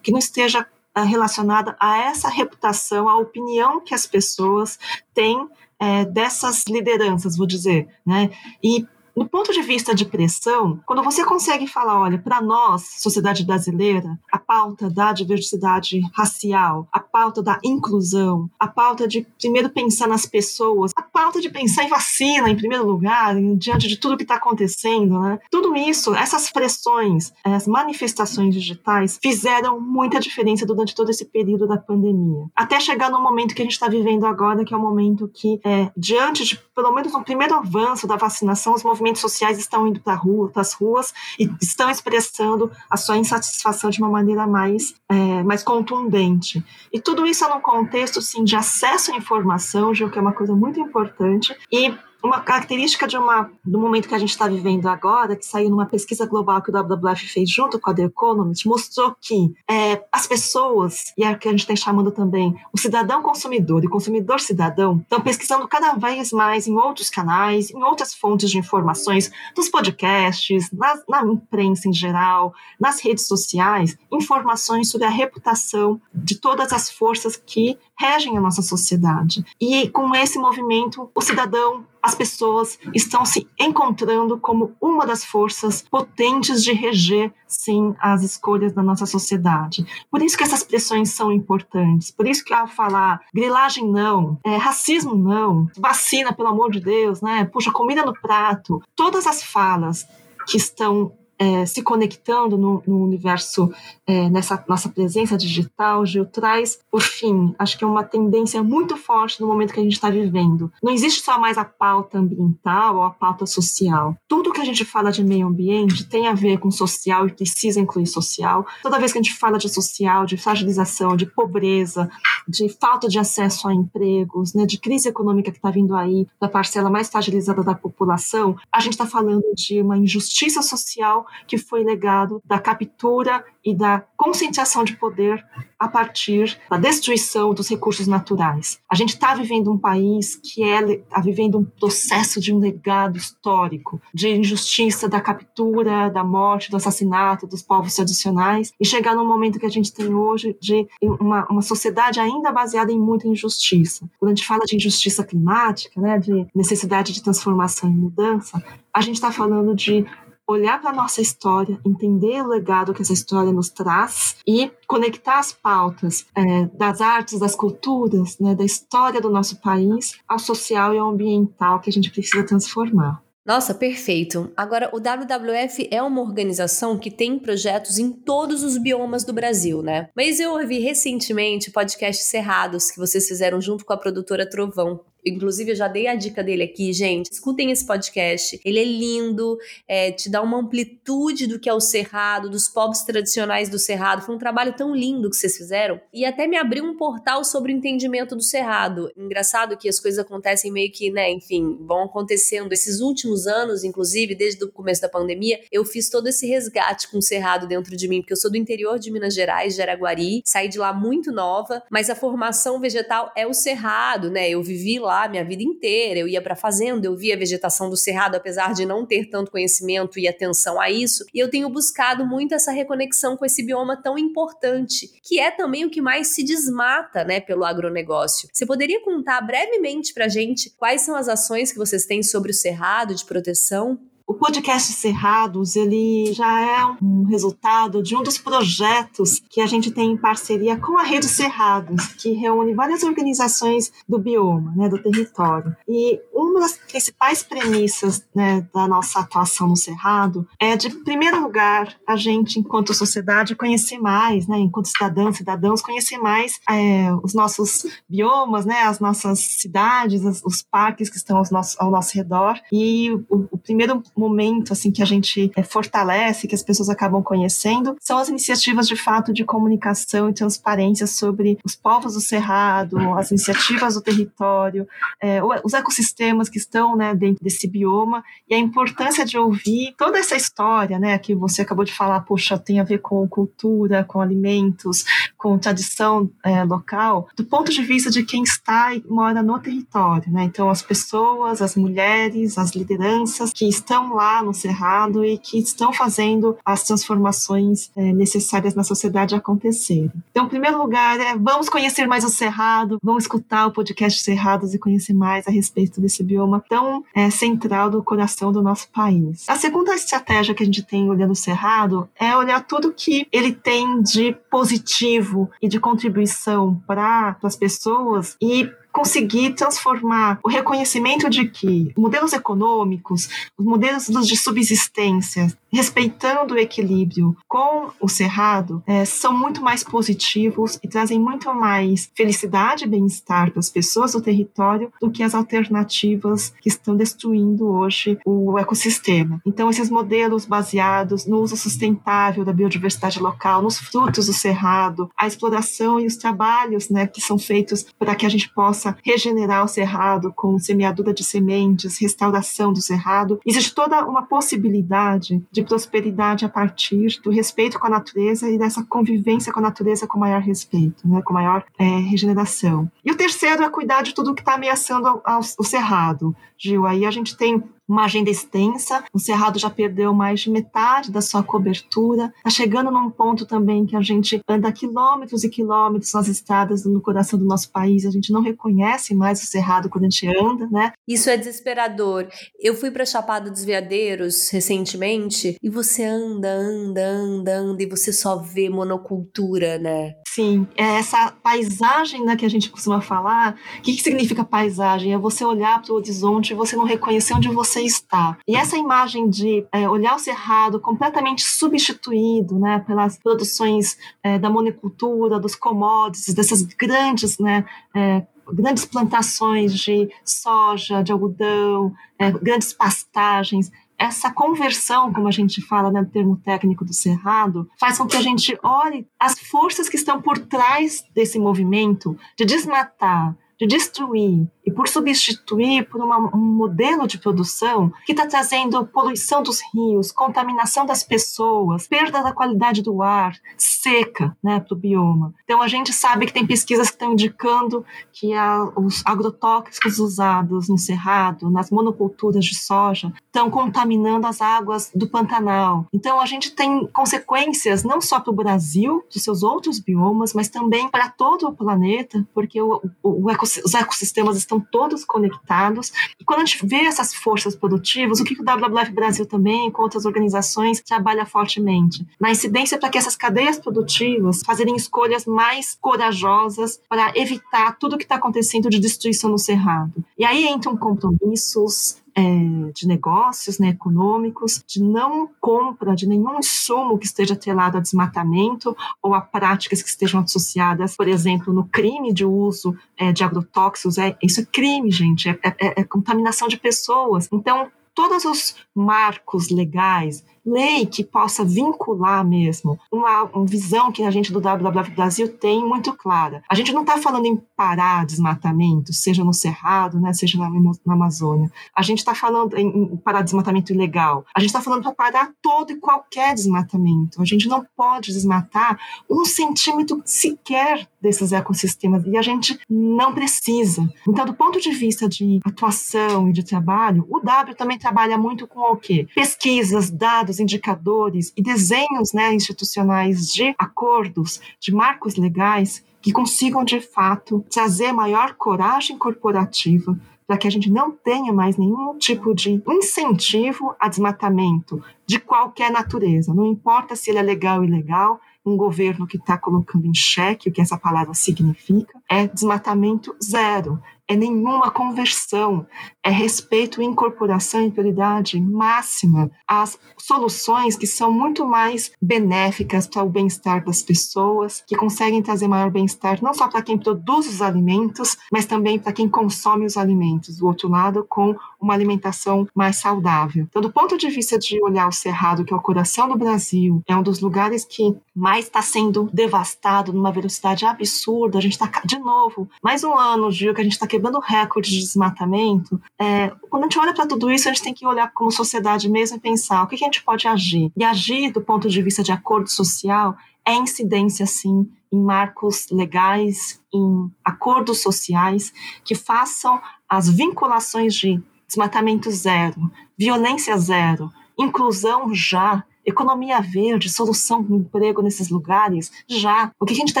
que 0.02 0.12
não 0.12 0.18
esteja 0.18 0.66
eh, 0.94 1.02
relacionada 1.02 1.76
a 1.78 1.98
essa 1.98 2.28
reputação, 2.28 3.08
a 3.08 3.16
opinião 3.16 3.80
que 3.80 3.94
as 3.94 4.06
pessoas 4.06 4.78
têm 5.14 5.48
é, 5.80 6.04
dessas 6.04 6.64
lideranças, 6.68 7.36
vou 7.36 7.46
dizer, 7.46 7.88
né? 8.06 8.30
E 8.62 8.86
no 9.20 9.28
ponto 9.28 9.52
de 9.52 9.60
vista 9.60 9.94
de 9.94 10.06
pressão, 10.06 10.80
quando 10.86 11.02
você 11.02 11.22
consegue 11.26 11.66
falar, 11.66 12.00
olha, 12.00 12.18
para 12.18 12.40
nós, 12.40 13.02
sociedade 13.02 13.44
brasileira, 13.44 14.18
a 14.32 14.38
pauta 14.38 14.88
da 14.88 15.12
diversidade 15.12 16.00
racial, 16.14 16.88
a 16.90 16.98
pauta 16.98 17.42
da 17.42 17.60
inclusão, 17.62 18.48
a 18.58 18.66
pauta 18.66 19.06
de 19.06 19.26
primeiro 19.38 19.68
pensar 19.68 20.08
nas 20.08 20.24
pessoas, 20.24 20.92
a 20.96 21.02
pauta 21.02 21.38
de 21.38 21.50
pensar 21.50 21.84
em 21.84 21.88
vacina 21.90 22.48
em 22.48 22.56
primeiro 22.56 22.86
lugar, 22.86 23.36
diante 23.58 23.88
de 23.88 23.98
tudo 23.98 24.16
que 24.16 24.22
está 24.22 24.36
acontecendo, 24.36 25.20
né? 25.20 25.38
Tudo 25.50 25.76
isso, 25.76 26.14
essas 26.14 26.50
pressões, 26.50 27.30
as 27.44 27.66
manifestações 27.66 28.54
digitais 28.54 29.18
fizeram 29.22 29.78
muita 29.78 30.18
diferença 30.18 30.64
durante 30.64 30.94
todo 30.94 31.10
esse 31.10 31.26
período 31.26 31.68
da 31.68 31.76
pandemia. 31.76 32.46
Até 32.56 32.80
chegar 32.80 33.10
no 33.10 33.20
momento 33.20 33.54
que 33.54 33.60
a 33.60 33.66
gente 33.66 33.74
está 33.74 33.86
vivendo 33.86 34.24
agora, 34.24 34.64
que 34.64 34.72
é 34.72 34.76
o 34.78 34.80
momento 34.80 35.28
que, 35.28 35.60
é, 35.62 35.90
diante 35.94 36.42
de 36.42 36.58
pelo 36.74 36.94
menos 36.94 37.14
um 37.14 37.22
primeiro 37.22 37.54
avanço 37.54 38.06
da 38.06 38.16
vacinação, 38.16 38.72
os 38.72 38.82
movimentos 38.82 39.09
sociais 39.18 39.58
estão 39.58 39.86
indo 39.86 40.00
para 40.00 40.14
rua, 40.14 40.50
as 40.54 40.72
ruas 40.72 41.12
e 41.38 41.50
estão 41.60 41.90
expressando 41.90 42.70
a 42.88 42.96
sua 42.96 43.16
insatisfação 43.16 43.90
de 43.90 43.98
uma 43.98 44.10
maneira 44.10 44.46
mais, 44.46 44.94
é, 45.08 45.42
mais 45.42 45.62
contundente. 45.62 46.64
E 46.92 47.00
tudo 47.00 47.26
isso 47.26 47.44
é 47.44 47.48
num 47.48 47.60
contexto 47.60 48.20
sim, 48.20 48.44
de 48.44 48.54
acesso 48.54 49.12
à 49.12 49.16
informação, 49.16 49.92
que 49.92 50.18
é 50.18 50.20
uma 50.20 50.32
coisa 50.32 50.54
muito 50.54 50.78
importante, 50.78 51.56
e 51.72 51.92
uma 52.22 52.40
característica 52.40 53.06
de 53.06 53.16
uma, 53.16 53.50
do 53.64 53.78
momento 53.78 54.08
que 54.08 54.14
a 54.14 54.18
gente 54.18 54.30
está 54.30 54.46
vivendo 54.46 54.86
agora, 54.86 55.36
que 55.36 55.44
saiu 55.44 55.70
numa 55.70 55.86
pesquisa 55.86 56.26
global 56.26 56.62
que 56.62 56.70
o 56.70 56.72
WWF 56.72 57.26
fez 57.26 57.50
junto 57.50 57.78
com 57.78 57.90
a 57.90 57.94
The 57.94 58.04
Economist, 58.04 58.66
mostrou 58.66 59.14
que 59.20 59.52
é, 59.68 60.04
as 60.12 60.26
pessoas, 60.26 61.12
e 61.16 61.24
é 61.24 61.30
o 61.30 61.38
que 61.38 61.48
a 61.48 61.50
gente 61.50 61.60
está 61.60 61.76
chamando 61.76 62.10
também 62.10 62.54
o 62.72 62.78
cidadão 62.78 63.22
consumidor 63.22 63.84
e 63.84 63.88
consumidor 63.88 64.40
cidadão, 64.40 64.98
estão 65.02 65.20
pesquisando 65.20 65.66
cada 65.66 65.94
vez 65.94 66.32
mais 66.32 66.66
em 66.66 66.74
outros 66.76 67.10
canais, 67.10 67.70
em 67.70 67.82
outras 67.82 68.14
fontes 68.14 68.50
de 68.50 68.58
informações, 68.58 69.30
nos 69.56 69.68
podcasts, 69.68 70.70
na, 70.72 71.00
na 71.08 71.22
imprensa 71.24 71.88
em 71.88 71.92
geral, 71.92 72.52
nas 72.78 73.00
redes 73.00 73.26
sociais, 73.26 73.96
informações 74.12 74.90
sobre 74.90 75.06
a 75.06 75.10
reputação 75.10 76.00
de 76.12 76.38
todas 76.38 76.72
as 76.72 76.90
forças 76.90 77.36
que 77.36 77.78
regem 77.98 78.36
a 78.36 78.40
nossa 78.40 78.62
sociedade. 78.62 79.44
E 79.60 79.88
com 79.90 80.14
esse 80.14 80.38
movimento, 80.38 81.10
o 81.14 81.20
cidadão, 81.20 81.84
as 82.02 82.14
pessoas 82.14 82.78
estão 82.94 83.24
se 83.24 83.48
encontrando 83.58 84.38
como 84.38 84.74
uma 84.80 85.06
das 85.06 85.24
forças 85.24 85.82
potentes 85.82 86.62
de 86.62 86.72
reger, 86.72 87.32
sim, 87.46 87.94
as 88.00 88.22
escolhas 88.22 88.72
da 88.72 88.82
nossa 88.82 89.06
sociedade. 89.06 89.86
Por 90.10 90.22
isso 90.22 90.36
que 90.36 90.44
essas 90.44 90.62
pressões 90.62 91.10
são 91.10 91.32
importantes. 91.32 92.10
Por 92.10 92.26
isso 92.26 92.44
que 92.44 92.54
ao 92.54 92.66
falar 92.66 93.20
grilagem 93.34 93.90
não, 93.90 94.38
é, 94.44 94.56
racismo 94.56 95.14
não, 95.14 95.68
vacina 95.76 96.32
pelo 96.32 96.48
amor 96.48 96.70
de 96.70 96.80
Deus, 96.80 97.20
né? 97.20 97.44
Puxa 97.44 97.70
comida 97.70 98.04
no 98.04 98.12
prato, 98.12 98.82
todas 98.94 99.26
as 99.26 99.42
falas 99.42 100.06
que 100.46 100.56
estão 100.56 101.12
é, 101.40 101.64
se 101.64 101.82
conectando 101.82 102.58
no, 102.58 102.82
no 102.86 103.02
universo, 103.02 103.72
é, 104.06 104.28
nessa 104.28 104.62
nossa 104.68 104.90
presença 104.90 105.38
digital, 105.38 106.04
Gil, 106.04 106.26
traz, 106.26 106.78
por 106.90 107.00
fim, 107.00 107.54
acho 107.58 107.78
que 107.78 107.82
é 107.84 107.86
uma 107.86 108.04
tendência 108.04 108.62
muito 108.62 108.94
forte 108.94 109.40
no 109.40 109.46
momento 109.46 109.72
que 109.72 109.80
a 109.80 109.82
gente 109.82 109.94
está 109.94 110.10
vivendo. 110.10 110.70
Não 110.82 110.92
existe 110.92 111.22
só 111.22 111.38
mais 111.38 111.56
a 111.56 111.64
pauta 111.64 112.18
ambiental 112.18 112.96
ou 112.96 113.02
a 113.04 113.10
pauta 113.10 113.46
social. 113.46 114.14
Tudo 114.28 114.52
que 114.52 114.60
a 114.60 114.64
gente 114.64 114.84
fala 114.84 115.10
de 115.10 115.24
meio 115.24 115.46
ambiente 115.46 116.06
tem 116.06 116.28
a 116.28 116.34
ver 116.34 116.58
com 116.58 116.70
social 116.70 117.26
e 117.26 117.32
precisa 117.32 117.80
incluir 117.80 118.06
social. 118.06 118.66
Toda 118.82 118.98
vez 118.98 119.10
que 119.10 119.18
a 119.18 119.22
gente 119.22 119.34
fala 119.34 119.56
de 119.56 119.68
social, 119.70 120.26
de 120.26 120.36
fragilização, 120.36 121.16
de 121.16 121.24
pobreza, 121.24 122.10
de 122.48 122.68
falta 122.68 123.08
de 123.08 123.18
acesso 123.18 123.68
a 123.68 123.74
empregos, 123.74 124.54
né, 124.54 124.66
de 124.66 124.78
crise 124.78 125.08
econômica 125.08 125.50
que 125.50 125.58
está 125.58 125.70
vindo 125.70 125.94
aí 125.94 126.26
da 126.40 126.48
parcela 126.48 126.90
mais 126.90 127.08
fragilizada 127.08 127.62
da 127.62 127.74
população, 127.74 128.56
a 128.72 128.80
gente 128.80 128.92
está 128.92 129.06
falando 129.06 129.44
de 129.54 129.80
uma 129.80 129.98
injustiça 129.98 130.62
social 130.62 131.26
que 131.46 131.58
foi 131.58 131.84
legado 131.84 132.42
da 132.44 132.58
captura 132.58 133.44
e 133.64 133.74
da 133.74 134.04
concentração 134.16 134.84
de 134.84 134.96
poder 134.96 135.44
a 135.78 135.88
partir 135.88 136.58
da 136.68 136.76
destruição 136.76 137.54
dos 137.54 137.68
recursos 137.68 138.06
naturais. 138.06 138.78
A 138.88 138.94
gente 138.94 139.14
está 139.14 139.34
vivendo 139.34 139.72
um 139.72 139.78
país 139.78 140.36
que 140.36 140.62
está 140.62 141.20
vivendo 141.20 141.58
um 141.58 141.64
processo 141.64 142.38
de 142.38 142.52
um 142.52 142.58
legado 142.58 143.16
histórico 143.16 144.00
de 144.12 144.28
injustiça 144.28 145.08
da 145.08 145.20
captura, 145.20 146.10
da 146.10 146.22
morte, 146.22 146.70
do 146.70 146.76
assassinato 146.76 147.46
dos 147.46 147.62
povos 147.62 147.94
tradicionais 147.94 148.72
e 148.78 148.84
chegar 148.84 149.14
no 149.14 149.24
momento 149.24 149.58
que 149.58 149.66
a 149.66 149.70
gente 149.70 149.92
tem 149.92 150.14
hoje 150.14 150.56
de 150.60 150.86
uma, 151.02 151.46
uma 151.48 151.62
sociedade 151.62 152.20
ainda 152.20 152.52
baseada 152.52 152.92
em 152.92 152.98
muita 152.98 153.26
injustiça. 153.26 154.06
Quando 154.18 154.32
a 154.32 154.34
gente 154.34 154.46
fala 154.46 154.64
de 154.66 154.76
injustiça 154.76 155.24
climática, 155.24 155.98
né, 156.00 156.18
de 156.18 156.46
necessidade 156.54 157.12
de 157.12 157.22
transformação 157.22 157.88
e 157.88 157.94
mudança, 157.94 158.62
a 158.92 159.00
gente 159.00 159.14
está 159.14 159.32
falando 159.32 159.74
de 159.74 160.04
olhar 160.50 160.80
para 160.80 160.90
a 160.90 160.94
nossa 160.94 161.20
história, 161.20 161.78
entender 161.84 162.42
o 162.42 162.48
legado 162.48 162.92
que 162.92 163.02
essa 163.02 163.12
história 163.12 163.52
nos 163.52 163.68
traz 163.68 164.36
e 164.46 164.70
conectar 164.86 165.38
as 165.38 165.52
pautas 165.52 166.26
é, 166.36 166.66
das 166.76 167.00
artes, 167.00 167.38
das 167.38 167.54
culturas, 167.54 168.38
né, 168.38 168.54
da 168.54 168.64
história 168.64 169.20
do 169.20 169.30
nosso 169.30 169.60
país 169.60 170.18
ao 170.28 170.38
social 170.38 170.94
e 170.94 170.98
ao 170.98 171.10
ambiental 171.10 171.80
que 171.80 171.90
a 171.90 171.92
gente 171.92 172.10
precisa 172.10 172.44
transformar. 172.44 173.22
Nossa, 173.44 173.74
perfeito. 173.74 174.52
Agora, 174.56 174.90
o 174.92 174.98
WWF 174.98 175.88
é 175.90 176.02
uma 176.02 176.20
organização 176.20 176.98
que 176.98 177.10
tem 177.10 177.38
projetos 177.38 177.98
em 177.98 178.12
todos 178.12 178.62
os 178.62 178.76
biomas 178.76 179.24
do 179.24 179.32
Brasil, 179.32 179.82
né? 179.82 180.08
Mas 180.14 180.38
eu 180.38 180.52
ouvi 180.52 180.78
recentemente 180.78 181.70
o 181.70 181.72
podcast 181.72 182.22
Cerrados 182.22 182.90
que 182.90 182.98
vocês 182.98 183.26
fizeram 183.26 183.60
junto 183.60 183.84
com 183.84 183.92
a 183.92 183.96
produtora 183.96 184.48
Trovão. 184.48 185.00
Inclusive, 185.24 185.72
eu 185.72 185.76
já 185.76 185.88
dei 185.88 186.06
a 186.06 186.14
dica 186.14 186.42
dele 186.42 186.62
aqui, 186.62 186.92
gente. 186.92 187.30
Escutem 187.30 187.70
esse 187.70 187.84
podcast. 187.86 188.60
Ele 188.64 188.78
é 188.78 188.84
lindo, 188.84 189.58
é, 189.86 190.12
te 190.12 190.30
dá 190.30 190.42
uma 190.42 190.58
amplitude 190.58 191.46
do 191.46 191.58
que 191.58 191.68
é 191.68 191.74
o 191.74 191.80
Cerrado, 191.80 192.48
dos 192.48 192.68
povos 192.68 193.02
tradicionais 193.02 193.68
do 193.68 193.78
Cerrado. 193.78 194.22
Foi 194.22 194.34
um 194.34 194.38
trabalho 194.38 194.72
tão 194.72 194.94
lindo 194.94 195.28
que 195.28 195.36
vocês 195.36 195.56
fizeram. 195.56 196.00
E 196.12 196.24
até 196.24 196.46
me 196.46 196.56
abriu 196.56 196.84
um 196.84 196.96
portal 196.96 197.44
sobre 197.44 197.72
o 197.72 197.76
entendimento 197.76 198.34
do 198.34 198.42
Cerrado. 198.42 199.10
Engraçado 199.16 199.76
que 199.76 199.88
as 199.88 200.00
coisas 200.00 200.18
acontecem 200.18 200.72
meio 200.72 200.90
que, 200.90 201.10
né, 201.10 201.30
enfim, 201.30 201.78
vão 201.80 202.04
acontecendo. 202.04 202.72
Esses 202.72 203.00
últimos 203.00 203.46
anos, 203.46 203.84
inclusive, 203.84 204.34
desde 204.34 204.64
o 204.64 204.72
começo 204.72 205.00
da 205.00 205.08
pandemia, 205.08 205.60
eu 205.70 205.84
fiz 205.84 206.08
todo 206.08 206.28
esse 206.28 206.46
resgate 206.46 207.10
com 207.10 207.18
o 207.18 207.22
Cerrado 207.22 207.66
dentro 207.66 207.96
de 207.96 208.08
mim, 208.08 208.20
porque 208.20 208.32
eu 208.32 208.36
sou 208.36 208.50
do 208.50 208.56
interior 208.56 208.98
de 208.98 209.10
Minas 209.10 209.34
Gerais, 209.34 209.74
de 209.74 209.82
Araguari, 209.82 210.42
saí 210.44 210.68
de 210.68 210.78
lá 210.78 210.92
muito 210.92 211.30
nova, 211.30 211.82
mas 211.90 212.08
a 212.08 212.14
formação 212.14 212.80
vegetal 212.80 213.32
é 213.36 213.46
o 213.46 213.52
Cerrado, 213.52 214.30
né? 214.30 214.48
Eu 214.48 214.62
vivi 214.62 214.98
lá 214.98 215.09
lá 215.10 215.28
minha 215.28 215.44
vida 215.44 215.62
inteira. 215.62 216.20
Eu 216.20 216.28
ia 216.28 216.40
para 216.40 216.54
fazenda, 216.54 217.06
eu 217.06 217.16
via 217.16 217.34
a 217.34 217.38
vegetação 217.38 217.90
do 217.90 217.96
cerrado, 217.96 218.36
apesar 218.36 218.72
de 218.72 218.86
não 218.86 219.04
ter 219.04 219.26
tanto 219.26 219.50
conhecimento 219.50 220.18
e 220.18 220.28
atenção 220.28 220.80
a 220.80 220.88
isso. 220.88 221.24
E 221.34 221.38
eu 221.38 221.50
tenho 221.50 221.68
buscado 221.68 222.24
muito 222.24 222.54
essa 222.54 222.70
reconexão 222.70 223.36
com 223.36 223.44
esse 223.44 223.64
bioma 223.64 224.00
tão 224.00 224.16
importante, 224.16 225.10
que 225.22 225.40
é 225.40 225.50
também 225.50 225.84
o 225.84 225.90
que 225.90 226.00
mais 226.00 226.28
se 226.28 226.44
desmata, 226.44 227.24
né, 227.24 227.40
pelo 227.40 227.64
agronegócio. 227.64 228.48
Você 228.52 228.64
poderia 228.64 229.02
contar 229.02 229.40
brevemente 229.40 230.14
para 230.14 230.28
gente 230.28 230.70
quais 230.76 231.02
são 231.02 231.16
as 231.16 231.28
ações 231.28 231.72
que 231.72 231.78
vocês 231.78 232.06
têm 232.06 232.22
sobre 232.22 232.52
o 232.52 232.54
cerrado 232.54 233.14
de 233.14 233.24
proteção? 233.24 233.98
O 234.30 234.34
podcast 234.34 234.92
Cerrados, 234.92 235.74
ele 235.74 236.32
já 236.32 236.60
é 236.60 236.86
um 237.02 237.24
resultado 237.24 238.00
de 238.00 238.14
um 238.14 238.22
dos 238.22 238.38
projetos 238.38 239.42
que 239.50 239.60
a 239.60 239.66
gente 239.66 239.90
tem 239.90 240.12
em 240.12 240.16
parceria 240.16 240.76
com 240.76 240.96
a 240.96 241.02
Rede 241.02 241.26
Cerrados, 241.26 242.06
que 242.12 242.30
reúne 242.30 242.72
várias 242.72 243.02
organizações 243.02 243.90
do 244.08 244.20
bioma, 244.20 244.72
né, 244.76 244.88
do 244.88 245.02
território. 245.02 245.74
E 245.88 246.20
uma 246.32 246.60
das 246.60 246.78
principais 246.78 247.42
premissas 247.42 248.24
né, 248.32 248.64
da 248.72 248.86
nossa 248.86 249.18
atuação 249.18 249.66
no 249.66 249.76
Cerrado 249.76 250.46
é, 250.60 250.76
de 250.76 250.90
primeiro 250.90 251.42
lugar, 251.42 251.96
a 252.06 252.14
gente, 252.14 252.60
enquanto 252.60 252.94
sociedade, 252.94 253.56
conhecer 253.56 253.98
mais, 253.98 254.46
né, 254.46 254.58
enquanto 254.60 254.86
cidadãs, 254.86 255.38
cidadãos, 255.38 255.82
conhecer 255.82 256.18
mais 256.18 256.60
é, 256.70 257.12
os 257.24 257.34
nossos 257.34 257.84
biomas, 258.08 258.64
né, 258.64 258.82
as 258.82 259.00
nossas 259.00 259.40
cidades, 259.40 260.22
os 260.44 260.62
parques 260.62 261.10
que 261.10 261.16
estão 261.16 261.36
ao 261.36 261.44
nosso, 261.50 261.76
ao 261.80 261.90
nosso 261.90 262.14
redor. 262.14 262.60
E 262.70 263.10
o, 263.28 263.48
o 263.50 263.58
primeiro 263.58 264.00
momento 264.20 264.72
assim 264.72 264.92
que 264.92 265.02
a 265.02 265.06
gente 265.06 265.50
é, 265.56 265.62
fortalece, 265.62 266.46
que 266.46 266.54
as 266.54 266.62
pessoas 266.62 266.88
acabam 266.88 267.22
conhecendo, 267.22 267.96
são 268.00 268.18
as 268.18 268.28
iniciativas 268.28 268.86
de 268.86 268.96
fato 268.96 269.32
de 269.32 269.44
comunicação 269.44 270.28
e 270.28 270.34
transparência 270.34 271.06
sobre 271.06 271.58
os 271.64 271.74
povos 271.74 272.14
do 272.14 272.20
Cerrado, 272.20 272.98
as 273.14 273.30
iniciativas 273.30 273.94
do 273.94 274.00
território, 274.00 274.86
é, 275.20 275.40
os 275.64 275.72
ecossistemas 275.72 276.48
que 276.48 276.58
estão 276.58 276.96
né, 276.96 277.14
dentro 277.14 277.42
desse 277.42 277.66
bioma 277.66 278.22
e 278.48 278.54
a 278.54 278.58
importância 278.58 279.24
de 279.24 279.38
ouvir 279.38 279.94
toda 279.96 280.18
essa 280.18 280.36
história, 280.36 280.98
né, 280.98 281.18
que 281.18 281.34
você 281.34 281.62
acabou 281.62 281.84
de 281.84 281.92
falar, 281.92 282.20
poxa, 282.20 282.58
tem 282.58 282.78
a 282.78 282.84
ver 282.84 282.98
com 282.98 283.26
cultura, 283.28 284.04
com 284.04 284.20
alimentos, 284.20 285.04
com 285.36 285.58
tradição 285.58 286.30
é, 286.44 286.62
local, 286.64 287.28
do 287.36 287.44
ponto 287.44 287.72
de 287.72 287.82
vista 287.82 288.10
de 288.10 288.22
quem 288.22 288.42
está 288.42 288.94
e 288.94 289.02
mora 289.08 289.42
no 289.42 289.58
território, 289.58 290.30
né? 290.30 290.44
Então 290.44 290.68
as 290.68 290.82
pessoas, 290.82 291.62
as 291.62 291.76
mulheres, 291.76 292.58
as 292.58 292.72
lideranças 292.72 293.52
que 293.52 293.68
estão 293.68 294.09
lá 294.14 294.42
no 294.42 294.52
Cerrado 294.52 295.24
e 295.24 295.38
que 295.38 295.58
estão 295.58 295.92
fazendo 295.92 296.56
as 296.64 296.84
transformações 296.84 297.90
é, 297.96 298.12
necessárias 298.12 298.74
na 298.74 298.84
sociedade 298.84 299.34
acontecerem. 299.34 300.10
Então, 300.30 300.46
em 300.46 300.48
primeiro 300.48 300.78
lugar, 300.78 301.18
é 301.20 301.36
vamos 301.36 301.68
conhecer 301.68 302.06
mais 302.06 302.24
o 302.24 302.28
Cerrado, 302.28 302.98
vamos 303.02 303.24
escutar 303.24 303.66
o 303.66 303.72
podcast 303.72 304.22
Cerrados 304.22 304.74
e 304.74 304.78
conhecer 304.78 305.12
mais 305.12 305.46
a 305.46 305.50
respeito 305.50 306.00
desse 306.00 306.22
bioma 306.22 306.62
tão 306.68 307.04
é, 307.14 307.30
central 307.30 307.90
do 307.90 308.02
coração 308.02 308.52
do 308.52 308.62
nosso 308.62 308.88
país. 308.90 309.48
A 309.48 309.56
segunda 309.56 309.94
estratégia 309.94 310.54
que 310.54 310.62
a 310.62 310.66
gente 310.66 310.82
tem 310.82 311.08
olhando 311.08 311.32
o 311.32 311.36
Cerrado 311.36 312.08
é 312.18 312.36
olhar 312.36 312.60
tudo 312.66 312.92
que 312.92 313.26
ele 313.32 313.52
tem 313.52 314.02
de 314.02 314.32
positivo 314.50 315.50
e 315.60 315.68
de 315.68 315.80
contribuição 315.80 316.80
para 316.86 317.36
as 317.42 317.56
pessoas 317.56 318.36
e 318.40 318.70
conseguir 318.92 319.54
transformar 319.54 320.38
o 320.44 320.48
reconhecimento 320.48 321.28
de 321.28 321.48
que 321.48 321.92
modelos 321.96 322.32
econômicos, 322.32 323.28
os 323.58 323.64
modelos 323.64 324.06
de 324.26 324.36
subsistência, 324.36 325.48
respeitando 325.72 326.54
o 326.54 326.58
equilíbrio 326.58 327.36
com 327.48 327.90
o 328.00 328.08
cerrado, 328.08 328.82
é, 328.86 329.04
são 329.04 329.32
muito 329.36 329.62
mais 329.62 329.84
positivos 329.84 330.78
e 330.82 330.88
trazem 330.88 331.18
muito 331.18 331.52
mais 331.54 332.10
felicidade 332.14 332.84
e 332.84 332.88
bem-estar 332.88 333.50
para 333.50 333.60
as 333.60 333.70
pessoas 333.70 334.12
do 334.12 334.20
território 334.20 334.92
do 335.00 335.10
que 335.10 335.22
as 335.22 335.34
alternativas 335.34 336.52
que 336.60 336.68
estão 336.68 336.96
destruindo 336.96 337.68
hoje 337.68 338.18
o 338.24 338.58
ecossistema. 338.58 339.40
Então, 339.46 339.70
esses 339.70 339.90
modelos 339.90 340.44
baseados 340.44 341.26
no 341.26 341.40
uso 341.40 341.56
sustentável 341.56 342.44
da 342.44 342.52
biodiversidade 342.52 343.20
local, 343.20 343.62
nos 343.62 343.78
frutos 343.78 344.26
do 344.26 344.32
cerrado, 344.32 345.10
a 345.16 345.26
exploração 345.26 346.00
e 346.00 346.06
os 346.06 346.16
trabalhos 346.16 346.88
né, 346.88 347.06
que 347.06 347.20
são 347.20 347.38
feitos 347.38 347.86
para 347.98 348.14
que 348.14 348.26
a 348.26 348.28
gente 348.28 348.52
possa 348.52 348.79
possa 348.80 348.96
regenerar 349.04 349.64
o 349.64 349.68
cerrado 349.68 350.32
com 350.34 350.58
semeadura 350.58 351.12
de 351.12 351.22
sementes, 351.22 352.00
restauração 352.00 352.72
do 352.72 352.80
cerrado. 352.80 353.38
Existe 353.44 353.74
toda 353.74 354.06
uma 354.06 354.22
possibilidade 354.22 355.42
de 355.52 355.62
prosperidade 355.62 356.44
a 356.46 356.48
partir 356.48 357.20
do 357.22 357.30
respeito 357.30 357.78
com 357.78 357.86
a 357.86 357.90
natureza 357.90 358.48
e 358.48 358.58
dessa 358.58 358.82
convivência 358.84 359.52
com 359.52 359.58
a 359.58 359.62
natureza 359.62 360.06
com 360.06 360.18
maior 360.18 360.40
respeito, 360.40 361.06
né, 361.06 361.20
com 361.22 361.34
maior 361.34 361.64
é, 361.78 361.84
regeneração. 361.84 362.90
E 363.04 363.12
o 363.12 363.16
terceiro 363.16 363.62
é 363.62 363.68
cuidar 363.68 364.02
de 364.02 364.14
tudo 364.14 364.34
que 364.34 364.40
está 364.40 364.54
ameaçando 364.54 365.20
o 365.58 365.64
cerrado. 365.64 366.34
Gil, 366.56 366.86
aí 366.86 367.04
a 367.04 367.10
gente 367.10 367.36
tem 367.36 367.62
uma 367.90 368.04
agenda 368.04 368.30
extensa. 368.30 369.04
O 369.12 369.18
Cerrado 369.18 369.58
já 369.58 369.68
perdeu 369.68 370.14
mais 370.14 370.40
de 370.40 370.50
metade 370.50 371.10
da 371.10 371.20
sua 371.20 371.42
cobertura. 371.42 372.32
Está 372.38 372.50
chegando 372.50 372.90
num 372.90 373.10
ponto 373.10 373.44
também 373.44 373.84
que 373.84 373.96
a 373.96 374.00
gente 374.00 374.40
anda 374.48 374.72
quilômetros 374.72 375.44
e 375.44 375.50
quilômetros 375.50 376.12
nas 376.12 376.28
estradas 376.28 376.84
no 376.84 377.00
coração 377.00 377.38
do 377.38 377.44
nosso 377.44 377.70
país. 377.70 378.06
A 378.06 378.10
gente 378.10 378.32
não 378.32 378.42
reconhece 378.42 379.14
mais 379.14 379.42
o 379.42 379.46
Cerrado 379.46 379.88
quando 379.88 380.04
a 380.04 380.10
gente 380.10 380.26
anda, 380.28 380.68
né? 380.70 380.92
Isso 381.06 381.28
é 381.28 381.36
desesperador. 381.36 382.28
Eu 382.58 382.74
fui 382.74 382.90
para 382.90 383.04
Chapada 383.04 383.50
dos 383.50 383.64
Veadeiros 383.64 384.48
recentemente 384.50 385.56
e 385.62 385.68
você 385.68 386.04
anda, 386.04 386.52
anda, 386.52 387.06
anda, 387.06 387.56
anda 387.56 387.82
e 387.82 387.86
você 387.88 388.12
só 388.12 388.36
vê 388.36 388.68
monocultura, 388.68 389.78
né? 389.78 390.14
Sim, 390.32 390.68
é 390.76 390.84
essa 390.84 391.32
paisagem 391.42 392.24
né, 392.24 392.36
que 392.36 392.46
a 392.46 392.48
gente 392.48 392.70
costuma 392.70 393.00
falar. 393.00 393.56
O 393.78 393.82
que, 393.82 393.96
que 393.96 394.00
significa 394.00 394.44
paisagem? 394.44 395.12
É 395.12 395.18
você 395.18 395.44
olhar 395.44 395.82
para 395.82 395.92
o 395.92 395.96
horizonte 395.96 396.52
e 396.52 396.54
você 396.54 396.76
não 396.76 396.84
reconhecer 396.84 397.34
onde 397.34 397.48
você 397.48 397.80
está. 397.80 398.38
E 398.46 398.54
essa 398.54 398.76
imagem 398.76 399.28
de 399.28 399.66
é, 399.72 399.88
olhar 399.88 400.14
o 400.14 400.20
cerrado 400.20 400.78
completamente 400.78 401.42
substituído 401.42 402.60
né, 402.60 402.78
pelas 402.86 403.18
produções 403.18 403.98
é, 404.22 404.38
da 404.38 404.48
monocultura, 404.48 405.40
dos 405.40 405.56
commodities, 405.56 406.32
dessas 406.32 406.62
grandes 406.62 407.36
né, 407.40 407.64
é, 407.92 408.22
grandes 408.52 408.84
plantações 408.84 409.76
de 409.76 410.08
soja, 410.24 411.02
de 411.02 411.10
algodão, 411.10 411.92
é, 412.16 412.30
grandes 412.30 412.72
pastagens. 412.72 413.72
Essa 414.00 414.32
conversão, 414.32 415.12
como 415.12 415.28
a 415.28 415.30
gente 415.30 415.60
fala 415.60 415.92
né, 415.92 416.00
no 416.00 416.06
termo 416.06 416.34
técnico 416.34 416.86
do 416.86 416.94
cerrado, 416.94 417.68
faz 417.78 417.98
com 417.98 418.06
que 418.06 418.16
a 418.16 418.22
gente 418.22 418.58
olhe 418.62 419.06
as 419.20 419.38
forças 419.38 419.90
que 419.90 419.96
estão 419.96 420.22
por 420.22 420.38
trás 420.38 421.04
desse 421.14 421.38
movimento 421.38 422.16
de 422.34 422.46
desmatar, 422.46 423.36
de 423.58 423.66
destruir 423.66 424.48
e 424.64 424.70
por 424.70 424.88
substituir 424.88 425.88
por 425.88 426.00
uma, 426.00 426.18
um 426.34 426.38
modelo 426.38 427.06
de 427.06 427.18
produção 427.18 427.92
que 428.04 428.12
está 428.12 428.26
trazendo 428.26 428.86
poluição 428.86 429.42
dos 429.42 429.60
rios, 429.72 430.12
contaminação 430.12 430.84
das 430.84 431.02
pessoas, 431.02 431.86
perda 431.86 432.22
da 432.22 432.32
qualidade 432.32 432.82
do 432.82 433.02
ar, 433.02 433.36
seca 433.56 434.36
né, 434.42 434.60
para 434.60 434.74
o 434.74 434.78
bioma. 434.78 435.34
Então 435.44 435.62
a 435.62 435.68
gente 435.68 435.92
sabe 435.92 436.26
que 436.26 436.32
tem 436.32 436.46
pesquisas 436.46 436.88
que 436.88 436.94
estão 436.94 437.12
indicando 437.12 437.84
que 438.12 438.32
a, 438.34 438.64
os 438.76 439.02
agrotóxicos 439.04 439.98
usados 439.98 440.68
no 440.68 440.78
cerrado, 440.78 441.50
nas 441.50 441.70
monoculturas 441.70 442.44
de 442.44 442.54
soja, 442.54 443.12
estão 443.26 443.50
contaminando 443.50 444.26
as 444.26 444.40
águas 444.40 444.90
do 444.94 445.08
Pantanal. 445.08 445.86
Então 445.92 446.20
a 446.20 446.26
gente 446.26 446.52
tem 446.54 446.86
consequências 446.88 447.82
não 447.82 448.00
só 448.00 448.20
para 448.20 448.30
o 448.30 448.36
Brasil, 448.36 449.04
dos 449.12 449.22
seus 449.22 449.42
outros 449.42 449.78
biomas, 449.78 450.34
mas 450.34 450.48
também 450.48 450.88
para 450.88 451.08
todo 451.08 451.48
o 451.48 451.52
planeta, 451.52 452.26
porque 452.34 452.60
o, 452.60 452.80
o, 453.02 453.26
o 453.26 453.30
os 453.30 453.74
ecossistemas 453.74 454.36
estão 454.36 454.59
todos 454.60 455.04
conectados. 455.04 455.92
E 456.18 456.24
quando 456.24 456.40
a 456.40 456.44
gente 456.44 456.66
vê 456.66 456.82
essas 456.84 457.14
forças 457.14 457.54
produtivas, 457.54 458.20
o 458.20 458.24
que 458.24 458.40
o 458.40 458.44
WWF 458.44 458.92
Brasil 458.92 459.26
também, 459.26 459.70
com 459.70 459.82
outras 459.82 460.04
organizações, 460.04 460.80
trabalha 460.80 461.26
fortemente? 461.26 462.06
Na 462.18 462.30
incidência 462.30 462.78
para 462.78 462.88
que 462.88 462.98
essas 462.98 463.16
cadeias 463.16 463.58
produtivas 463.58 464.42
fazerem 464.44 464.76
escolhas 464.76 465.26
mais 465.26 465.76
corajosas 465.80 466.80
para 466.88 467.12
evitar 467.14 467.76
tudo 467.78 467.94
o 467.94 467.98
que 467.98 468.04
está 468.04 468.16
acontecendo 468.16 468.68
de 468.68 468.78
destruição 468.78 469.30
no 469.30 469.38
cerrado. 469.38 469.92
E 470.18 470.24
aí 470.24 470.46
entram 470.46 470.76
compromissos 470.76 471.96
é, 472.14 472.72
de 472.74 472.86
negócios 472.86 473.58
né, 473.58 473.68
econômicos, 473.68 474.62
de 474.66 474.82
não 474.82 475.28
compra 475.40 475.94
de 475.94 476.06
nenhum 476.06 476.38
insumo 476.38 476.98
que 476.98 477.06
esteja 477.06 477.34
atrelado 477.34 477.76
a 477.76 477.80
desmatamento 477.80 478.76
ou 479.02 479.14
a 479.14 479.20
práticas 479.20 479.82
que 479.82 479.88
estejam 479.88 480.20
associadas, 480.20 480.96
por 480.96 481.08
exemplo, 481.08 481.52
no 481.52 481.66
crime 481.66 482.12
de 482.12 482.24
uso 482.24 482.76
é, 482.96 483.12
de 483.12 483.24
agrotóxicos. 483.24 483.98
É, 483.98 484.16
isso 484.22 484.40
é 484.40 484.44
crime, 484.44 484.90
gente, 484.90 485.28
é, 485.28 485.38
é, 485.42 485.80
é 485.80 485.84
contaminação 485.84 486.48
de 486.48 486.56
pessoas. 486.56 487.28
Então, 487.32 487.70
todos 487.94 488.24
os 488.24 488.56
marcos 488.74 489.50
legais, 489.50 490.24
lei 490.44 490.86
que 490.86 491.04
possa 491.04 491.44
vincular 491.44 492.24
mesmo 492.24 492.78
uma, 492.90 493.24
uma 493.24 493.46
visão 493.46 493.92
que 493.92 494.02
a 494.02 494.10
gente 494.10 494.32
do 494.32 494.40
WWF 494.40 494.90
Brasil 494.92 495.28
tem 495.28 495.64
muito 495.64 495.92
clara. 495.92 496.42
A 496.48 496.54
gente 496.54 496.72
não 496.72 496.82
está 496.82 496.98
falando 496.98 497.26
em 497.26 497.36
parar 497.56 498.06
desmatamento, 498.06 498.92
seja 498.92 499.24
no 499.24 499.34
Cerrado, 499.34 500.00
né, 500.00 500.12
seja 500.12 500.38
na, 500.38 500.50
na 500.50 500.94
Amazônia. 500.94 501.50
A 501.74 501.82
gente 501.82 501.98
está 501.98 502.14
falando 502.14 502.56
em, 502.56 502.68
em, 502.68 502.96
parar 502.96 503.22
desmatamento 503.22 503.72
ilegal. 503.72 504.24
A 504.34 504.40
gente 504.40 504.50
está 504.50 504.60
falando 504.60 504.82
para 504.82 504.92
parar 504.92 505.32
todo 505.42 505.72
e 505.72 505.76
qualquer 505.76 506.34
desmatamento. 506.34 507.20
A 507.20 507.24
gente 507.24 507.48
não 507.48 507.64
pode 507.76 508.12
desmatar 508.12 508.78
um 509.08 509.24
centímetro 509.24 510.02
sequer 510.04 510.88
desses 511.00 511.32
ecossistemas 511.32 512.04
e 512.06 512.16
a 512.16 512.22
gente 512.22 512.58
não 512.68 513.14
precisa. 513.14 513.88
Então, 514.06 514.24
do 514.24 514.34
ponto 514.34 514.60
de 514.60 514.70
vista 514.70 515.08
de 515.08 515.40
atuação 515.44 516.28
e 516.28 516.32
de 516.32 516.44
trabalho, 516.44 517.06
o 517.08 517.20
W 517.20 517.54
também 517.54 517.78
trabalha 517.78 518.18
muito 518.18 518.46
com 518.46 518.60
o 518.72 518.76
quê? 518.76 519.08
Pesquisas, 519.14 519.90
dados, 519.90 520.29
indicadores 520.38 521.32
e 521.36 521.42
desenhos 521.42 522.12
né, 522.12 522.32
institucionais 522.34 523.32
de 523.32 523.54
acordos, 523.58 524.40
de 524.60 524.72
marcos 524.72 525.16
legais 525.16 525.82
que 526.00 526.12
consigam, 526.12 526.64
de 526.64 526.80
fato, 526.80 527.44
trazer 527.50 527.92
maior 527.92 528.34
coragem 528.34 528.96
corporativa 528.96 529.98
para 530.26 530.38
que 530.38 530.46
a 530.46 530.50
gente 530.50 530.70
não 530.70 530.92
tenha 530.92 531.32
mais 531.32 531.56
nenhum 531.56 531.98
tipo 531.98 532.32
de 532.32 532.62
incentivo 532.68 533.74
a 533.80 533.88
desmatamento 533.88 534.80
de 535.04 535.18
qualquer 535.18 535.72
natureza. 535.72 536.32
Não 536.32 536.46
importa 536.46 536.94
se 536.94 537.10
ele 537.10 537.18
é 537.18 537.22
legal 537.22 537.58
ou 537.58 537.64
ilegal, 537.64 538.20
um 538.46 538.56
governo 538.56 539.06
que 539.06 539.16
está 539.16 539.36
colocando 539.36 539.86
em 539.86 539.94
xeque 539.94 540.48
o 540.48 540.52
que 540.52 540.60
essa 540.60 540.78
palavra 540.78 541.14
significa, 541.14 542.00
é 542.08 542.26
desmatamento 542.28 543.14
zero 543.22 543.82
é 544.10 544.16
nenhuma 544.16 544.72
conversão, 544.72 545.64
é 546.02 546.10
respeito 546.10 546.82
incorporação 546.82 547.64
e 547.64 547.70
prioridade 547.70 548.40
máxima 548.40 549.30
às 549.46 549.78
soluções 549.96 550.74
que 550.74 550.86
são 550.86 551.12
muito 551.12 551.46
mais 551.46 551.92
benéficas 552.02 552.88
para 552.88 553.04
o 553.04 553.08
bem-estar 553.08 553.64
das 553.64 553.82
pessoas, 553.82 554.64
que 554.66 554.74
conseguem 554.74 555.22
trazer 555.22 555.46
maior 555.46 555.70
bem-estar 555.70 556.18
não 556.20 556.34
só 556.34 556.48
para 556.48 556.60
quem 556.60 556.76
produz 556.76 557.28
os 557.28 557.40
alimentos, 557.40 558.16
mas 558.32 558.46
também 558.46 558.80
para 558.80 558.92
quem 558.92 559.08
consome 559.08 559.64
os 559.64 559.76
alimentos, 559.76 560.38
do 560.38 560.46
outro 560.46 560.68
lado, 560.68 561.06
com 561.08 561.36
uma 561.60 561.74
alimentação 561.74 562.48
mais 562.52 562.76
saudável. 562.76 563.46
Então, 563.48 563.62
do 563.62 563.70
ponto 563.70 563.96
de 563.96 564.08
vista 564.10 564.36
de 564.36 564.60
olhar 564.60 564.88
o 564.88 564.92
Cerrado, 564.92 565.44
que 565.44 565.54
é 565.54 565.56
o 565.56 565.62
coração 565.62 566.08
do 566.08 566.16
Brasil, 566.16 566.82
é 566.88 566.96
um 566.96 567.02
dos 567.02 567.20
lugares 567.20 567.64
que 567.64 567.96
mais 568.12 568.46
está 568.46 568.60
sendo 568.60 569.08
devastado 569.12 569.92
numa 569.92 570.10
velocidade 570.10 570.64
absurda. 570.64 571.38
A 571.38 571.40
gente 571.40 571.52
está, 571.52 571.70
de 571.84 571.98
novo, 571.98 572.48
mais 572.60 572.82
um 572.82 572.98
ano, 572.98 573.30
Gil, 573.30 573.54
que 573.54 573.60
a 573.60 573.64
gente 573.64 573.74
está 573.74 573.86
quebrando 573.86 573.99
recorde 574.20 574.70
de 574.70 574.80
desmatamento. 574.80 575.80
É, 576.00 576.30
quando 576.48 576.62
a 576.62 576.66
gente 576.66 576.78
olha 576.78 576.94
para 576.94 577.06
tudo 577.06 577.30
isso, 577.30 577.48
a 577.48 577.52
gente 577.52 577.62
tem 577.62 577.74
que 577.74 577.86
olhar 577.86 578.10
como 578.12 578.30
sociedade 578.30 578.88
mesmo 578.88 579.16
e 579.16 579.20
pensar 579.20 579.62
o 579.62 579.66
que, 579.66 579.76
que 579.76 579.84
a 579.84 579.86
gente 579.86 580.02
pode 580.02 580.26
agir. 580.26 580.72
E 580.76 580.84
agir 580.84 581.30
do 581.30 581.40
ponto 581.40 581.68
de 581.68 581.82
vista 581.82 582.02
de 582.02 582.12
acordo 582.12 582.48
social 582.48 583.16
é 583.44 583.54
incidência, 583.54 584.26
sim, 584.26 584.70
em 584.92 585.00
marcos 585.00 585.68
legais, 585.70 586.60
em 586.72 587.10
acordos 587.24 587.80
sociais 587.80 588.52
que 588.84 588.94
façam 588.94 589.60
as 589.88 590.08
vinculações 590.08 590.94
de 590.94 591.20
desmatamento 591.46 592.10
zero, 592.10 592.70
violência 592.96 593.56
zero, 593.58 594.10
inclusão 594.38 595.12
já, 595.12 595.64
economia 595.90 596.40
verde, 596.40 596.88
solução 596.88 597.42
de 597.42 597.54
emprego 597.54 598.02
nesses 598.02 598.30
lugares, 598.30 598.90
já. 599.08 599.52
O 599.60 599.66
que 599.66 599.72
a 599.72 599.76
gente 599.76 599.88
está 599.88 600.00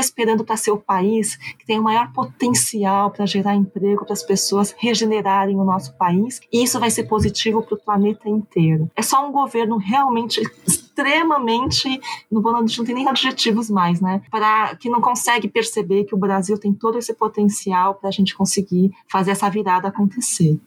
esperando 0.00 0.44
para 0.44 0.56
ser 0.56 0.70
o 0.70 0.78
país 0.78 1.36
que 1.36 1.66
tem 1.66 1.78
o 1.78 1.82
maior 1.82 2.12
potencial 2.12 3.10
para 3.10 3.26
gerar 3.26 3.54
emprego 3.54 4.04
para 4.04 4.12
as 4.12 4.22
pessoas 4.22 4.74
regenerarem 4.78 5.56
o 5.56 5.64
nosso 5.64 5.96
país? 5.96 6.40
E 6.52 6.62
isso 6.62 6.80
vai 6.80 6.90
ser 6.90 7.04
positivo 7.04 7.62
para 7.62 7.74
o 7.74 7.80
planeta 7.80 8.28
inteiro. 8.28 8.90
É 8.96 9.02
só 9.02 9.26
um 9.26 9.32
governo 9.32 9.76
realmente 9.76 10.40
extremamente, 10.66 12.00
não 12.30 12.42
vou 12.42 12.52
não 12.52 12.66
tem 12.66 12.94
nem 12.94 13.08
adjetivos 13.08 13.70
mais, 13.70 14.00
né? 14.00 14.22
Para 14.30 14.76
que 14.76 14.90
não 14.90 15.00
consegue 15.00 15.48
perceber 15.48 16.04
que 16.04 16.14
o 16.14 16.18
Brasil 16.18 16.58
tem 16.58 16.72
todo 16.72 16.98
esse 16.98 17.14
potencial 17.14 17.94
para 17.94 18.08
a 18.08 18.12
gente 18.12 18.34
conseguir 18.34 18.90
fazer 19.08 19.30
essa 19.30 19.48
virada 19.48 19.88
acontecer. 19.88 20.58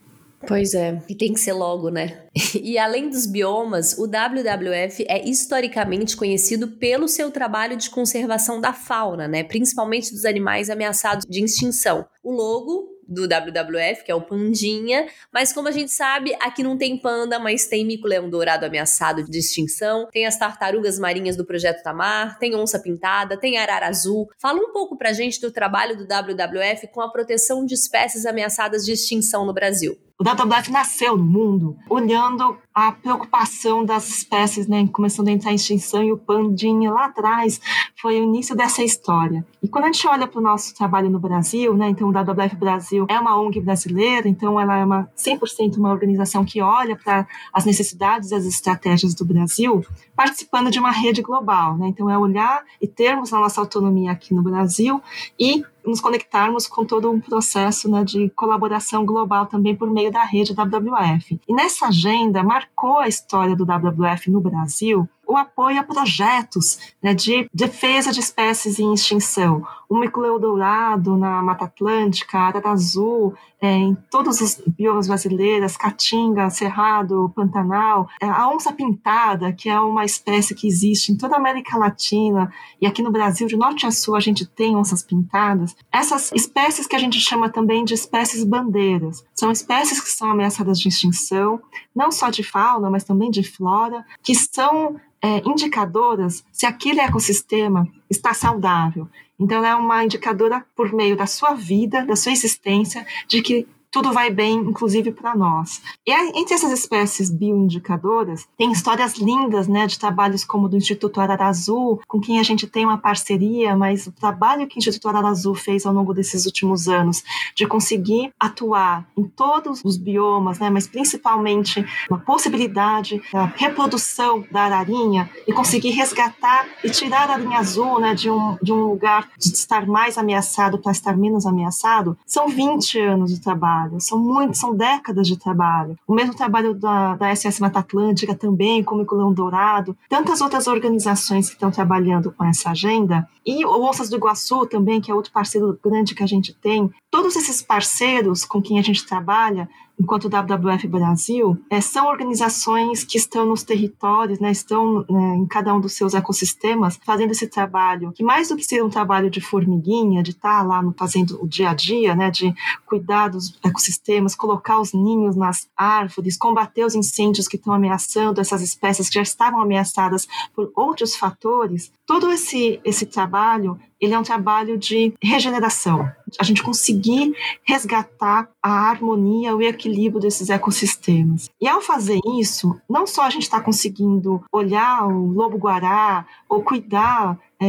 Pois 0.47 0.73
é, 0.73 1.01
e 1.07 1.15
tem 1.15 1.33
que 1.33 1.39
ser 1.39 1.53
logo, 1.53 1.89
né? 1.89 2.23
E 2.63 2.77
além 2.77 3.09
dos 3.09 3.25
biomas, 3.25 3.97
o 3.97 4.07
WWF 4.07 5.05
é 5.07 5.27
historicamente 5.27 6.15
conhecido 6.15 6.67
pelo 6.67 7.07
seu 7.07 7.29
trabalho 7.29 7.75
de 7.75 7.89
conservação 7.89 8.59
da 8.59 8.73
fauna, 8.73 9.27
né? 9.27 9.43
Principalmente 9.43 10.11
dos 10.11 10.25
animais 10.25 10.69
ameaçados 10.69 11.25
de 11.27 11.43
extinção. 11.43 12.05
O 12.23 12.31
logo 12.31 12.93
do 13.07 13.23
WWF, 13.23 14.03
que 14.03 14.11
é 14.11 14.15
o 14.15 14.21
Pandinha, 14.21 15.07
mas 15.31 15.51
como 15.53 15.67
a 15.67 15.71
gente 15.71 15.91
sabe, 15.91 16.33
aqui 16.41 16.63
não 16.63 16.77
tem 16.77 16.97
panda, 16.97 17.39
mas 17.39 17.67
tem 17.67 17.85
mico-leão 17.85 18.29
dourado 18.29 18.65
ameaçado 18.65 19.23
de 19.23 19.37
extinção, 19.37 20.07
tem 20.11 20.25
as 20.25 20.37
tartarugas 20.37 20.97
marinhas 20.97 21.35
do 21.35 21.45
Projeto 21.45 21.83
Tamar, 21.83 22.39
tem 22.39 22.55
onça 22.55 22.79
pintada, 22.79 23.37
tem 23.37 23.57
arara 23.57 23.87
azul. 23.87 24.29
Fala 24.39 24.59
um 24.59 24.71
pouco 24.71 24.97
pra 24.97 25.13
gente 25.13 25.39
do 25.41 25.51
trabalho 25.51 25.97
do 25.97 26.05
WWF 26.05 26.87
com 26.91 27.01
a 27.01 27.11
proteção 27.11 27.65
de 27.65 27.73
espécies 27.73 28.25
ameaçadas 28.25 28.85
de 28.85 28.93
extinção 28.93 29.45
no 29.45 29.53
Brasil. 29.53 29.97
O 30.23 30.25
WWF 30.25 30.71
nasceu 30.71 31.17
no 31.17 31.25
mundo 31.25 31.75
olhando 31.89 32.55
a 32.73 32.93
preocupação 32.93 33.83
das 33.83 34.07
espécies, 34.07 34.67
né, 34.67 34.87
começando 34.87 35.27
a 35.27 35.31
entrar 35.31 35.51
em 35.51 35.55
extinção, 35.55 36.01
e 36.01 36.13
o 36.13 36.17
pandinha 36.17 36.93
lá 36.93 37.07
atrás 37.07 37.59
foi 38.01 38.21
o 38.21 38.23
início 38.23 38.55
dessa 38.55 38.81
história. 38.81 39.45
E 39.61 39.67
quando 39.67 39.83
a 39.83 39.87
gente 39.87 40.07
olha 40.07 40.25
para 40.25 40.39
o 40.39 40.41
nosso 40.41 40.73
trabalho 40.75 41.09
no 41.09 41.19
Brasil, 41.19 41.73
né, 41.73 41.89
então 41.89 42.07
o 42.07 42.11
WWF 42.13 42.55
Brasil 42.55 43.05
é 43.09 43.19
uma 43.19 43.37
ONG 43.37 43.59
brasileira, 43.59 44.29
então 44.29 44.57
ela 44.57 44.77
é 44.77 44.85
uma 44.85 45.09
100% 45.13 45.75
uma 45.75 45.91
organização 45.91 46.45
que 46.45 46.61
olha 46.61 46.95
para 46.95 47.27
as 47.51 47.65
necessidades 47.65 48.31
e 48.31 48.35
as 48.35 48.45
estratégias 48.45 49.13
do 49.13 49.25
Brasil, 49.25 49.85
participando 50.15 50.71
de 50.71 50.79
uma 50.79 50.91
rede 50.91 51.21
global, 51.21 51.77
né, 51.77 51.89
então 51.89 52.09
é 52.09 52.17
olhar 52.17 52.63
e 52.81 52.87
termos 52.87 53.33
a 53.33 53.39
nossa 53.41 53.59
autonomia 53.59 54.13
aqui 54.13 54.33
no 54.33 54.41
Brasil 54.41 55.01
e 55.37 55.65
nos 55.85 56.01
conectarmos 56.01 56.67
com 56.67 56.85
todo 56.85 57.11
um 57.11 57.19
processo 57.19 57.89
né, 57.89 58.03
de 58.03 58.29
colaboração 58.31 59.05
global 59.05 59.45
também 59.45 59.75
por 59.75 59.89
meio 59.89 60.11
da 60.11 60.23
rede 60.23 60.53
WWF. 60.53 61.39
E 61.47 61.53
nessa 61.53 61.87
agenda 61.87 62.43
marcou 62.43 62.99
a 62.99 63.07
história 63.07 63.55
do 63.55 63.65
WWF 63.65 64.31
no 64.31 64.41
Brasil 64.41 65.07
o 65.33 65.37
apoio 65.37 65.79
a 65.79 65.83
projetos 65.83 66.77
né, 67.01 67.13
de 67.13 67.49
defesa 67.53 68.11
de 68.11 68.19
espécies 68.19 68.79
em 68.79 68.93
extinção. 68.93 69.65
O 69.89 69.97
mico 69.97 70.21
dourado 70.39 71.17
na 71.17 71.41
Mata 71.41 71.65
Atlântica, 71.65 72.39
arara 72.39 72.69
azul, 72.69 73.33
é, 73.61 73.71
em 73.75 73.95
todos 74.09 74.41
os 74.41 74.61
biomas 74.67 75.07
brasileiros, 75.07 75.77
Caatinga, 75.77 76.49
Cerrado, 76.49 77.31
Pantanal, 77.35 78.09
é, 78.19 78.27
a 78.27 78.49
onça 78.49 78.73
pintada, 78.73 79.53
que 79.53 79.69
é 79.69 79.79
uma 79.79 80.03
espécie 80.03 80.53
que 80.53 80.67
existe 80.67 81.11
em 81.11 81.15
toda 81.15 81.35
a 81.35 81.37
América 81.37 81.77
Latina, 81.77 82.51
e 82.81 82.85
aqui 82.85 83.01
no 83.01 83.11
Brasil, 83.11 83.47
de 83.47 83.55
norte 83.55 83.85
a 83.85 83.91
sul, 83.91 84.15
a 84.15 84.19
gente 84.19 84.45
tem 84.45 84.75
onças 84.75 85.01
pintadas. 85.01 85.75
Essas 85.91 86.31
espécies 86.33 86.87
que 86.87 86.95
a 86.95 86.99
gente 86.99 87.19
chama 87.19 87.49
também 87.49 87.85
de 87.85 87.93
espécies 87.93 88.43
bandeiras, 88.43 89.23
são 89.33 89.51
espécies 89.51 90.01
que 90.01 90.09
são 90.09 90.29
ameaçadas 90.29 90.77
de 90.77 90.89
extinção, 90.89 91.61
não 91.95 92.11
só 92.11 92.29
de 92.29 92.43
fauna, 92.43 92.89
mas 92.89 93.03
também 93.03 93.31
de 93.31 93.43
flora, 93.43 94.05
que 94.21 94.35
são 94.35 94.99
é, 95.23 95.41
indicadoras 95.47 96.43
se 96.51 96.65
aquele 96.65 96.99
ecossistema 96.99 97.87
está 98.09 98.33
saudável. 98.33 99.07
Então, 99.39 99.57
ela 99.59 99.69
é 99.69 99.75
uma 99.75 100.03
indicadora 100.03 100.65
por 100.75 100.91
meio 100.91 101.15
da 101.15 101.25
sua 101.25 101.53
vida, 101.53 102.05
da 102.05 102.15
sua 102.15 102.33
existência, 102.33 103.07
de 103.27 103.41
que 103.41 103.65
tudo 103.93 104.11
vai 104.11 104.31
bem, 104.31 104.55
inclusive 104.55 105.11
para 105.11 105.35
nós. 105.35 105.79
E 106.05 106.11
entre 106.35 106.55
essas 106.55 106.71
espécies 106.71 107.29
bioindicadoras, 107.29 108.47
tem 108.57 108.71
histórias 108.71 109.19
lindas, 109.19 109.67
né, 109.67 109.85
de 109.85 109.99
trabalhos 109.99 110.43
como 110.43 110.67
do 110.67 110.75
Instituto 110.75 111.21
Arara 111.21 111.45
Azul, 111.45 112.01
com 112.07 112.19
quem 112.19 112.39
a 112.39 112.43
gente 112.43 112.65
tem 112.65 112.85
uma 112.85 112.97
parceria, 112.97 113.77
mas 113.77 114.07
o 114.07 114.11
trabalho 114.11 114.65
que 114.65 114.77
o 114.77 114.79
Instituto 114.79 115.07
Arara 115.07 115.27
Azul 115.27 115.53
fez 115.53 115.85
ao 115.85 115.93
longo 115.93 116.11
desses 116.11 116.47
últimos 116.47 116.87
anos, 116.87 117.23
de 117.55 117.67
conseguir 117.67 118.33
atuar 118.39 119.07
em 119.15 119.25
todos 119.25 119.81
os 119.85 119.95
biomas, 119.95 120.57
né, 120.57 120.71
mas 120.71 120.87
principalmente 120.87 121.85
uma 122.09 122.19
possibilidade 122.19 123.21
da 123.31 123.45
reprodução 123.45 124.43
da 124.51 124.63
ararinha 124.63 125.29
e 125.47 125.53
conseguir 125.53 125.91
resgatar 125.91 126.65
e 126.83 126.89
tirar 126.89 127.29
a 127.29 127.33
ararinha 127.33 127.59
azul, 127.59 127.99
né, 127.99 128.15
de 128.15 128.31
um, 128.31 128.57
de 128.59 128.73
um 128.73 128.87
lugar 128.87 129.29
de 129.37 129.49
estar 129.49 129.85
mais 129.85 130.17
ameaçado 130.17 130.79
para 130.79 130.91
estar 130.91 131.15
menos 131.15 131.45
ameaçado, 131.45 132.17
são 132.25 132.47
20 132.47 132.99
anos 132.99 133.31
de 133.31 133.39
trabalho 133.39 133.82
trabalho, 133.83 134.01
são 134.01 134.19
muitos, 134.19 134.59
são 134.59 134.75
décadas 134.75 135.27
de 135.27 135.37
trabalho. 135.37 135.97
O 136.07 136.13
mesmo 136.13 136.35
trabalho 136.35 136.73
da, 136.73 137.15
da 137.15 137.35
SS 137.35 137.59
Mata 137.61 137.79
Atlântica 137.79 138.35
também, 138.35 138.83
como 138.83 139.03
o 139.03 139.05
Colão 139.05 139.33
Dourado, 139.33 139.95
tantas 140.09 140.41
outras 140.41 140.67
organizações 140.67 141.47
que 141.47 141.55
estão 141.55 141.71
trabalhando 141.71 142.31
com 142.31 142.43
essa 142.45 142.71
agenda, 142.71 143.27
e 143.45 143.65
o 143.65 143.83
Onças 143.83 144.09
do 144.09 144.15
Iguaçu 144.15 144.65
também, 144.65 145.01
que 145.01 145.11
é 145.11 145.13
outro 145.13 145.31
parceiro 145.31 145.77
grande 145.83 146.15
que 146.15 146.23
a 146.23 146.27
gente 146.27 146.53
tem. 146.53 146.89
Todos 147.11 147.35
esses 147.35 147.61
parceiros 147.61 148.45
com 148.45 148.61
quem 148.61 148.79
a 148.79 148.81
gente 148.81 149.05
trabalha 149.05 149.69
enquanto 149.99 150.29
WWF 150.29 150.87
Brasil, 150.87 151.57
é, 151.69 151.79
são 151.79 152.07
organizações 152.07 153.03
que 153.03 153.17
estão 153.17 153.45
nos 153.45 153.63
territórios, 153.63 154.39
né, 154.39 154.51
estão 154.51 155.05
né, 155.09 155.35
em 155.35 155.45
cada 155.45 155.73
um 155.73 155.79
dos 155.79 155.93
seus 155.93 156.13
ecossistemas, 156.13 156.99
fazendo 157.05 157.31
esse 157.31 157.47
trabalho, 157.47 158.11
que 158.11 158.23
mais 158.23 158.49
do 158.49 158.55
que 158.55 158.63
ser 158.63 158.83
um 158.83 158.89
trabalho 158.89 159.29
de 159.29 159.39
formiguinha, 159.39 160.23
de 160.23 160.31
estar 160.31 160.59
tá 160.59 160.63
lá 160.63 160.81
no, 160.81 160.93
fazendo 160.97 161.41
o 161.41 161.47
dia 161.47 161.69
a 161.69 161.73
dia, 161.73 162.15
né, 162.15 162.31
de 162.31 162.53
cuidar 162.85 163.29
dos 163.29 163.57
ecossistemas, 163.63 164.35
colocar 164.35 164.79
os 164.79 164.93
ninhos 164.93 165.35
nas 165.35 165.67
árvores, 165.77 166.37
combater 166.37 166.85
os 166.85 166.95
incêndios 166.95 167.47
que 167.47 167.55
estão 167.55 167.73
ameaçando 167.73 168.41
essas 168.41 168.61
espécies 168.61 169.09
que 169.09 169.15
já 169.15 169.21
estavam 169.21 169.61
ameaçadas 169.61 170.27
por 170.55 170.71
outros 170.75 171.15
fatores, 171.15 171.91
todo 172.05 172.31
esse, 172.31 172.79
esse 172.83 173.05
trabalho 173.05 173.79
ele 174.03 174.13
é 174.13 174.19
um 174.19 174.23
trabalho 174.23 174.77
de 174.77 175.13
regeneração. 175.21 176.11
A 176.37 176.43
gente 176.43 176.61
conseguir 176.61 177.33
resgatar 177.63 178.49
a 178.61 178.89
harmonia, 178.89 179.55
o 179.55 179.61
equilíbrio 179.61 180.19
desses 180.19 180.49
ecossistemas. 180.49 181.49
E 181.61 181.67
ao 181.67 181.79
fazer 181.79 182.19
isso, 182.37 182.77
não 182.89 183.07
só 183.07 183.23
a 183.23 183.29
gente 183.29 183.43
está 183.43 183.61
conseguindo 183.61 184.43
olhar 184.51 185.07
o 185.07 185.31
lobo-guará 185.31 186.25
ou 186.49 186.61
cuidar 186.61 187.39
é, 187.61 187.67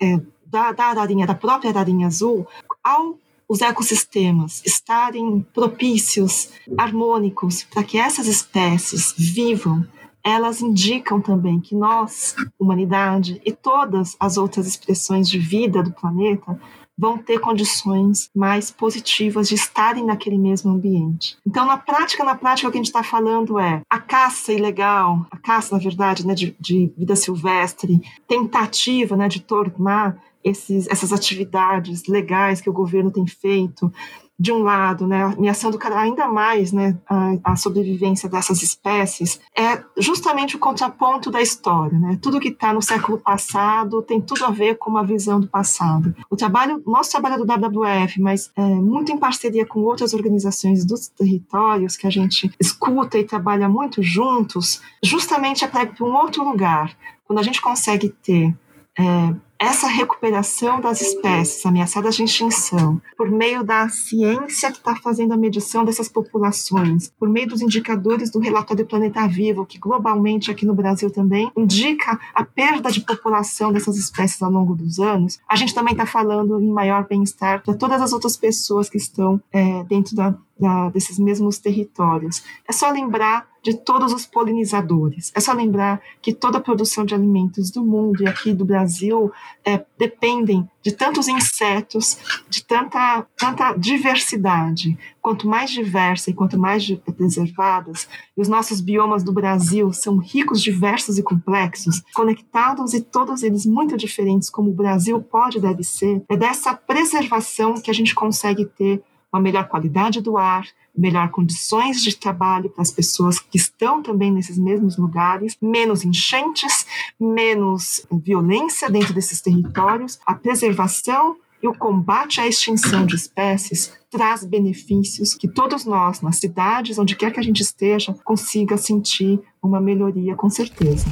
é, 0.00 0.20
da, 0.44 0.72
da 0.72 0.86
ararinha, 0.86 1.26
da 1.26 1.36
própria 1.36 1.70
ararinha 1.70 2.08
azul, 2.08 2.46
ao 2.82 3.16
os 3.48 3.60
ecossistemas 3.60 4.60
estarem 4.66 5.46
propícios, 5.54 6.48
harmônicos, 6.76 7.62
para 7.62 7.84
que 7.84 7.96
essas 7.96 8.26
espécies 8.26 9.14
vivam 9.16 9.86
elas 10.26 10.60
indicam 10.60 11.20
também 11.20 11.60
que 11.60 11.76
nós, 11.76 12.34
humanidade 12.58 13.40
e 13.44 13.52
todas 13.52 14.16
as 14.18 14.36
outras 14.36 14.66
expressões 14.66 15.28
de 15.28 15.38
vida 15.38 15.84
do 15.84 15.92
planeta, 15.92 16.58
vão 16.98 17.16
ter 17.16 17.38
condições 17.38 18.28
mais 18.34 18.70
positivas 18.70 19.48
de 19.48 19.54
estarem 19.54 20.04
naquele 20.04 20.36
mesmo 20.36 20.72
ambiente. 20.72 21.36
Então, 21.46 21.64
na 21.64 21.76
prática, 21.76 22.24
na 22.24 22.34
prática, 22.34 22.66
o 22.68 22.72
que 22.72 22.78
a 22.78 22.80
gente 22.80 22.86
está 22.86 23.04
falando 23.04 23.56
é 23.58 23.82
a 23.88 24.00
caça 24.00 24.52
ilegal, 24.52 25.24
a 25.30 25.36
caça, 25.36 25.76
na 25.76 25.80
verdade, 25.80 26.26
né, 26.26 26.34
de, 26.34 26.56
de 26.58 26.92
vida 26.96 27.14
silvestre, 27.14 28.00
tentativa 28.26 29.16
né, 29.16 29.28
de 29.28 29.40
tornar 29.40 30.20
esses, 30.42 30.88
essas 30.88 31.12
atividades 31.12 32.06
legais 32.08 32.60
que 32.60 32.70
o 32.70 32.72
governo 32.72 33.12
tem 33.12 33.26
feito, 33.26 33.92
de 34.38 34.52
um 34.52 34.62
lado, 34.62 35.06
né, 35.06 35.24
ameaçando 35.24 35.78
ainda 35.94 36.28
mais 36.28 36.70
né, 36.70 36.96
a, 37.08 37.52
a, 37.52 37.56
sobrevivência 37.56 38.28
dessas 38.28 38.62
espécies, 38.62 39.40
é 39.56 39.82
justamente 39.96 40.56
o 40.56 40.58
contraponto 40.58 41.30
da 41.30 41.40
história. 41.40 41.98
Né? 41.98 42.18
Tudo 42.20 42.38
que 42.38 42.48
está 42.48 42.72
no 42.72 42.82
século 42.82 43.18
passado 43.18 44.02
tem 44.02 44.20
tudo 44.20 44.44
a 44.44 44.50
ver 44.50 44.76
com 44.76 44.90
uma 44.90 45.04
visão 45.04 45.40
do 45.40 45.48
passado. 45.48 46.14
O 46.28 46.36
trabalho, 46.36 46.82
nosso 46.86 47.10
trabalho 47.10 47.36
é 47.36 47.38
do 47.38 47.46
WWF, 47.46 48.20
mas 48.20 48.50
é, 48.54 48.62
muito 48.62 49.10
em 49.10 49.18
parceria 49.18 49.64
com 49.64 49.80
outras 49.80 50.12
organizações 50.12 50.84
dos 50.84 51.08
territórios 51.08 51.96
que 51.96 52.06
a 52.06 52.10
gente 52.10 52.52
escuta 52.60 53.18
e 53.18 53.24
trabalha 53.24 53.68
muito 53.68 54.02
juntos, 54.02 54.82
justamente 55.02 55.64
é 55.64 55.68
para 55.68 55.88
um 56.02 56.14
outro 56.14 56.44
lugar. 56.44 56.94
Quando 57.26 57.38
a 57.38 57.42
gente 57.42 57.60
consegue 57.60 58.10
ter 58.10 58.54
é, 58.98 59.34
essa 59.58 59.86
recuperação 59.86 60.80
das 60.80 61.00
espécies 61.00 61.64
ameaçadas 61.64 62.16
de 62.16 62.24
extinção, 62.24 63.00
por 63.16 63.30
meio 63.30 63.62
da 63.62 63.88
ciência 63.88 64.70
que 64.70 64.78
está 64.78 64.96
fazendo 64.96 65.32
a 65.32 65.36
medição 65.36 65.84
dessas 65.84 66.08
populações, 66.08 67.12
por 67.18 67.28
meio 67.28 67.48
dos 67.48 67.62
indicadores 67.62 68.30
do 68.30 68.38
relatório 68.38 68.86
Planeta 68.86 69.26
Vivo, 69.26 69.66
que 69.66 69.78
globalmente 69.78 70.50
aqui 70.50 70.66
no 70.66 70.74
Brasil 70.74 71.10
também 71.10 71.50
indica 71.56 72.18
a 72.34 72.44
perda 72.44 72.90
de 72.90 73.00
população 73.00 73.72
dessas 73.72 73.96
espécies 73.96 74.42
ao 74.42 74.50
longo 74.50 74.74
dos 74.74 74.98
anos, 74.98 75.38
a 75.48 75.56
gente 75.56 75.74
também 75.74 75.92
está 75.92 76.06
falando 76.06 76.60
em 76.60 76.70
maior 76.70 77.06
bem-estar 77.06 77.62
para 77.62 77.74
todas 77.74 78.00
as 78.00 78.12
outras 78.12 78.36
pessoas 78.36 78.88
que 78.88 78.96
estão 78.96 79.40
é, 79.52 79.84
dentro 79.84 80.14
da, 80.14 80.34
da, 80.58 80.88
desses 80.88 81.18
mesmos 81.18 81.58
territórios. 81.58 82.42
É 82.68 82.72
só 82.72 82.90
lembrar 82.90 83.48
de 83.62 83.74
todos 83.74 84.12
os 84.12 84.24
polinizadores. 84.24 85.32
É 85.34 85.40
só 85.40 85.52
lembrar 85.52 86.00
que 86.22 86.32
toda 86.32 86.58
a 86.58 86.60
produção 86.60 87.04
de 87.04 87.16
alimentos 87.16 87.68
do 87.68 87.84
mundo 87.84 88.22
e 88.22 88.28
aqui 88.28 88.52
do 88.52 88.64
Brasil 88.64 89.32
é, 89.64 89.84
dependem 89.98 90.68
de 90.80 90.92
tantos 90.92 91.26
insetos, 91.26 92.16
de 92.48 92.64
tanta, 92.64 93.26
tanta 93.36 93.72
diversidade. 93.72 94.96
Quanto 95.20 95.48
mais 95.48 95.68
diversa 95.70 96.30
e 96.30 96.32
quanto 96.32 96.56
mais 96.56 96.88
preservadas, 97.16 98.08
e 98.36 98.40
os 98.40 98.46
nossos 98.46 98.80
biomas 98.80 99.24
do 99.24 99.32
Brasil 99.32 99.92
são 99.92 100.18
ricos, 100.18 100.62
diversos 100.62 101.18
e 101.18 101.22
complexos, 101.22 102.04
conectados 102.14 102.94
e 102.94 103.00
todos 103.00 103.42
eles 103.42 103.66
muito 103.66 103.96
diferentes, 103.96 104.48
como 104.48 104.70
o 104.70 104.74
Brasil 104.74 105.20
pode 105.20 105.58
e 105.58 105.60
deve 105.60 105.82
ser, 105.82 106.22
é 106.28 106.36
dessa 106.36 106.72
preservação 106.72 107.74
que 107.74 107.90
a 107.90 107.94
gente 107.94 108.14
consegue 108.14 108.64
ter 108.64 109.02
uma 109.36 109.42
melhor 109.42 109.68
qualidade 109.68 110.20
do 110.20 110.38
ar, 110.38 110.66
melhor 110.96 111.30
condições 111.30 112.02
de 112.02 112.16
trabalho 112.16 112.70
para 112.70 112.82
as 112.82 112.90
pessoas 112.90 113.38
que 113.38 113.58
estão 113.58 114.02
também 114.02 114.32
nesses 114.32 114.58
mesmos 114.58 114.96
lugares, 114.96 115.56
menos 115.60 116.04
enchentes, 116.04 116.86
menos 117.20 118.06
violência 118.10 118.88
dentro 118.88 119.12
desses 119.12 119.42
territórios, 119.42 120.18
a 120.24 120.34
preservação 120.34 121.36
e 121.62 121.68
o 121.68 121.74
combate 121.74 122.40
à 122.40 122.46
extinção 122.46 123.04
de 123.04 123.14
espécies 123.14 123.92
traz 124.10 124.44
benefícios 124.44 125.34
que 125.34 125.48
todos 125.48 125.84
nós, 125.84 126.22
nas 126.22 126.36
cidades, 126.36 126.98
onde 126.98 127.14
quer 127.14 127.30
que 127.30 127.40
a 127.40 127.42
gente 127.42 127.60
esteja, 127.60 128.14
consiga 128.24 128.76
sentir 128.76 129.40
uma 129.62 129.80
melhoria 129.80 130.34
com 130.34 130.48
certeza. 130.48 131.06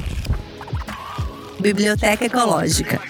Biblioteca 1.59 2.25
Ecológica. 2.25 3.01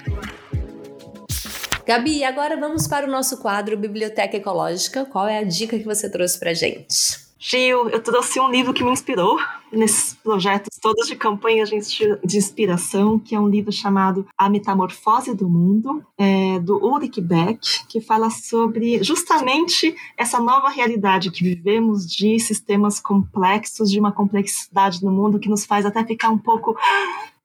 Gabi, 1.85 2.23
agora 2.23 2.59
vamos 2.59 2.87
para 2.87 3.07
o 3.07 3.11
nosso 3.11 3.37
quadro 3.37 3.77
Biblioteca 3.77 4.35
Ecológica. 4.35 5.05
Qual 5.05 5.27
é 5.27 5.37
a 5.37 5.43
dica 5.43 5.77
que 5.77 5.85
você 5.85 6.09
trouxe 6.09 6.39
para 6.39 6.51
gente? 6.51 7.23
Gil, 7.37 7.89
eu 7.89 8.01
trouxe 8.01 8.39
um 8.39 8.49
livro 8.49 8.73
que 8.73 8.83
me 8.83 8.89
inspirou 8.89 9.37
nesses 9.71 10.15
projetos 10.15 10.79
todos 10.81 11.05
de 11.05 11.15
campanha 11.15 11.63
de 11.63 12.37
inspiração, 12.37 13.19
que 13.19 13.35
é 13.35 13.39
um 13.39 13.47
livro 13.47 13.71
chamado 13.71 14.25
A 14.35 14.49
Metamorfose 14.49 15.35
do 15.35 15.47
Mundo, 15.47 16.03
é, 16.17 16.57
do 16.59 16.83
Ulrich 16.83 17.21
Beck, 17.21 17.59
que 17.87 18.01
fala 18.01 18.31
sobre 18.31 19.03
justamente 19.03 19.95
essa 20.17 20.39
nova 20.39 20.69
realidade 20.69 21.29
que 21.29 21.43
vivemos 21.43 22.07
de 22.07 22.39
sistemas 22.39 22.99
complexos, 22.99 23.91
de 23.91 23.99
uma 23.99 24.11
complexidade 24.11 25.03
no 25.03 25.11
mundo 25.11 25.37
que 25.37 25.49
nos 25.49 25.65
faz 25.65 25.85
até 25.85 26.03
ficar 26.03 26.29
um 26.29 26.39
pouco 26.39 26.75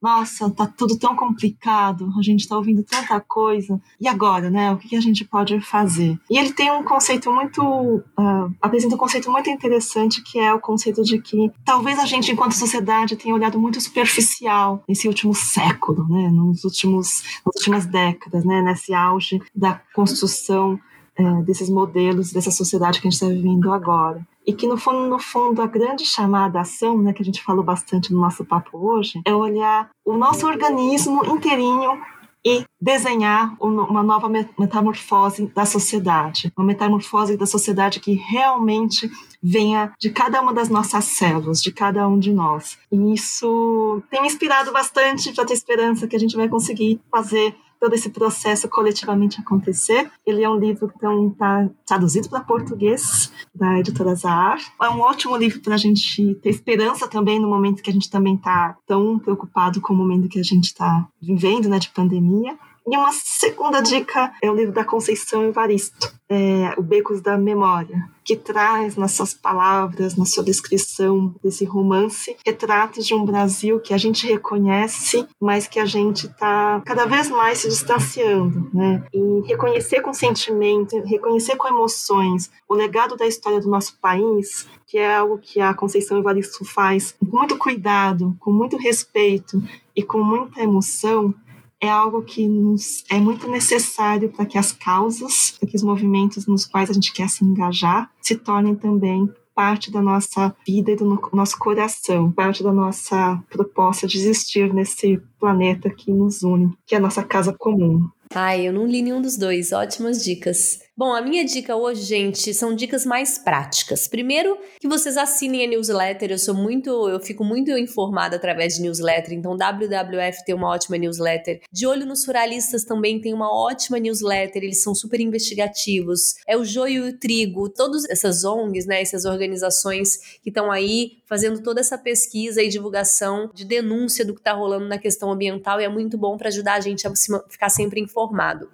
nossa, 0.00 0.50
tá 0.50 0.66
tudo 0.66 0.98
tão 0.98 1.14
complicado, 1.14 2.10
a 2.18 2.22
gente 2.22 2.48
tá 2.48 2.56
ouvindo 2.56 2.82
tanta 2.82 3.20
coisa, 3.20 3.80
e 4.00 4.08
agora, 4.08 4.50
né? 4.50 4.72
O 4.72 4.78
que 4.78 4.96
a 4.96 5.00
gente 5.00 5.24
pode 5.24 5.60
fazer? 5.60 6.18
E 6.30 6.38
ele 6.38 6.52
tem 6.52 6.70
um 6.70 6.82
conceito 6.82 7.30
muito, 7.30 7.62
uh, 7.62 8.54
apresenta 8.62 8.94
um 8.94 8.98
conceito 8.98 9.30
muito 9.30 9.50
interessante, 9.50 10.22
que 10.22 10.38
é 10.38 10.52
o 10.54 10.60
conceito 10.60 11.02
de 11.02 11.20
que 11.20 11.50
talvez 11.64 11.98
a 11.98 12.06
gente, 12.06 12.32
enquanto 12.32 12.52
sociedade, 12.52 13.16
tenha 13.16 13.34
olhado 13.34 13.58
muito 13.58 13.80
superficial 13.80 14.82
nesse 14.88 15.06
último 15.06 15.34
século, 15.34 16.08
né? 16.08 16.30
Nos 16.30 16.64
últimos, 16.64 17.22
nas 17.44 17.56
últimas 17.56 17.86
décadas, 17.86 18.44
né? 18.44 18.62
Nesse 18.62 18.94
auge 18.94 19.40
da 19.54 19.80
construção 19.94 20.80
é, 21.14 21.42
desses 21.42 21.68
modelos, 21.68 22.32
dessa 22.32 22.50
sociedade 22.50 23.00
que 23.00 23.06
a 23.06 23.10
gente 23.10 23.20
está 23.20 23.28
vivendo 23.28 23.72
agora 23.72 24.26
e 24.50 24.52
que 24.52 24.66
no 24.66 24.76
fundo, 24.76 25.06
no 25.06 25.20
fundo, 25.20 25.62
a 25.62 25.66
grande 25.66 26.04
chamada 26.04 26.58
à 26.58 26.62
ação, 26.62 26.98
né, 26.98 27.12
que 27.12 27.22
a 27.22 27.24
gente 27.24 27.40
falou 27.40 27.62
bastante 27.62 28.12
no 28.12 28.20
nosso 28.20 28.44
papo 28.44 28.76
hoje, 28.76 29.22
é 29.24 29.32
olhar 29.32 29.88
o 30.04 30.16
nosso 30.16 30.44
organismo 30.44 31.24
inteirinho 31.24 31.96
e 32.44 32.64
desenhar 32.80 33.54
uma 33.60 34.02
nova 34.02 34.28
metamorfose 34.58 35.46
da 35.54 35.64
sociedade, 35.64 36.52
uma 36.56 36.66
metamorfose 36.66 37.36
da 37.36 37.46
sociedade 37.46 38.00
que 38.00 38.14
realmente 38.14 39.08
venha 39.40 39.92
de 40.00 40.10
cada 40.10 40.40
uma 40.42 40.52
das 40.52 40.68
nossas 40.68 41.04
células, 41.04 41.62
de 41.62 41.70
cada 41.70 42.08
um 42.08 42.18
de 42.18 42.32
nós. 42.32 42.76
E 42.90 43.14
isso 43.14 44.02
tem 44.10 44.26
inspirado 44.26 44.72
bastante 44.72 45.32
para 45.32 45.44
ter 45.44 45.54
esperança 45.54 46.08
que 46.08 46.16
a 46.16 46.18
gente 46.18 46.36
vai 46.36 46.48
conseguir 46.48 47.00
fazer 47.08 47.54
todo 47.81 47.95
esse 47.95 48.11
processo 48.11 48.69
coletivamente 48.69 49.40
acontecer. 49.40 50.11
Ele 50.27 50.45
é 50.45 50.49
um 50.49 50.59
livro 50.59 50.88
que 50.88 50.95
está 50.97 51.69
traduzido 51.87 52.29
para 52.29 52.40
português, 52.40 53.33
da 53.55 53.79
editora 53.79 54.14
Zahar. 54.14 54.59
É 54.81 54.88
um 54.90 55.01
ótimo 55.01 55.37
livro 55.37 55.61
para 55.61 55.75
a 55.75 55.79
gente 55.79 56.35
ter 56.37 56.51
esperança 56.51 57.09
também 57.09 57.40
no 57.40 57.49
momento 57.49 57.83
que 57.83 57.90
a 57.90 57.93
gente 57.93 58.11
também 58.11 58.35
está 58.35 58.77
tão 58.87 59.19
preocupado 59.19 59.81
com 59.81 59.95
o 59.95 59.97
momento 59.97 60.29
que 60.29 60.38
a 60.38 60.45
gente 60.45 60.64
está 60.64 61.09
vivendo, 61.21 61.69
né, 61.69 61.79
de 61.79 61.88
pandemia. 61.88 62.57
E 62.90 62.96
uma 62.96 63.12
segunda 63.12 63.81
dica 63.81 64.33
é 64.42 64.50
o 64.50 64.55
livro 64.57 64.72
da 64.72 64.85
Conceição 64.85 65.44
Evaristo, 65.44 66.12
é, 66.29 66.74
O 66.76 66.83
Becos 66.83 67.20
da 67.20 67.38
Memória, 67.38 68.11
que 68.24 68.35
traz 68.35 68.96
nas 68.96 69.12
suas 69.12 69.33
palavras, 69.33 70.16
na 70.16 70.24
sua 70.24 70.42
descrição 70.42 71.33
desse 71.40 71.64
romance, 71.64 72.37
retratos 72.44 73.07
de 73.07 73.14
um 73.14 73.24
Brasil 73.24 73.79
que 73.79 73.94
a 73.94 73.96
gente 73.96 74.26
reconhece, 74.26 75.24
mas 75.40 75.68
que 75.68 75.79
a 75.79 75.85
gente 75.85 76.26
está 76.26 76.83
cada 76.85 77.07
vez 77.07 77.30
mais 77.30 77.59
se 77.59 77.68
distanciando. 77.68 78.68
Né? 78.74 79.05
E 79.14 79.43
reconhecer 79.47 80.01
com 80.01 80.12
sentimento, 80.12 81.01
reconhecer 81.05 81.55
com 81.55 81.68
emoções 81.68 82.51
o 82.68 82.74
legado 82.74 83.16
da 83.16 83.24
história 83.24 83.61
do 83.61 83.70
nosso 83.70 83.97
país, 84.01 84.66
que 84.84 84.99
é 84.99 85.14
algo 85.14 85.38
que 85.38 85.61
a 85.61 85.72
Conceição 85.74 86.18
Evaristo 86.18 86.64
faz 86.64 87.12
com 87.12 87.26
muito 87.26 87.57
cuidado, 87.57 88.36
com 88.41 88.51
muito 88.51 88.76
respeito 88.76 89.62
e 89.95 90.03
com 90.03 90.18
muita 90.18 90.61
emoção, 90.61 91.32
é 91.81 91.89
algo 91.89 92.22
que 92.22 92.47
nos 92.47 93.05
é 93.11 93.18
muito 93.18 93.49
necessário 93.49 94.28
para 94.28 94.45
que 94.45 94.59
as 94.59 94.72
causas, 94.72 95.55
para 95.59 95.68
que 95.68 95.76
os 95.76 95.83
movimentos 95.83 96.47
nos 96.47 96.66
quais 96.66 96.91
a 96.91 96.93
gente 96.93 97.12
quer 97.12 97.28
se 97.28 97.45
engajar, 97.45 98.11
se 98.20 98.37
tornem 98.37 98.74
também 98.74 99.28
parte 99.55 99.91
da 99.91 100.01
nossa 100.01 100.55
vida 100.66 100.93
e 100.93 100.97
do 100.97 101.18
nosso 101.33 101.59
coração, 101.59 102.31
parte 102.33 102.62
da 102.62 102.72
nossa 102.72 103.43
proposta 103.51 104.07
de 104.07 104.18
existir 104.18 104.72
nesse 104.72 105.20
planeta 105.39 105.91
que 105.91 106.11
nos 106.12 106.43
une, 106.43 106.72
que 106.87 106.95
é 106.95 106.99
a 106.99 107.01
nossa 107.01 107.22
casa 107.22 107.55
comum. 107.59 108.09
Ai, 108.33 108.66
eu 108.66 108.72
não 108.72 108.87
li 108.87 109.03
nenhum 109.03 109.20
dos 109.20 109.37
dois. 109.37 109.72
Ótimas 109.72 110.22
dicas. 110.22 110.78
Bom, 111.01 111.14
a 111.14 111.22
minha 111.22 111.42
dica 111.46 111.74
hoje, 111.74 112.03
gente, 112.03 112.53
são 112.53 112.74
dicas 112.74 113.07
mais 113.07 113.38
práticas. 113.38 114.07
Primeiro, 114.07 114.59
que 114.78 114.86
vocês 114.86 115.16
assinem 115.16 115.64
a 115.64 115.66
newsletter. 115.66 116.30
Eu 116.30 116.38
sou 116.38 116.55
muito, 116.55 116.90
eu 117.09 117.18
fico 117.18 117.42
muito 117.42 117.70
informada 117.70 118.36
através 118.36 118.74
de 118.74 118.82
newsletter. 118.82 119.32
Então, 119.32 119.57
WWF 119.57 120.44
tem 120.44 120.55
uma 120.55 120.68
ótima 120.68 120.98
newsletter. 120.98 121.62
De 121.72 121.86
olho 121.86 122.05
nos 122.05 122.22
suralistas 122.22 122.84
também 122.84 123.18
tem 123.18 123.32
uma 123.32 123.51
ótima 123.51 123.98
newsletter. 123.98 124.62
Eles 124.62 124.82
são 124.82 124.94
super 124.94 125.18
investigativos. 125.22 126.34
É 126.46 126.55
o 126.55 126.66
Joio 126.66 127.07
e 127.07 127.09
o 127.09 127.18
Trigo, 127.18 127.70
todas 127.70 128.05
essas 128.11 128.44
ONGs, 128.44 128.84
né, 128.84 129.01
essas 129.01 129.24
organizações 129.24 130.38
que 130.42 130.51
estão 130.51 130.70
aí 130.70 131.12
fazendo 131.24 131.62
toda 131.62 131.80
essa 131.80 131.96
pesquisa 131.96 132.61
e 132.61 132.68
divulgação 132.68 133.51
de 133.55 133.64
denúncia 133.64 134.22
do 134.22 134.34
que 134.34 134.40
está 134.40 134.53
rolando 134.53 134.86
na 134.86 134.98
questão 134.98 135.30
ambiental 135.30 135.80
e 135.80 135.84
é 135.84 135.88
muito 135.88 136.18
bom 136.18 136.36
para 136.36 136.48
ajudar 136.48 136.74
a 136.74 136.80
gente 136.80 137.07
a 137.07 137.12
ficar 137.48 137.70
sempre 137.70 138.01
informado. 138.01 138.68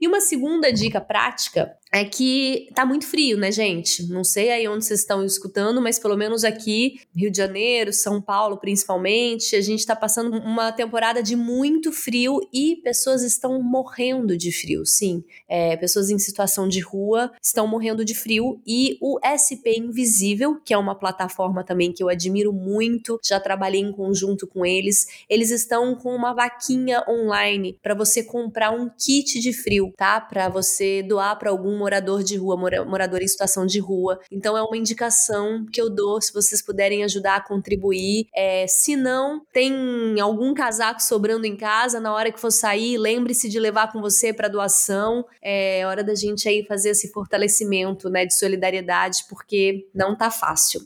E 0.00 0.06
uma 0.08 0.20
segunda 0.20 0.70
dica 0.72 1.00
prática 1.00 1.61
step 1.62 1.81
é 1.94 2.06
que 2.06 2.70
tá 2.74 2.86
muito 2.86 3.06
frio, 3.06 3.36
né, 3.36 3.52
gente? 3.52 4.08
Não 4.08 4.24
sei 4.24 4.50
aí 4.50 4.66
onde 4.66 4.82
vocês 4.82 5.00
estão 5.00 5.22
escutando, 5.22 5.80
mas 5.82 5.98
pelo 5.98 6.16
menos 6.16 6.42
aqui, 6.42 7.00
Rio 7.14 7.30
de 7.30 7.36
Janeiro, 7.36 7.92
São 7.92 8.20
Paulo 8.20 8.56
principalmente, 8.56 9.54
a 9.54 9.60
gente 9.60 9.84
tá 9.84 9.94
passando 9.94 10.38
uma 10.38 10.72
temporada 10.72 11.22
de 11.22 11.36
muito 11.36 11.92
frio 11.92 12.40
e 12.50 12.76
pessoas 12.76 13.22
estão 13.22 13.62
morrendo 13.62 14.38
de 14.38 14.50
frio, 14.50 14.86
sim. 14.86 15.22
É, 15.46 15.76
pessoas 15.76 16.08
em 16.08 16.18
situação 16.18 16.66
de 16.66 16.80
rua 16.80 17.30
estão 17.42 17.66
morrendo 17.66 18.06
de 18.06 18.14
frio 18.14 18.58
e 18.66 18.96
o 19.02 19.18
SP 19.20 19.76
Invisível, 19.76 20.58
que 20.64 20.72
é 20.72 20.78
uma 20.78 20.94
plataforma 20.94 21.62
também 21.62 21.92
que 21.92 22.02
eu 22.02 22.08
admiro 22.08 22.54
muito, 22.54 23.20
já 23.22 23.38
trabalhei 23.38 23.82
em 23.82 23.92
conjunto 23.92 24.46
com 24.46 24.64
eles, 24.64 25.06
eles 25.28 25.50
estão 25.50 25.94
com 25.94 26.14
uma 26.14 26.32
vaquinha 26.32 27.04
online 27.06 27.78
para 27.82 27.94
você 27.94 28.22
comprar 28.22 28.70
um 28.70 28.88
kit 28.88 29.38
de 29.40 29.52
frio, 29.52 29.92
tá? 29.94 30.18
Para 30.18 30.48
você 30.48 31.02
doar 31.02 31.38
para 31.38 31.50
algum 31.50 31.81
morador 31.82 32.22
de 32.22 32.36
rua, 32.36 32.56
morador 32.56 33.20
em 33.20 33.26
situação 33.28 33.66
de 33.66 33.80
rua. 33.80 34.20
Então 34.30 34.56
é 34.56 34.62
uma 34.62 34.76
indicação 34.76 35.66
que 35.70 35.80
eu 35.80 35.90
dou 35.90 36.20
se 36.22 36.32
vocês 36.32 36.62
puderem 36.62 37.02
ajudar 37.02 37.36
a 37.36 37.40
contribuir. 37.40 38.28
É, 38.34 38.66
se 38.68 38.94
não, 38.94 39.44
tem 39.52 40.20
algum 40.20 40.54
casaco 40.54 41.02
sobrando 41.02 41.44
em 41.44 41.56
casa, 41.56 42.00
na 42.00 42.12
hora 42.12 42.30
que 42.30 42.40
for 42.40 42.52
sair, 42.52 42.96
lembre-se 42.96 43.48
de 43.48 43.58
levar 43.58 43.90
com 43.90 44.00
você 44.00 44.32
para 44.32 44.48
doação. 44.48 45.24
É 45.42 45.84
hora 45.86 46.04
da 46.04 46.14
gente 46.14 46.48
aí 46.48 46.64
fazer 46.64 46.90
esse 46.90 47.10
fortalecimento, 47.12 48.08
né, 48.08 48.24
de 48.24 48.38
solidariedade, 48.38 49.24
porque 49.28 49.88
não 49.92 50.16
tá 50.16 50.30
fácil. 50.30 50.80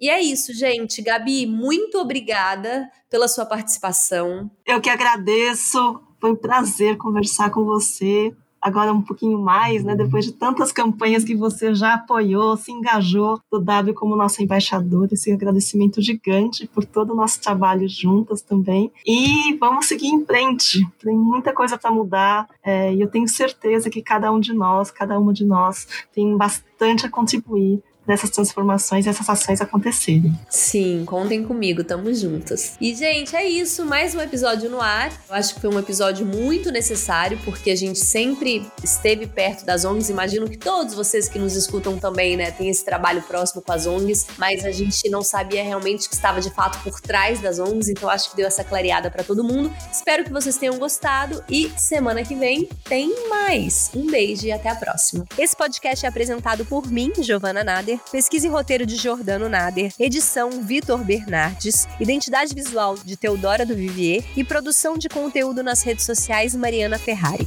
E 0.00 0.10
é 0.10 0.20
isso, 0.20 0.52
gente. 0.52 1.00
Gabi, 1.00 1.46
muito 1.46 1.98
obrigada 1.98 2.90
pela 3.08 3.28
sua 3.28 3.46
participação. 3.46 4.50
Eu 4.66 4.80
que 4.80 4.90
agradeço. 4.90 5.78
Foi 6.20 6.32
um 6.32 6.36
prazer 6.36 6.96
conversar 6.96 7.50
com 7.50 7.64
você 7.64 8.34
agora 8.64 8.94
um 8.94 9.02
pouquinho 9.02 9.38
mais, 9.38 9.84
né, 9.84 9.94
depois 9.94 10.24
de 10.24 10.32
tantas 10.32 10.72
campanhas 10.72 11.22
que 11.22 11.36
você 11.36 11.74
já 11.74 11.94
apoiou, 11.94 12.56
se 12.56 12.72
engajou 12.72 13.38
do 13.52 13.60
W 13.60 13.92
como 13.94 14.16
nossa 14.16 14.42
embaixadora, 14.42 15.12
esse 15.12 15.30
agradecimento 15.30 16.00
gigante 16.00 16.66
por 16.68 16.82
todo 16.82 17.12
o 17.12 17.14
nosso 17.14 17.42
trabalho 17.42 17.86
juntas 17.86 18.40
também. 18.40 18.90
E 19.06 19.54
vamos 19.60 19.84
seguir 19.84 20.06
em 20.06 20.24
frente, 20.24 20.82
tem 20.98 21.14
muita 21.14 21.52
coisa 21.52 21.76
para 21.76 21.90
mudar 21.90 22.48
é, 22.62 22.94
e 22.94 23.02
eu 23.02 23.08
tenho 23.08 23.28
certeza 23.28 23.90
que 23.90 24.00
cada 24.00 24.32
um 24.32 24.40
de 24.40 24.54
nós, 24.54 24.90
cada 24.90 25.18
uma 25.20 25.34
de 25.34 25.44
nós 25.44 25.86
tem 26.14 26.34
bastante 26.34 27.04
a 27.04 27.10
contribuir 27.10 27.82
dessas 28.06 28.30
transformações 28.30 29.06
e 29.06 29.08
essas 29.08 29.28
ações 29.28 29.60
acontecerem. 29.60 30.32
Sim, 30.48 31.04
contem 31.06 31.44
comigo, 31.44 31.82
tamo 31.82 32.12
juntas. 32.14 32.76
E, 32.80 32.94
gente, 32.94 33.34
é 33.34 33.48
isso, 33.48 33.84
mais 33.84 34.14
um 34.14 34.20
episódio 34.20 34.70
no 34.70 34.80
ar. 34.80 35.10
Eu 35.28 35.34
acho 35.34 35.54
que 35.54 35.60
foi 35.60 35.70
um 35.70 35.78
episódio 35.78 36.26
muito 36.26 36.70
necessário, 36.70 37.38
porque 37.44 37.70
a 37.70 37.76
gente 37.76 37.98
sempre 37.98 38.66
esteve 38.82 39.26
perto 39.26 39.64
das 39.64 39.84
ONGs. 39.84 40.10
Imagino 40.10 40.48
que 40.48 40.58
todos 40.58 40.94
vocês 40.94 41.28
que 41.28 41.38
nos 41.38 41.54
escutam 41.56 41.98
também, 41.98 42.36
né, 42.36 42.50
têm 42.50 42.68
esse 42.68 42.84
trabalho 42.84 43.22
próximo 43.22 43.62
com 43.62 43.72
as 43.72 43.86
ONGs, 43.86 44.26
mas 44.38 44.64
a 44.64 44.70
gente 44.70 45.08
não 45.08 45.22
sabia 45.22 45.62
realmente 45.62 46.08
que 46.08 46.14
estava 46.14 46.40
de 46.40 46.50
fato 46.50 46.82
por 46.82 47.00
trás 47.00 47.40
das 47.40 47.58
ONGs, 47.58 47.88
então 47.88 48.08
acho 48.08 48.30
que 48.30 48.36
deu 48.36 48.46
essa 48.46 48.62
clareada 48.62 49.10
para 49.10 49.24
todo 49.24 49.42
mundo. 49.42 49.72
Espero 49.90 50.24
que 50.24 50.32
vocês 50.32 50.56
tenham 50.56 50.78
gostado 50.78 51.42
e 51.48 51.72
semana 51.76 52.22
que 52.22 52.34
vem 52.34 52.68
tem 52.84 53.28
mais. 53.28 53.90
Um 53.94 54.10
beijo 54.10 54.46
e 54.46 54.52
até 54.52 54.68
a 54.68 54.74
próxima. 54.74 55.24
Esse 55.38 55.56
podcast 55.56 56.04
é 56.04 56.08
apresentado 56.08 56.64
por 56.64 56.86
mim, 56.90 57.12
Giovana 57.18 57.64
Nader 57.64 57.93
Nader, 57.94 58.00
pesquisa 58.10 58.46
e 58.46 58.50
roteiro 58.50 58.86
de 58.86 58.96
Jordano 58.96 59.48
Nader, 59.48 59.92
edição 59.98 60.50
Vitor 60.62 61.04
Bernardes, 61.04 61.86
identidade 62.00 62.54
visual 62.54 62.96
de 62.96 63.16
Teodora 63.16 63.64
do 63.64 63.74
Vivier 63.74 64.24
e 64.36 64.44
produção 64.44 64.96
de 64.98 65.08
conteúdo 65.08 65.62
nas 65.62 65.82
redes 65.82 66.04
sociais 66.04 66.54
Mariana 66.54 66.98
Ferrari. 66.98 67.46